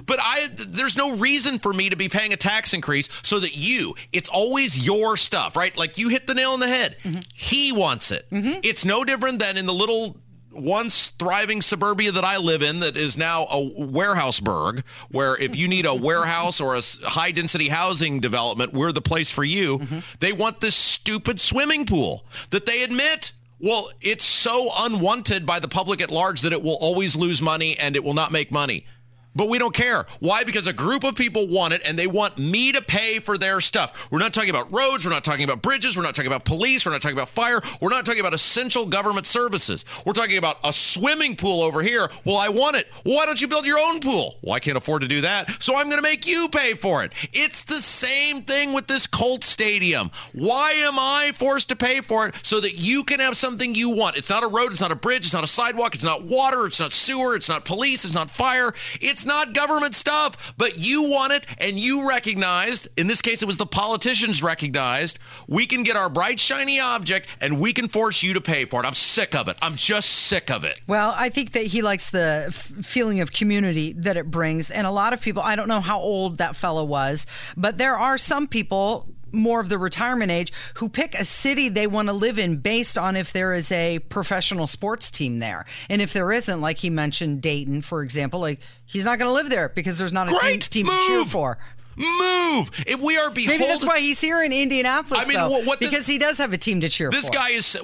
But 0.07 0.19
I 0.21 0.49
there's 0.53 0.97
no 0.97 1.17
reason 1.17 1.59
for 1.59 1.73
me 1.73 1.91
to 1.91 1.97
be 1.97 2.09
paying 2.09 2.33
a 2.33 2.37
tax 2.37 2.75
increase 2.75 3.09
so 3.23 3.39
that 3.41 3.57
you, 3.57 3.95
it's 4.13 4.29
always 4.29 4.87
your 4.87 5.17
stuff, 5.17 5.57
right? 5.57 5.77
Like 5.77 5.99
you 5.99 6.09
hit 6.09 6.27
the 6.27 6.35
nail 6.35 6.51
on 6.51 6.61
the 6.61 6.69
head. 6.69 6.97
Mm-hmm. 7.03 7.21
He 7.35 7.73
wants 7.73 8.11
it. 8.11 8.29
Mm-hmm. 8.31 8.61
It's 8.63 8.85
no 8.85 9.05
different 9.05 9.39
than 9.39 9.57
in 9.57 9.67
the 9.67 9.75
little 9.75 10.17
once 10.55 11.11
thriving 11.19 11.63
suburbia 11.63 12.13
that 12.13 12.25
I 12.25 12.37
live 12.37 12.63
in 12.63 12.81
that 12.81 12.97
is 12.97 13.17
now 13.17 13.45
a 13.45 13.71
warehouseburg, 13.71 14.85
where 15.11 15.37
if 15.37 15.57
you 15.57 15.67
need 15.69 15.87
a 15.87 15.95
warehouse 16.09 16.61
or 16.61 16.77
a 16.77 16.83
high 17.05 17.31
density 17.31 17.69
housing 17.69 18.21
development, 18.21 18.73
we're 18.73 18.93
the 18.93 19.01
place 19.01 19.31
for 19.31 19.45
you. 19.45 19.79
Mm-hmm. 19.79 19.99
They 20.21 20.33
want 20.33 20.61
this 20.61 20.75
stupid 20.75 21.41
swimming 21.41 21.87
pool 21.87 22.27
that 22.51 22.67
they 22.67 22.83
admit 22.83 23.33
well, 23.63 23.93
it's 24.01 24.25
so 24.25 24.71
unwanted 24.77 25.47
by 25.47 25.61
the 25.61 25.69
public 25.69 26.01
at 26.01 26.11
large 26.11 26.41
that 26.41 26.53
it 26.53 26.65
will 26.65 26.77
always 26.81 27.15
lose 27.15 27.41
money 27.41 27.79
and 27.79 27.95
it 27.95 28.03
will 28.03 28.13
not 28.13 28.33
make 28.33 28.51
money. 28.51 28.87
But 29.35 29.49
we 29.49 29.59
don't 29.59 29.75
care. 29.75 30.07
Why? 30.21 30.45
Because 30.45 30.67
a 30.67 30.73
group 30.73 31.05
of 31.05 31.15
people 31.15 31.49
want 31.49 31.75
it 31.75 31.83
and 31.85 31.99
they 31.99 32.07
want 32.07 32.39
me 32.39 32.73
to 32.73 32.83
pay 32.83 33.19
for 33.19 33.39
their 33.39 33.61
stuff. 33.61 34.09
We're 34.11 34.19
not 34.19 34.35
talking 34.35 34.51
about 34.51 34.73
roads. 34.73 35.05
We're 35.05 35.13
not 35.13 35.25
talking 35.25 35.45
about 35.45 35.63
bridges. 35.63 35.97
We're 35.97 36.03
not 36.03 36.15
talking 36.15 36.31
about 36.31 36.45
police. 36.45 36.85
We're 36.85 36.93
not 36.93 37.03
talking 37.03 37.17
about 37.17 37.29
fire. 37.29 37.61
We're 37.81 37.91
not 37.91 38.05
talking 38.05 38.21
about 38.21 38.35
essential 38.35 38.87
government 38.87 39.27
services. 39.27 39.85
We're 40.05 40.13
talking 40.13 40.37
about 40.37 40.59
a 40.65 40.73
swimming 40.73 41.37
pool 41.37 41.63
over 41.63 41.83
here. 41.83 42.09
Well, 42.25 42.37
I 42.37 42.49
want 42.49 42.77
it. 42.77 42.89
Why 43.05 43.27
don't 43.27 43.41
you 43.41 43.49
build 43.49 43.67
your 43.67 43.79
own 43.79 44.01
pool? 44.01 44.37
Well, 44.43 44.55
I 44.55 44.61
can't 44.61 44.77
afford 44.77 45.03
to 45.03 45.09
do 45.09 45.23
that. 45.23 45.63
So 45.63 45.77
I'm 45.77 45.87
going 45.87 45.97
to 45.99 46.03
make 46.03 46.27
you 46.27 46.49
pay 46.51 46.75
for 46.75 47.03
it. 47.05 47.13
It's 47.33 47.63
the 47.63 47.75
same 47.75 48.43
thing 48.43 48.73
with 48.73 48.87
this 48.87 49.07
Colt 49.07 49.45
Stadium. 49.45 50.11
Why 50.35 50.73
am 50.73 50.99
I 50.99 51.33
forced 51.35 51.69
to 51.71 51.77
pay 51.77 52.01
for 52.01 52.27
it 52.29 52.35
so 52.43 52.61
that 52.61 52.75
you 52.75 53.05
can 53.05 53.21
have 53.21 53.37
something 53.37 53.75
you 53.75 53.91
want? 53.91 54.17
It's 54.17 54.31
not 54.31 54.43
a 54.43 54.49
road. 54.49 54.73
It's 54.73 54.81
not 54.81 54.93
a 54.93 54.97
bridge. 54.97 55.25
It's 55.25 55.35
not 55.35 55.45
a 55.45 55.49
sidewalk. 55.49 55.95
It's 55.95 56.05
not 56.05 56.25
water. 56.25 56.67
It's 56.67 56.81
not 56.81 56.93
sewer. 56.93 57.35
It's 57.35 57.49
not 57.49 57.65
police. 57.65 58.05
It's 58.05 58.15
not 58.15 58.31
fire. 58.31 58.75
It's 59.01 59.22
not 59.27 59.55
government 59.55 59.95
stuff. 59.95 60.55
But 60.57 60.79
you 60.79 61.03
want 61.03 61.33
it 61.33 61.47
and 61.59 61.79
you 61.79 62.09
recognized, 62.09 62.89
in 62.97 63.07
this 63.07 63.23
case, 63.23 63.43
it 63.43 63.47
was 63.47 63.57
the 63.57 63.67
politicians 63.67 64.43
recognized, 64.43 65.19
we 65.49 65.67
can 65.67 65.83
get 65.83 65.97
our 65.97 66.09
bright, 66.09 66.41
shiny 66.41 66.81
object 66.81 67.29
and 67.41 67.61
we 67.61 67.73
can 67.73 67.89
force 67.89 68.23
you 68.23 68.33
to 68.35 68.41
pay 68.41 68.65
for 68.65 68.83
it. 68.83 68.87
I'm 68.87 68.95
sick 68.95 69.35
of 69.35 69.49
it. 69.49 69.57
I'm 69.63 69.77
just 69.77 70.09
sick 70.09 70.51
of 70.51 70.65
it. 70.65 70.81
Well, 70.87 71.15
I 71.17 71.29
think 71.29 71.53
that 71.53 71.65
he 71.67 71.83
likes 71.83 72.11
the 72.11 72.45
f- 72.49 72.55
feeling 72.55 73.21
of 73.21 73.33
community 73.33 73.93
that 73.95 74.17
it 74.17 74.31
brings. 74.31 74.71
And 74.71 74.87
a 74.87 74.91
lot 74.91 75.13
of 75.13 75.21
people, 75.21 75.43
I 75.43 75.57
don't 75.57 75.69
know 75.69 75.81
how 75.81 75.99
old 75.99 76.39
that 76.39 76.57
fellow 76.57 76.85
was, 76.85 77.27
but 77.57 77.79
there 77.79 77.97
are 77.97 78.19
some 78.19 78.47
people 78.47 79.07
more 79.33 79.61
of 79.61 79.69
the 79.69 79.79
retirement 79.79 80.31
age 80.31 80.53
who 80.75 80.89
pick 80.89 81.15
a 81.15 81.25
city 81.25 81.69
they 81.69 81.87
want 81.87 82.09
to 82.09 82.13
live 82.13 82.39
in 82.39 82.57
based 82.59 82.97
on 82.99 83.17
if 83.17 83.33
there 83.33 83.53
is 83.55 83.73
a 83.73 83.99
professional 84.09 84.67
sports 84.67 85.11
team 85.11 85.39
there. 85.39 85.65
And 85.89 86.01
if 86.03 86.13
there 86.13 86.31
isn't, 86.33 86.61
like 86.61 86.79
he 86.79 86.91
mentioned 86.91 87.41
Dayton, 87.43 87.83
for 87.83 88.03
example, 88.03 88.41
like 88.41 88.61
he's 88.85 89.05
not 89.05 89.19
going 89.19 89.29
to 89.29 89.33
live 89.35 89.49
there 89.51 89.69
because 89.71 89.99
there's 89.99 90.13
not 90.13 90.29
a 90.29 90.31
team, 90.31 90.39
Great. 90.41 90.61
team 90.63 90.87
to 90.87 90.93
cheer 91.07 91.25
for. 91.25 91.59
Move. 91.97 92.71
If 92.87 93.01
we 93.01 93.19
are 93.19 93.31
beholden, 93.31 93.59
Maybe 93.61 93.71
that's 93.71 93.85
why 93.85 94.01
he's 94.01 94.19
here 94.21 94.43
in 94.43 94.51
Indianapolis, 94.53 95.21
I 95.23 95.25
mean, 95.27 95.35
though, 95.37 95.51
what- 95.51 95.67
what 95.67 95.79
the- 95.79 95.87
because 95.91 96.07
he 96.07 96.17
does 96.17 96.39
have 96.39 96.53
a 96.55 96.59
team 96.59 96.81
to 96.81 96.89
cheer 96.89 97.11
This 97.11 97.27
for. 97.27 97.33
guy 97.33 97.51
is. 97.51 97.77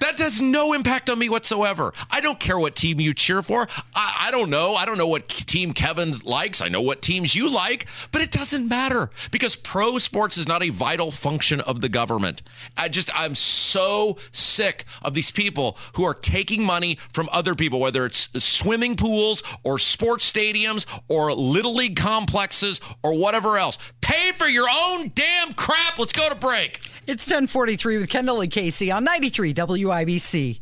That 0.00 0.18
has 0.18 0.40
no 0.40 0.72
impact 0.72 1.10
on 1.10 1.18
me 1.18 1.28
whatsoever. 1.28 1.92
I 2.10 2.20
don't 2.20 2.40
care 2.40 2.58
what 2.58 2.74
team 2.74 2.98
you 2.98 3.12
cheer 3.12 3.42
for. 3.42 3.68
I, 3.94 4.26
I 4.28 4.30
don't 4.30 4.48
know. 4.48 4.74
I 4.74 4.86
don't 4.86 4.96
know 4.96 5.06
what 5.06 5.28
team 5.28 5.72
Kevin 5.72 6.14
likes. 6.24 6.60
I 6.60 6.68
know 6.68 6.80
what 6.80 7.02
teams 7.02 7.34
you 7.34 7.52
like, 7.52 7.86
but 8.10 8.22
it 8.22 8.30
doesn't 8.30 8.68
matter 8.68 9.10
because 9.30 9.54
pro 9.54 9.98
sports 9.98 10.38
is 10.38 10.48
not 10.48 10.62
a 10.62 10.70
vital 10.70 11.10
function 11.10 11.60
of 11.60 11.82
the 11.82 11.88
government. 11.88 12.42
I 12.76 12.88
just, 12.88 13.10
I'm 13.14 13.34
so 13.34 14.16
sick 14.30 14.84
of 15.02 15.14
these 15.14 15.30
people 15.30 15.76
who 15.94 16.04
are 16.04 16.14
taking 16.14 16.64
money 16.64 16.98
from 17.12 17.28
other 17.30 17.54
people, 17.54 17.78
whether 17.78 18.06
it's 18.06 18.28
swimming 18.42 18.96
pools 18.96 19.42
or 19.62 19.78
sports 19.78 20.30
stadiums 20.30 20.86
or 21.08 21.32
little 21.34 21.74
league 21.74 21.96
complexes 21.96 22.80
or 23.02 23.14
whatever 23.14 23.58
else. 23.58 23.76
Pay 24.00 24.32
for 24.32 24.46
your 24.46 24.68
own 24.68 25.12
damn 25.14 25.52
crap. 25.52 25.98
Let's 25.98 26.12
go 26.12 26.28
to 26.28 26.34
break. 26.34 26.80
It's 27.12 27.26
1043 27.26 27.98
with 27.98 28.08
Kendall 28.08 28.40
and 28.40 28.50
Casey 28.50 28.90
on 28.90 29.04
93 29.04 29.52
WIBC. 29.52 30.60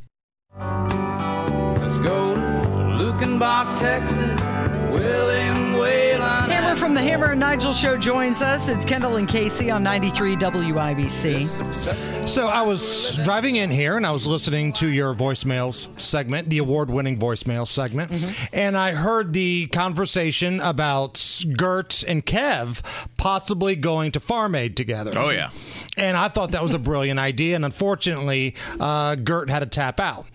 Let's 0.59 1.99
go 2.01 2.35
Luckenbach, 2.99 3.79
Texas. 3.79 4.20
William 7.11 7.23
Hammer 7.23 7.33
from 7.33 7.41
the 7.41 7.47
Hammer 7.47 7.57
and 7.57 7.61
Nigel 7.61 7.73
show 7.73 7.97
joins 7.97 8.43
us. 8.43 8.69
It's 8.69 8.85
Kendall 8.85 9.17
and 9.17 9.27
Casey 9.29 9.71
on 9.71 9.83
93 9.83 10.37
WIBC. 10.37 12.29
So 12.29 12.47
I 12.47 12.63
was 12.63 13.19
driving 13.25 13.57
in 13.57 13.71
here 13.71 13.97
and 13.97 14.07
I 14.07 14.13
was 14.13 14.27
listening 14.27 14.73
to 14.75 14.89
your 14.89 15.15
voicemails 15.15 15.89
segment, 16.01 16.51
the 16.51 16.59
award-winning 16.59 17.19
voicemail 17.19 17.67
segment, 17.67 18.13
and 18.53 18.77
I 18.77 18.93
heard 18.93 19.33
the 19.33 19.67
conversation 19.69 20.61
about 20.61 21.45
Gert 21.57 22.05
and 22.05 22.25
Kev 22.25 22.83
possibly 23.17 23.75
going 23.75 24.13
to 24.13 24.21
Farm 24.21 24.55
Aid 24.55 24.77
together. 24.77 25.13
Oh, 25.17 25.31
yeah. 25.31 25.51
And 25.97 26.17
I 26.17 26.29
thought 26.29 26.53
that 26.53 26.63
was 26.63 26.73
a 26.73 26.79
brilliant 26.79 27.19
idea, 27.19 27.57
and 27.57 27.65
unfortunately, 27.65 28.55
uh, 28.79 29.17
Gert 29.17 29.51
had 29.51 29.59
to 29.59 29.67
tap 29.67 29.99
out. 29.99 30.27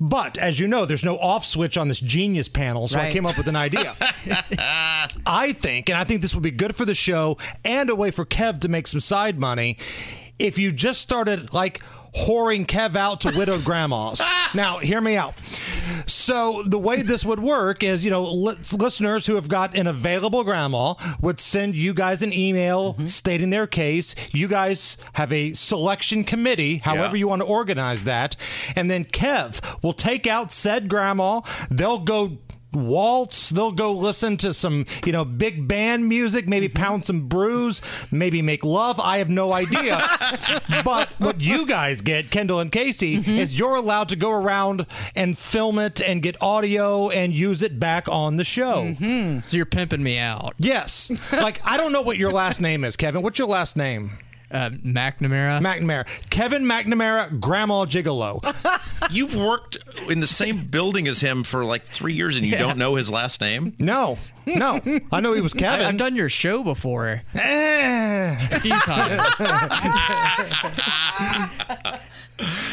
But 0.00 0.38
as 0.38 0.58
you 0.58 0.66
know, 0.66 0.86
there's 0.86 1.04
no 1.04 1.16
off 1.18 1.44
switch 1.44 1.76
on 1.76 1.88
this 1.88 2.00
genius 2.00 2.48
panel, 2.48 2.88
so 2.88 2.98
I 2.98 3.12
came 3.12 3.26
up 3.26 3.36
with 3.36 3.46
an 3.46 3.54
idea. 3.54 3.94
I 5.26 5.54
think, 5.60 5.90
and 5.90 5.98
I 5.98 6.04
think 6.04 6.21
this 6.22 6.34
would 6.34 6.42
be 6.42 6.50
good 6.50 6.74
for 6.74 6.84
the 6.86 6.94
show 6.94 7.36
and 7.64 7.90
a 7.90 7.94
way 7.94 8.10
for 8.10 8.24
Kev 8.24 8.60
to 8.60 8.68
make 8.68 8.86
some 8.86 9.00
side 9.00 9.38
money, 9.38 9.76
if 10.38 10.56
you 10.56 10.72
just 10.72 11.00
started 11.02 11.52
like 11.52 11.82
whoring 12.14 12.66
Kev 12.66 12.94
out 12.94 13.20
to 13.20 13.32
widowed 13.36 13.64
grandmas. 13.64 14.20
now, 14.54 14.78
hear 14.78 15.00
me 15.00 15.16
out. 15.16 15.34
So 16.06 16.62
the 16.66 16.78
way 16.78 17.00
this 17.00 17.24
would 17.24 17.40
work 17.40 17.82
is, 17.82 18.04
you 18.04 18.10
know, 18.10 18.22
li- 18.24 18.56
listeners 18.72 19.26
who 19.26 19.36
have 19.36 19.48
got 19.48 19.76
an 19.76 19.86
available 19.86 20.44
grandma 20.44 20.94
would 21.20 21.40
send 21.40 21.74
you 21.74 21.94
guys 21.94 22.20
an 22.22 22.32
email 22.32 22.94
mm-hmm. 22.94 23.06
stating 23.06 23.50
their 23.50 23.66
case. 23.66 24.14
You 24.32 24.46
guys 24.46 24.96
have 25.14 25.32
a 25.32 25.54
selection 25.54 26.24
committee, 26.24 26.78
however 26.78 27.16
Yeah. 27.16 27.20
you 27.20 27.28
want 27.28 27.40
to 27.40 27.46
organize 27.46 28.04
that, 28.04 28.36
and 28.76 28.90
then 28.90 29.04
Kev 29.06 29.60
will 29.82 29.94
take 29.94 30.26
out 30.26 30.52
said 30.52 30.88
grandma. 30.88 31.40
They'll 31.70 31.98
go 31.98 32.38
waltz. 32.74 33.50
They'll 33.50 33.72
go 33.72 33.92
listen 33.92 34.36
to 34.38 34.54
some, 34.54 34.86
you 35.04 35.12
know, 35.12 35.24
big 35.24 35.68
band 35.68 36.08
music, 36.08 36.48
maybe 36.48 36.68
mm-hmm. 36.68 36.82
pound 36.82 37.04
some 37.06 37.28
brews, 37.28 37.82
maybe 38.10 38.42
make 38.42 38.64
love. 38.64 38.98
I 39.00 39.18
have 39.18 39.28
no 39.28 39.52
idea. 39.52 40.00
but 40.84 41.08
what 41.18 41.40
you 41.40 41.66
guys 41.66 42.00
get, 42.00 42.30
Kendall 42.30 42.60
and 42.60 42.72
Casey, 42.72 43.18
mm-hmm. 43.18 43.30
is 43.30 43.58
you're 43.58 43.76
allowed 43.76 44.08
to 44.10 44.16
go 44.16 44.30
around 44.30 44.86
and 45.14 45.38
film 45.38 45.78
it 45.78 46.00
and 46.00 46.22
get 46.22 46.40
audio 46.42 47.10
and 47.10 47.32
use 47.32 47.62
it 47.62 47.78
back 47.78 48.08
on 48.08 48.36
the 48.36 48.44
show. 48.44 48.84
Mm-hmm. 48.84 49.40
So 49.40 49.56
you're 49.56 49.66
pimping 49.66 50.02
me 50.02 50.18
out. 50.18 50.54
Yes. 50.58 51.10
Like, 51.32 51.60
I 51.66 51.76
don't 51.76 51.92
know 51.92 52.02
what 52.02 52.18
your 52.18 52.32
last 52.32 52.60
name 52.60 52.84
is, 52.84 52.96
Kevin. 52.96 53.22
What's 53.22 53.38
your 53.38 53.48
last 53.48 53.76
name? 53.76 54.12
Uh, 54.52 54.70
McNamara. 54.84 55.60
McNamara. 55.62 56.06
Kevin 56.30 56.64
McNamara, 56.64 57.40
Grandma 57.40 57.84
Gigolo. 57.86 58.40
You've 59.10 59.34
worked 59.34 59.78
in 60.10 60.20
the 60.20 60.26
same 60.26 60.66
building 60.66 61.08
as 61.08 61.20
him 61.20 61.42
for 61.42 61.64
like 61.64 61.86
three 61.88 62.12
years, 62.12 62.36
and 62.36 62.44
you 62.46 62.56
don't 62.56 62.76
know 62.78 62.94
his 62.96 63.10
last 63.10 63.40
name. 63.40 63.74
No, 63.78 64.18
no. 64.46 64.80
I 65.10 65.20
know 65.20 65.32
he 65.32 65.40
was 65.40 65.54
Kevin. 65.62 65.86
I've 65.86 65.96
done 65.96 66.14
your 66.16 66.28
show 66.28 66.62
before 66.62 67.22
Eh. 67.34 68.48
a 68.52 68.60
few 68.60 68.72
times. 68.80 69.20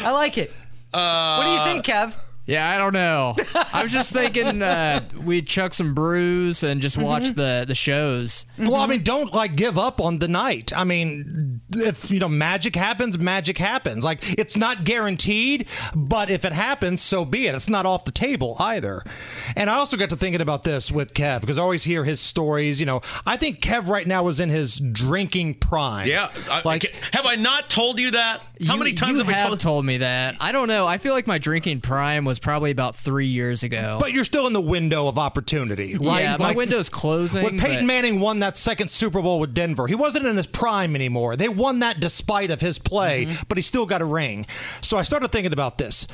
I 0.02 0.10
like 0.12 0.38
it. 0.38 0.50
what 0.90 1.44
do 1.44 1.50
you 1.50 1.64
think, 1.64 1.84
Kev? 1.84 2.18
Yeah, 2.50 2.68
I 2.68 2.78
don't 2.78 2.92
know. 2.92 3.36
I 3.72 3.82
was 3.82 3.92
just 3.92 4.12
thinking 4.12 4.60
uh, 4.62 5.08
we'd 5.22 5.46
chuck 5.46 5.72
some 5.74 5.94
brews 5.94 6.62
and 6.62 6.80
just 6.80 6.96
watch 6.98 7.30
the 7.34 7.64
the 7.66 7.74
shows. 7.74 8.44
Well, 8.58 8.76
I 8.76 8.86
mean, 8.86 9.02
don't 9.04 9.32
like 9.32 9.54
give 9.56 9.78
up 9.78 10.00
on 10.00 10.18
the 10.18 10.28
night. 10.28 10.72
I 10.76 10.84
mean, 10.84 11.60
if 11.72 12.10
you 12.10 12.18
know 12.18 12.28
magic 12.28 12.74
happens, 12.74 13.16
magic 13.18 13.58
happens. 13.58 14.04
Like 14.04 14.38
it's 14.38 14.56
not 14.56 14.84
guaranteed, 14.84 15.68
but 15.94 16.28
if 16.30 16.44
it 16.44 16.52
happens, 16.52 17.00
so 17.02 17.24
be 17.24 17.46
it. 17.46 17.54
It's 17.54 17.68
not 17.68 17.86
off 17.86 18.04
the 18.04 18.12
table 18.12 18.56
either. 18.58 19.04
And 19.56 19.70
I 19.70 19.74
also 19.74 19.96
got 19.96 20.10
to 20.10 20.16
thinking 20.16 20.40
about 20.40 20.64
this 20.64 20.90
with 20.90 21.14
Kev 21.14 21.40
because 21.42 21.58
I 21.58 21.62
always 21.62 21.84
hear 21.84 22.04
his 22.04 22.20
stories. 22.20 22.80
You 22.80 22.86
know, 22.86 23.00
I 23.26 23.36
think 23.36 23.60
Kev 23.60 23.88
right 23.88 24.06
now 24.06 24.26
is 24.28 24.40
in 24.40 24.48
his 24.48 24.80
drinking 24.92 25.54
prime. 25.54 26.08
Yeah, 26.08 26.30
I, 26.50 26.62
Like- 26.64 26.92
have 27.12 27.26
I 27.26 27.36
not 27.36 27.70
told 27.70 28.00
you 28.00 28.10
that? 28.10 28.40
How 28.66 28.74
You- 28.74 28.78
many 28.78 28.92
times 28.92 29.18
you 29.20 29.24
have 29.24 29.44
I 29.44 29.46
told? 29.46 29.60
told 29.60 29.84
me 29.86 29.98
that? 29.98 30.34
I 30.40 30.50
don't 30.52 30.68
know. 30.68 30.86
I 30.86 30.98
feel 30.98 31.14
like 31.14 31.26
my 31.26 31.38
drinking 31.38 31.80
prime 31.80 32.24
was 32.24 32.39
probably 32.40 32.70
about 32.70 32.96
three 32.96 33.26
years 33.26 33.62
ago. 33.62 33.98
But 34.00 34.12
you're 34.12 34.24
still 34.24 34.46
in 34.46 34.52
the 34.52 34.60
window 34.60 35.08
of 35.08 35.18
opportunity, 35.18 35.96
right? 35.96 36.22
yeah, 36.22 36.36
my 36.38 36.48
Like, 36.48 36.56
window's 36.56 36.88
closing. 36.88 37.42
When 37.44 37.58
Peyton 37.58 37.76
but- 37.78 37.84
Manning 37.84 38.20
won 38.20 38.40
that 38.40 38.56
second 38.56 38.90
Super 38.90 39.20
Bowl 39.22 39.40
with 39.40 39.54
Denver, 39.54 39.86
he 39.86 39.94
wasn't 39.94 40.26
in 40.26 40.36
his 40.36 40.46
prime 40.46 40.94
anymore. 40.94 41.36
They 41.36 41.48
won 41.48 41.80
that 41.80 42.00
despite 42.00 42.50
of 42.50 42.60
his 42.60 42.78
play, 42.78 43.26
Mm-hmm. 43.26 43.42
but 43.48 43.58
he 43.58 43.62
still 43.62 43.86
got 43.86 44.00
a 44.02 44.04
ring. 44.04 44.46
So 44.80 44.96
I 44.98 45.02
started 45.02 45.30
thinking 45.32 45.52
about 45.52 45.78
this. 45.78 46.06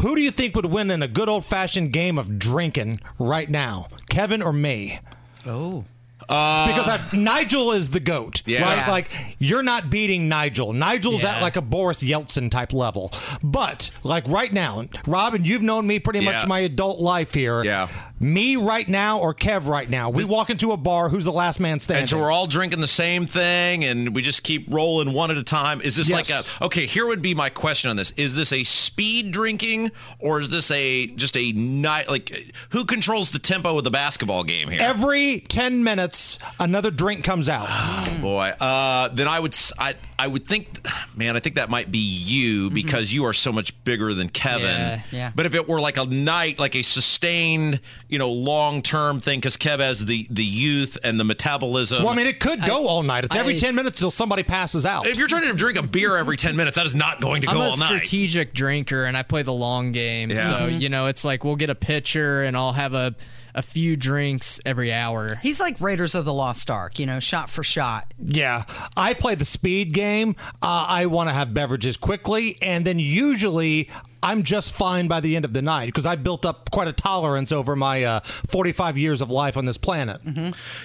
Who 0.00 0.16
do 0.16 0.22
you 0.22 0.30
think 0.30 0.56
would 0.56 0.66
win 0.66 0.90
in 0.90 1.02
a 1.02 1.08
good 1.08 1.28
old 1.28 1.44
fashioned 1.44 1.92
game 1.92 2.18
of 2.18 2.38
drinking 2.38 3.00
right 3.18 3.48
now, 3.48 3.86
Kevin 4.08 4.42
or 4.42 4.52
me? 4.52 4.98
Oh. 5.46 5.84
Uh, 6.28 6.66
because 6.68 6.88
I, 6.88 7.16
Nigel 7.16 7.72
is 7.72 7.90
the 7.90 8.00
goat, 8.00 8.42
Yeah. 8.46 8.62
right? 8.62 8.88
Like 8.88 9.10
you're 9.38 9.62
not 9.62 9.90
beating 9.90 10.28
Nigel. 10.28 10.72
Nigel's 10.72 11.24
at 11.24 11.42
like 11.42 11.56
a 11.56 11.62
Boris 11.62 12.02
Yeltsin 12.02 12.50
type 12.50 12.72
level. 12.72 13.12
But 13.42 13.90
like 14.02 14.26
right 14.28 14.52
now, 14.52 14.84
Robin, 15.06 15.44
you've 15.44 15.62
known 15.62 15.86
me 15.86 15.98
pretty 15.98 16.24
much 16.24 16.46
my 16.46 16.60
adult 16.60 17.00
life 17.00 17.34
here. 17.34 17.62
Yeah. 17.62 17.88
Me 18.24 18.56
right 18.56 18.88
now 18.88 19.18
or 19.18 19.34
Kev 19.34 19.68
right 19.68 19.90
now. 19.90 20.08
We 20.08 20.24
walk 20.24 20.48
into 20.48 20.72
a 20.72 20.78
bar. 20.78 21.10
Who's 21.10 21.26
the 21.26 21.32
last 21.32 21.60
man 21.60 21.78
standing? 21.78 22.00
And 22.04 22.08
so 22.08 22.18
we're 22.18 22.32
all 22.32 22.46
drinking 22.46 22.80
the 22.80 22.88
same 22.88 23.26
thing, 23.26 23.84
and 23.84 24.14
we 24.14 24.22
just 24.22 24.42
keep 24.42 24.72
rolling 24.72 25.12
one 25.12 25.30
at 25.30 25.36
a 25.36 25.42
time. 25.42 25.82
Is 25.82 25.94
this 25.94 26.08
Yes. 26.08 26.30
like 26.30 26.44
a 26.62 26.64
okay? 26.64 26.86
Here 26.86 27.06
would 27.06 27.20
be 27.20 27.34
my 27.34 27.50
question 27.50 27.90
on 27.90 27.96
this: 27.96 28.12
Is 28.12 28.34
this 28.34 28.50
a 28.50 28.64
speed 28.64 29.30
drinking, 29.30 29.92
or 30.20 30.40
is 30.40 30.48
this 30.48 30.70
a 30.70 31.08
just 31.08 31.36
a 31.36 31.52
night? 31.52 32.08
Like, 32.08 32.54
who 32.70 32.86
controls 32.86 33.30
the 33.30 33.38
tempo 33.38 33.76
of 33.76 33.84
the 33.84 33.90
basketball 33.90 34.42
game 34.42 34.70
here? 34.70 34.80
Every 34.80 35.40
10 35.40 35.84
minutes, 35.84 36.38
another 36.58 36.90
drink 36.90 37.24
comes 37.24 37.50
out. 37.50 37.68
Boy, 38.22 38.54
uh, 38.58 39.08
then 39.08 39.28
I 39.28 39.38
would 39.38 39.54
I 39.78 39.96
I 40.18 40.28
would 40.28 40.44
think, 40.44 40.68
man, 41.14 41.36
I 41.36 41.40
think 41.40 41.56
that 41.56 41.68
might 41.68 41.90
be 41.90 41.98
you 41.98 42.70
because 42.70 43.12
you 43.12 43.26
are 43.26 43.34
so 43.34 43.52
much 43.52 43.84
bigger 43.84 44.14
than 44.14 44.30
Kevin. 44.30 44.64
Yeah. 44.64 45.00
Yeah. 45.10 45.32
But 45.34 45.44
if 45.44 45.54
it 45.54 45.68
were 45.68 45.80
like 45.80 45.98
a 45.98 46.06
night, 46.06 46.58
like 46.58 46.74
a 46.74 46.82
sustained, 46.82 47.80
you 48.14 48.18
know, 48.20 48.30
long 48.30 48.80
term 48.80 49.18
thing, 49.18 49.40
because 49.40 49.56
Kev 49.56 49.80
has 49.80 50.06
the 50.06 50.28
the 50.30 50.44
youth 50.44 50.96
and 51.02 51.18
the 51.18 51.24
metabolism. 51.24 52.04
well, 52.04 52.12
I 52.12 52.16
mean, 52.16 52.28
it 52.28 52.38
could 52.38 52.64
go 52.64 52.86
all 52.86 53.02
night. 53.02 53.24
It's 53.24 53.34
every 53.34 53.54
I- 53.54 53.58
10 53.58 53.74
minutes 53.74 53.98
till 53.98 54.12
somebody 54.12 54.44
passes 54.44 54.86
out. 54.86 55.04
if 55.08 55.16
you're 55.16 55.26
trying 55.26 55.50
to 55.50 55.52
drink 55.52 55.76
a 55.76 55.82
beer 55.82 56.16
every 56.16 56.36
10 56.36 56.54
minutes, 56.54 56.76
that 56.76 56.86
is 56.86 56.94
not 56.94 57.20
going 57.20 57.40
to 57.40 57.48
go 57.48 57.54
I'm 57.54 57.56
a 57.56 57.70
all 57.70 57.76
night. 57.76 57.86
strategic 57.86 58.54
drinker 58.54 59.04
and 59.04 59.16
I 59.16 59.24
play 59.24 59.42
the 59.42 59.52
long 59.52 59.90
game. 59.90 60.30
Yeah. 60.30 60.46
So, 60.46 60.52
mm-hmm. 60.52 60.80
you 60.80 60.88
know, 60.88 61.06
it's 61.06 61.24
like 61.24 61.42
we'll 61.42 61.56
get 61.56 61.70
a 61.70 61.74
pitcher 61.74 62.44
and 62.44 62.56
I'll 62.56 62.72
have 62.72 62.94
a, 62.94 63.16
a 63.54 63.62
few 63.62 63.96
drinks 63.96 64.60
every 64.66 64.92
hour. 64.92 65.36
He's 65.42 65.60
like 65.60 65.80
Raiders 65.80 66.14
of 66.14 66.24
the 66.24 66.34
Lost 66.34 66.70
Ark, 66.70 66.98
you 66.98 67.06
know, 67.06 67.20
shot 67.20 67.50
for 67.50 67.62
shot. 67.62 68.12
Yeah, 68.18 68.64
I 68.96 69.14
play 69.14 69.34
the 69.34 69.44
speed 69.44 69.92
game. 69.92 70.36
Uh, 70.62 70.86
I 70.88 71.06
want 71.06 71.28
to 71.28 71.32
have 71.32 71.54
beverages 71.54 71.96
quickly, 71.96 72.58
and 72.62 72.84
then 72.84 72.98
usually 72.98 73.88
I'm 74.22 74.42
just 74.42 74.74
fine 74.74 75.06
by 75.06 75.20
the 75.20 75.36
end 75.36 75.44
of 75.44 75.52
the 75.52 75.62
night 75.62 75.86
because 75.86 76.06
I 76.06 76.16
built 76.16 76.46
up 76.46 76.70
quite 76.70 76.88
a 76.88 76.92
tolerance 76.92 77.52
over 77.52 77.76
my 77.76 78.02
uh, 78.04 78.20
45 78.20 78.96
years 78.98 79.20
of 79.20 79.30
life 79.30 79.56
on 79.56 79.66
this 79.66 79.76
planet. 79.76 80.20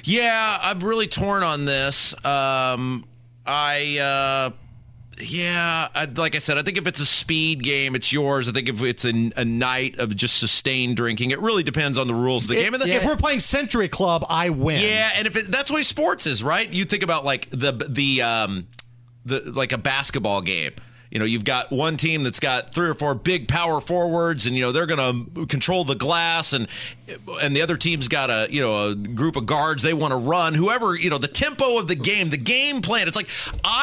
Yeah, 0.04 0.58
I'm 0.62 0.84
really 0.84 1.08
torn 1.08 1.44
on 1.44 1.66
this. 1.66 2.14
Um, 2.26 3.06
I, 3.46 3.98
uh, 3.98 4.52
yeah, 5.22 5.88
I, 5.94 6.06
like 6.06 6.36
I 6.36 6.40
said, 6.40 6.58
I 6.58 6.62
think 6.62 6.78
if 6.78 6.88
it's 6.88 7.00
a 7.00 7.06
speed 7.06 7.64
game, 7.64 7.96
it's 7.96 8.14
yours. 8.14 8.48
I 8.48 8.52
think 8.52 8.70
if 8.70 8.82
it's 8.82 9.06
a, 9.06 9.32
a 9.36 9.46
night 9.46 10.00
of 10.00 10.16
just 10.16 10.38
sustained 10.38 10.96
drinking, 10.96 11.32
it 11.32 11.40
really 11.40 11.64
depends 11.64 11.98
on 11.98 12.08
the 12.08 12.14
rules 12.14 12.46
of 12.46 12.50
the 12.50 12.56
game. 12.56 12.74
And 12.74 12.82
the, 12.82 12.90
If 12.90 13.06
we're 13.06 13.16
playing 13.18 13.40
Century 13.42 13.90
Club, 13.90 14.26
I 14.30 14.50
win. 14.50 14.82
Yeah, 14.82 15.12
and 15.16 15.28
if 15.28 15.36
it, 15.36 15.52
that's 15.52 15.70
the 15.70 15.76
way 15.76 15.84
sports 15.84 16.26
is, 16.26 16.44
right? 16.44 16.72
You 16.72 16.86
think 16.86 17.04
about 17.04 17.26
like 17.26 17.50
the 17.50 17.72
the 17.90 18.22
um 18.22 18.68
the 19.26 19.42
like 19.52 19.72
a 19.72 19.78
basketball 19.78 20.42
game. 20.42 20.72
You 21.12 21.18
know, 21.18 21.26
you've 21.26 21.44
got 21.44 21.72
one 21.72 21.98
team 21.98 22.24
that's 22.24 22.40
got 22.40 22.74
three 22.74 22.88
or 22.88 22.94
four 22.94 23.16
big 23.16 23.48
power 23.48 23.82
forwards, 23.82 24.46
and 24.46 24.56
you 24.56 24.62
know 24.62 24.72
they're 24.72 24.86
going 24.86 25.26
to 25.34 25.46
control 25.48 25.84
the 25.84 25.96
glass, 25.96 26.54
and 26.54 26.68
and 27.42 27.56
the 27.56 27.62
other 27.64 27.78
team's 27.78 28.08
got 28.08 28.30
a 28.30 28.48
you 28.52 28.62
know 28.62 28.90
a 28.90 28.96
group 28.96 29.36
of 29.36 29.48
guards 29.48 29.82
they 29.82 29.94
want 29.94 30.12
to 30.12 30.18
run. 30.18 30.54
Whoever 30.54 30.96
you 30.96 31.10
know, 31.10 31.18
the 31.18 31.28
tempo 31.28 31.80
of 31.80 31.88
the 31.88 31.96
game, 31.96 32.30
the 32.30 32.38
game 32.38 32.82
plan. 32.82 33.08
It's 33.08 33.16
like 33.16 33.30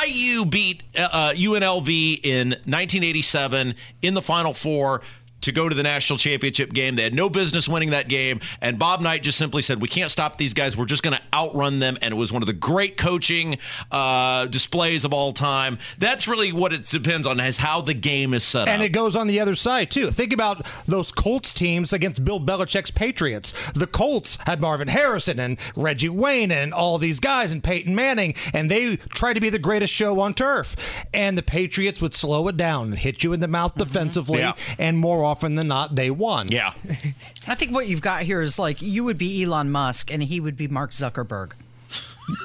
IU 0.06 0.46
beat 0.46 0.84
uh, 0.96 1.08
uh, 1.12 1.32
UNLV 1.32 2.24
in 2.24 2.50
1987 2.50 3.74
in 4.02 4.14
the 4.14 4.22
Final 4.22 4.54
Four 4.54 5.02
to 5.42 5.52
go 5.52 5.68
to 5.68 5.74
the 5.74 5.82
national 5.82 6.18
championship 6.18 6.72
game. 6.72 6.96
They 6.96 7.02
had 7.04 7.14
no 7.14 7.28
business 7.28 7.68
winning 7.68 7.90
that 7.90 8.08
game. 8.08 8.40
And 8.60 8.78
Bob 8.78 9.00
Knight 9.00 9.22
just 9.22 9.38
simply 9.38 9.62
said, 9.62 9.80
We 9.80 9.88
can't 9.88 10.10
stop 10.10 10.38
these 10.38 10.54
guys. 10.54 10.76
We're 10.76 10.86
just 10.86 11.02
going 11.02 11.16
to 11.16 11.22
outrun 11.32 11.78
them. 11.78 11.98
And 12.02 12.12
it 12.12 12.16
was 12.16 12.32
one 12.32 12.42
of 12.42 12.46
the 12.46 12.52
great 12.52 12.96
coaching 12.96 13.58
uh, 13.90 14.46
displays 14.46 15.04
of 15.04 15.12
all 15.12 15.32
time. 15.32 15.78
That's 15.98 16.26
really 16.26 16.52
what 16.52 16.72
it 16.72 16.86
depends 16.88 17.26
on, 17.26 17.38
is 17.40 17.58
how 17.58 17.80
the 17.80 17.94
game 17.94 18.34
is 18.34 18.44
set 18.44 18.60
And 18.62 18.68
up. 18.68 18.74
And 18.74 18.82
it 18.82 18.88
goes 18.90 19.14
on 19.14 19.26
the 19.26 19.38
other 19.40 19.54
side 19.54 19.90
too. 19.90 20.10
Think 20.10 20.32
about 20.32 20.66
those 20.86 21.12
Colts 21.12 21.52
teams 21.52 21.92
against 21.92 22.24
Bill 22.24 22.40
Belichick's 22.40 22.90
Patriots. 22.90 23.52
The 23.72 23.86
Colts 23.86 24.38
had 24.46 24.60
Marvin 24.60 24.88
Harrison 24.88 25.38
and 25.38 25.58
Reggie 25.76 26.08
Wayne 26.08 26.50
and 26.50 26.72
all 26.72 26.98
these 26.98 27.20
guys 27.20 27.52
and 27.52 27.62
Peyton 27.62 27.94
Manning, 27.94 28.34
and 28.54 28.70
they 28.70 28.96
tried 28.96 29.34
to 29.34 29.40
be 29.40 29.50
the 29.50 29.58
greatest 29.58 29.92
show 29.92 30.18
on 30.20 30.34
turf. 30.34 30.76
And 31.12 31.36
the 31.36 31.42
Patriots 31.42 32.00
would 32.00 32.14
slow 32.14 32.48
it 32.48 32.56
down 32.56 32.88
and 32.88 32.98
hit 32.98 33.22
you 33.22 33.32
in 33.32 33.40
the 33.40 33.48
mouth 33.48 33.74
defensively, 33.76 34.38
Yeah. 34.40 34.54
and 34.78 34.98
more 34.98 35.24
often 35.26 35.54
than 35.56 35.66
not, 35.68 35.94
they 35.94 36.10
won. 36.10 36.48
yeah. 36.50 36.72
I 37.46 37.54
think 37.54 37.72
what 37.72 37.86
you've 37.88 38.00
got 38.00 38.22
here 38.22 38.40
is 38.40 38.58
like 38.58 38.80
you 38.80 39.04
would 39.04 39.18
be 39.18 39.42
Elon 39.42 39.70
Musk 39.70 40.12
and 40.12 40.22
he 40.22 40.40
would 40.40 40.56
be 40.56 40.68
Mark 40.68 40.90
Zuckerberg. 40.92 41.52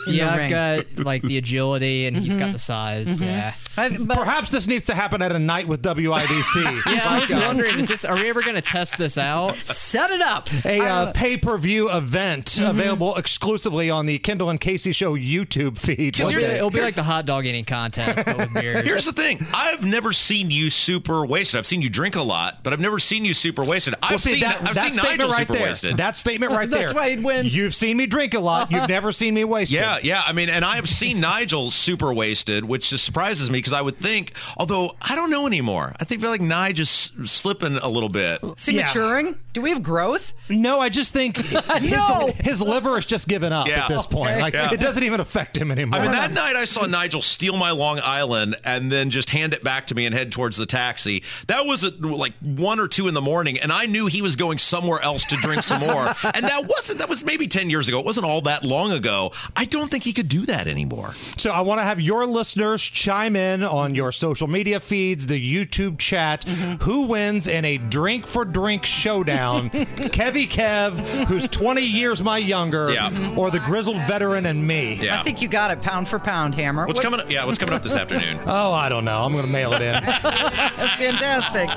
In 0.08 0.14
yeah, 0.14 0.34
I've 0.34 0.50
got 0.50 1.06
like 1.06 1.22
the 1.22 1.38
agility 1.38 2.06
and 2.06 2.16
he's 2.18 2.36
got 2.36 2.46
mm-hmm. 2.46 2.54
the 2.54 2.60
size. 2.60 3.08
Mm-hmm. 3.08 3.24
Yeah. 3.24 3.54
I- 3.78 3.98
but 3.98 4.18
Perhaps 4.18 4.52
this 4.52 4.68
needs 4.68 4.86
to 4.88 4.96
happen 4.96 5.22
at 5.22 5.32
a 5.32 5.40
night 5.40 5.68
with 5.68 5.82
WIDC. 5.82 6.82
Yeah, 6.92 7.10
I 7.10 7.22
was 7.22 7.34
wondering, 7.34 7.80
is 7.80 7.88
this 7.88 8.04
are 8.04 8.16
we 8.16 8.30
ever 8.30 8.42
gonna 8.42 8.62
test 8.62 8.98
this 8.98 9.18
out? 9.18 9.56
set 9.66 10.12
it 10.12 10.22
up. 10.22 10.50
A 10.66 10.82
uh, 10.82 11.12
pay-per-view 11.14 11.90
event 11.90 12.48
mm-hmm. 12.48 12.70
available 12.70 13.16
exclusively 13.16 13.90
on 13.90 14.06
the 14.06 14.20
Kendall 14.20 14.50
and 14.50 14.60
Casey 14.60 14.92
Show 14.92 15.16
YouTube 15.16 15.78
feed. 15.78 16.20
It'll 16.20 16.32
be, 16.32 16.44
it'll 16.44 16.70
be 16.70 16.82
like 16.82 16.96
the 16.96 17.04
hot 17.04 17.26
dog 17.26 17.46
eating 17.46 17.66
contest, 17.66 18.26
but 18.26 18.38
with 18.38 18.54
beers. 18.54 18.82
Here's 18.86 19.06
the 19.06 19.14
thing. 19.14 19.46
I've 19.54 19.86
never 19.86 20.14
seen 20.14 20.52
you 20.52 20.70
super 20.70 21.26
wasted. 21.26 21.60
I've 21.60 21.68
seen 21.68 21.82
you 21.82 21.90
drink 21.90 22.16
a 22.16 22.22
lot, 22.22 22.64
but 22.64 22.74
I've 22.74 22.80
never 22.80 23.00
seen 23.00 23.26
you 23.26 23.34
super 23.34 23.64
wasted. 23.64 23.96
I've 24.02 24.12
Well, 24.12 24.20
see, 24.20 24.32
seen 24.34 24.42
that, 24.42 24.62
I've 24.62 24.76
that 24.76 24.84
seen 24.84 24.94
statement 24.94 25.20
Nigel 25.20 25.30
right 25.30 25.40
super 25.40 25.54
there. 25.54 25.62
wasted. 25.64 25.98
That 25.98 26.16
statement 26.16 26.52
right 26.54 26.70
there. 26.70 26.82
That's 26.82 26.94
why 26.94 27.10
he'd 27.10 27.24
win. 27.24 27.46
You've 27.46 27.76
seen 27.76 27.98
me 27.98 28.06
drink 28.06 28.34
a 28.34 28.40
lot. 28.40 28.72
You've 28.72 28.90
never 28.90 29.12
seen 29.12 29.34
me 29.34 29.44
wasted. 29.80 30.06
Yeah, 30.06 30.16
yeah. 30.18 30.22
I 30.26 30.34
mean, 30.34 30.50
and 30.50 30.64
I 30.66 30.76
have 30.76 30.88
seen 30.90 31.20
Nigel 31.22 31.72
super 31.72 32.14
wasted, 32.14 32.66
which 32.66 32.90
just 32.90 33.04
surprises 33.04 33.50
me 33.50 33.60
because 33.60 33.74
I 33.74 33.82
would 33.82 33.98
think, 33.98 34.34
although 34.58 34.96
I 35.02 35.16
don't 35.16 35.30
know 35.30 35.48
anymore. 35.48 35.94
I 36.00 36.04
think 36.04 36.22
feel 36.22 36.30
like 36.30 36.42
Nye 36.42 36.72
just 36.72 37.28
slipping 37.28 37.78
a 37.78 37.90
little 37.90 38.10
bit. 38.10 38.40
Is 38.44 38.66
he 38.66 38.76
maturing? 38.78 39.36
Do 39.54 39.62
we 39.62 39.70
have 39.72 39.84
growth? 39.84 40.34
No, 40.50 40.80
I 40.80 40.90
just 40.90 41.12
think 41.14 41.38
his, 41.46 41.92
No. 41.92 42.32
his 42.40 42.62
liver 42.62 42.98
is 42.98 43.06
just 43.06 43.28
given 43.28 43.52
up 43.52 43.68
Yeah. 43.68 43.84
at 43.84 43.90
this 43.90 44.06
point. 44.06 44.32
Okay. 44.32 44.42
Like 44.42 44.54
Yeah. 44.54 44.72
it 44.72 44.80
doesn't 44.80 45.04
even 45.04 45.20
affect 45.20 45.58
him 45.58 45.72
anymore. 45.72 46.00
I 46.00 46.04
mean, 46.04 46.12
that 46.12 46.32
night 46.32 46.56
I 46.56 46.66
saw 46.66 46.86
Nigel 46.86 47.22
steal 47.22 47.58
my 47.58 47.72
Long 47.72 48.00
Island 48.04 48.56
and 48.64 48.92
then 48.92 49.10
just 49.10 49.30
hand 49.32 49.54
it 49.54 49.64
back 49.64 49.88
to 49.88 49.96
me 49.96 50.06
and 50.06 50.16
head 50.16 50.32
towards 50.32 50.56
the 50.58 50.66
taxi. 50.66 51.24
That 51.48 51.66
was 51.66 51.84
at 51.84 52.00
like 52.02 52.34
one 52.40 52.80
or 52.80 52.88
two 52.88 53.08
in 53.08 53.14
the 53.14 53.22
morning, 53.22 53.60
and 53.60 53.72
I 53.74 53.86
knew 53.88 54.06
he 54.08 54.22
was 54.22 54.36
going 54.36 54.58
somewhere 54.58 55.02
else 55.02 55.26
to 55.26 55.36
drink 55.38 55.64
some 55.64 55.82
more. 55.82 56.16
And 56.34 56.46
that 56.46 56.66
wasn't, 56.68 57.00
that 57.00 57.10
was 57.10 57.26
maybe 57.26 57.48
10 57.48 57.70
years 57.70 57.88
ago. 57.90 58.00
It 58.00 58.06
wasn't 58.06 58.26
all 58.26 58.42
that 58.42 58.64
long 58.64 58.92
ago. 58.94 59.32
I 59.62 59.66
don't 59.66 59.92
think 59.92 60.04
he 60.04 60.12
could 60.12 60.28
do 60.28 60.48
that 60.48 60.68
anymore. 60.68 61.14
So 61.38 61.52
I 61.52 61.62
want 61.62 61.82
to 61.82 61.84
have 61.84 62.02
your 62.02 62.26
listeners 62.26 62.82
chime 62.82 63.36
in 63.36 63.62
on 63.64 63.94
your 63.94 64.12
social 64.12 64.48
media 64.48 64.80
feeds, 64.80 65.28
the 65.28 65.40
YouTube 65.40 66.00
chat. 66.00 66.44
Mm-hmm. 66.48 66.84
Who 66.84 67.04
wins 67.04 67.48
in 67.48 67.64
a 67.64 67.78
drink 67.78 68.26
for 68.26 68.44
drink 68.44 68.86
showdown? 68.86 69.70
Kevy 69.70 70.48
Kev, 70.50 70.98
who's 71.28 71.48
20 71.48 71.80
years 71.84 72.24
my 72.24 72.40
younger, 72.40 72.92
Yeah. 72.92 73.36
or 73.38 73.52
the 73.52 73.60
grizzled 73.60 73.98
veteran 74.08 74.48
and 74.48 74.66
me? 74.66 74.96
Yeah. 74.96 75.20
I 75.20 75.22
think 75.24 75.44
you 75.44 75.48
got 75.48 75.70
it 75.70 75.80
pound 75.84 76.08
for 76.08 76.18
pound, 76.18 76.56
Hammer. 76.56 76.88
What's 76.88 76.98
What- 76.98 77.04
coming 77.04 77.20
up? 77.20 77.32
Yeah, 77.32 77.46
what's 77.46 77.60
coming 77.60 77.76
up 77.76 77.84
this 77.84 77.94
afternoon? 78.02 78.40
Oh, 78.48 78.72
I 78.74 78.90
don't 78.90 79.06
know. 79.06 79.22
I'm 79.24 79.32
going 79.32 79.46
to 79.46 79.52
mail 79.52 79.74
it 79.74 79.84
in. 79.84 79.94
Fantastic. 80.02 81.70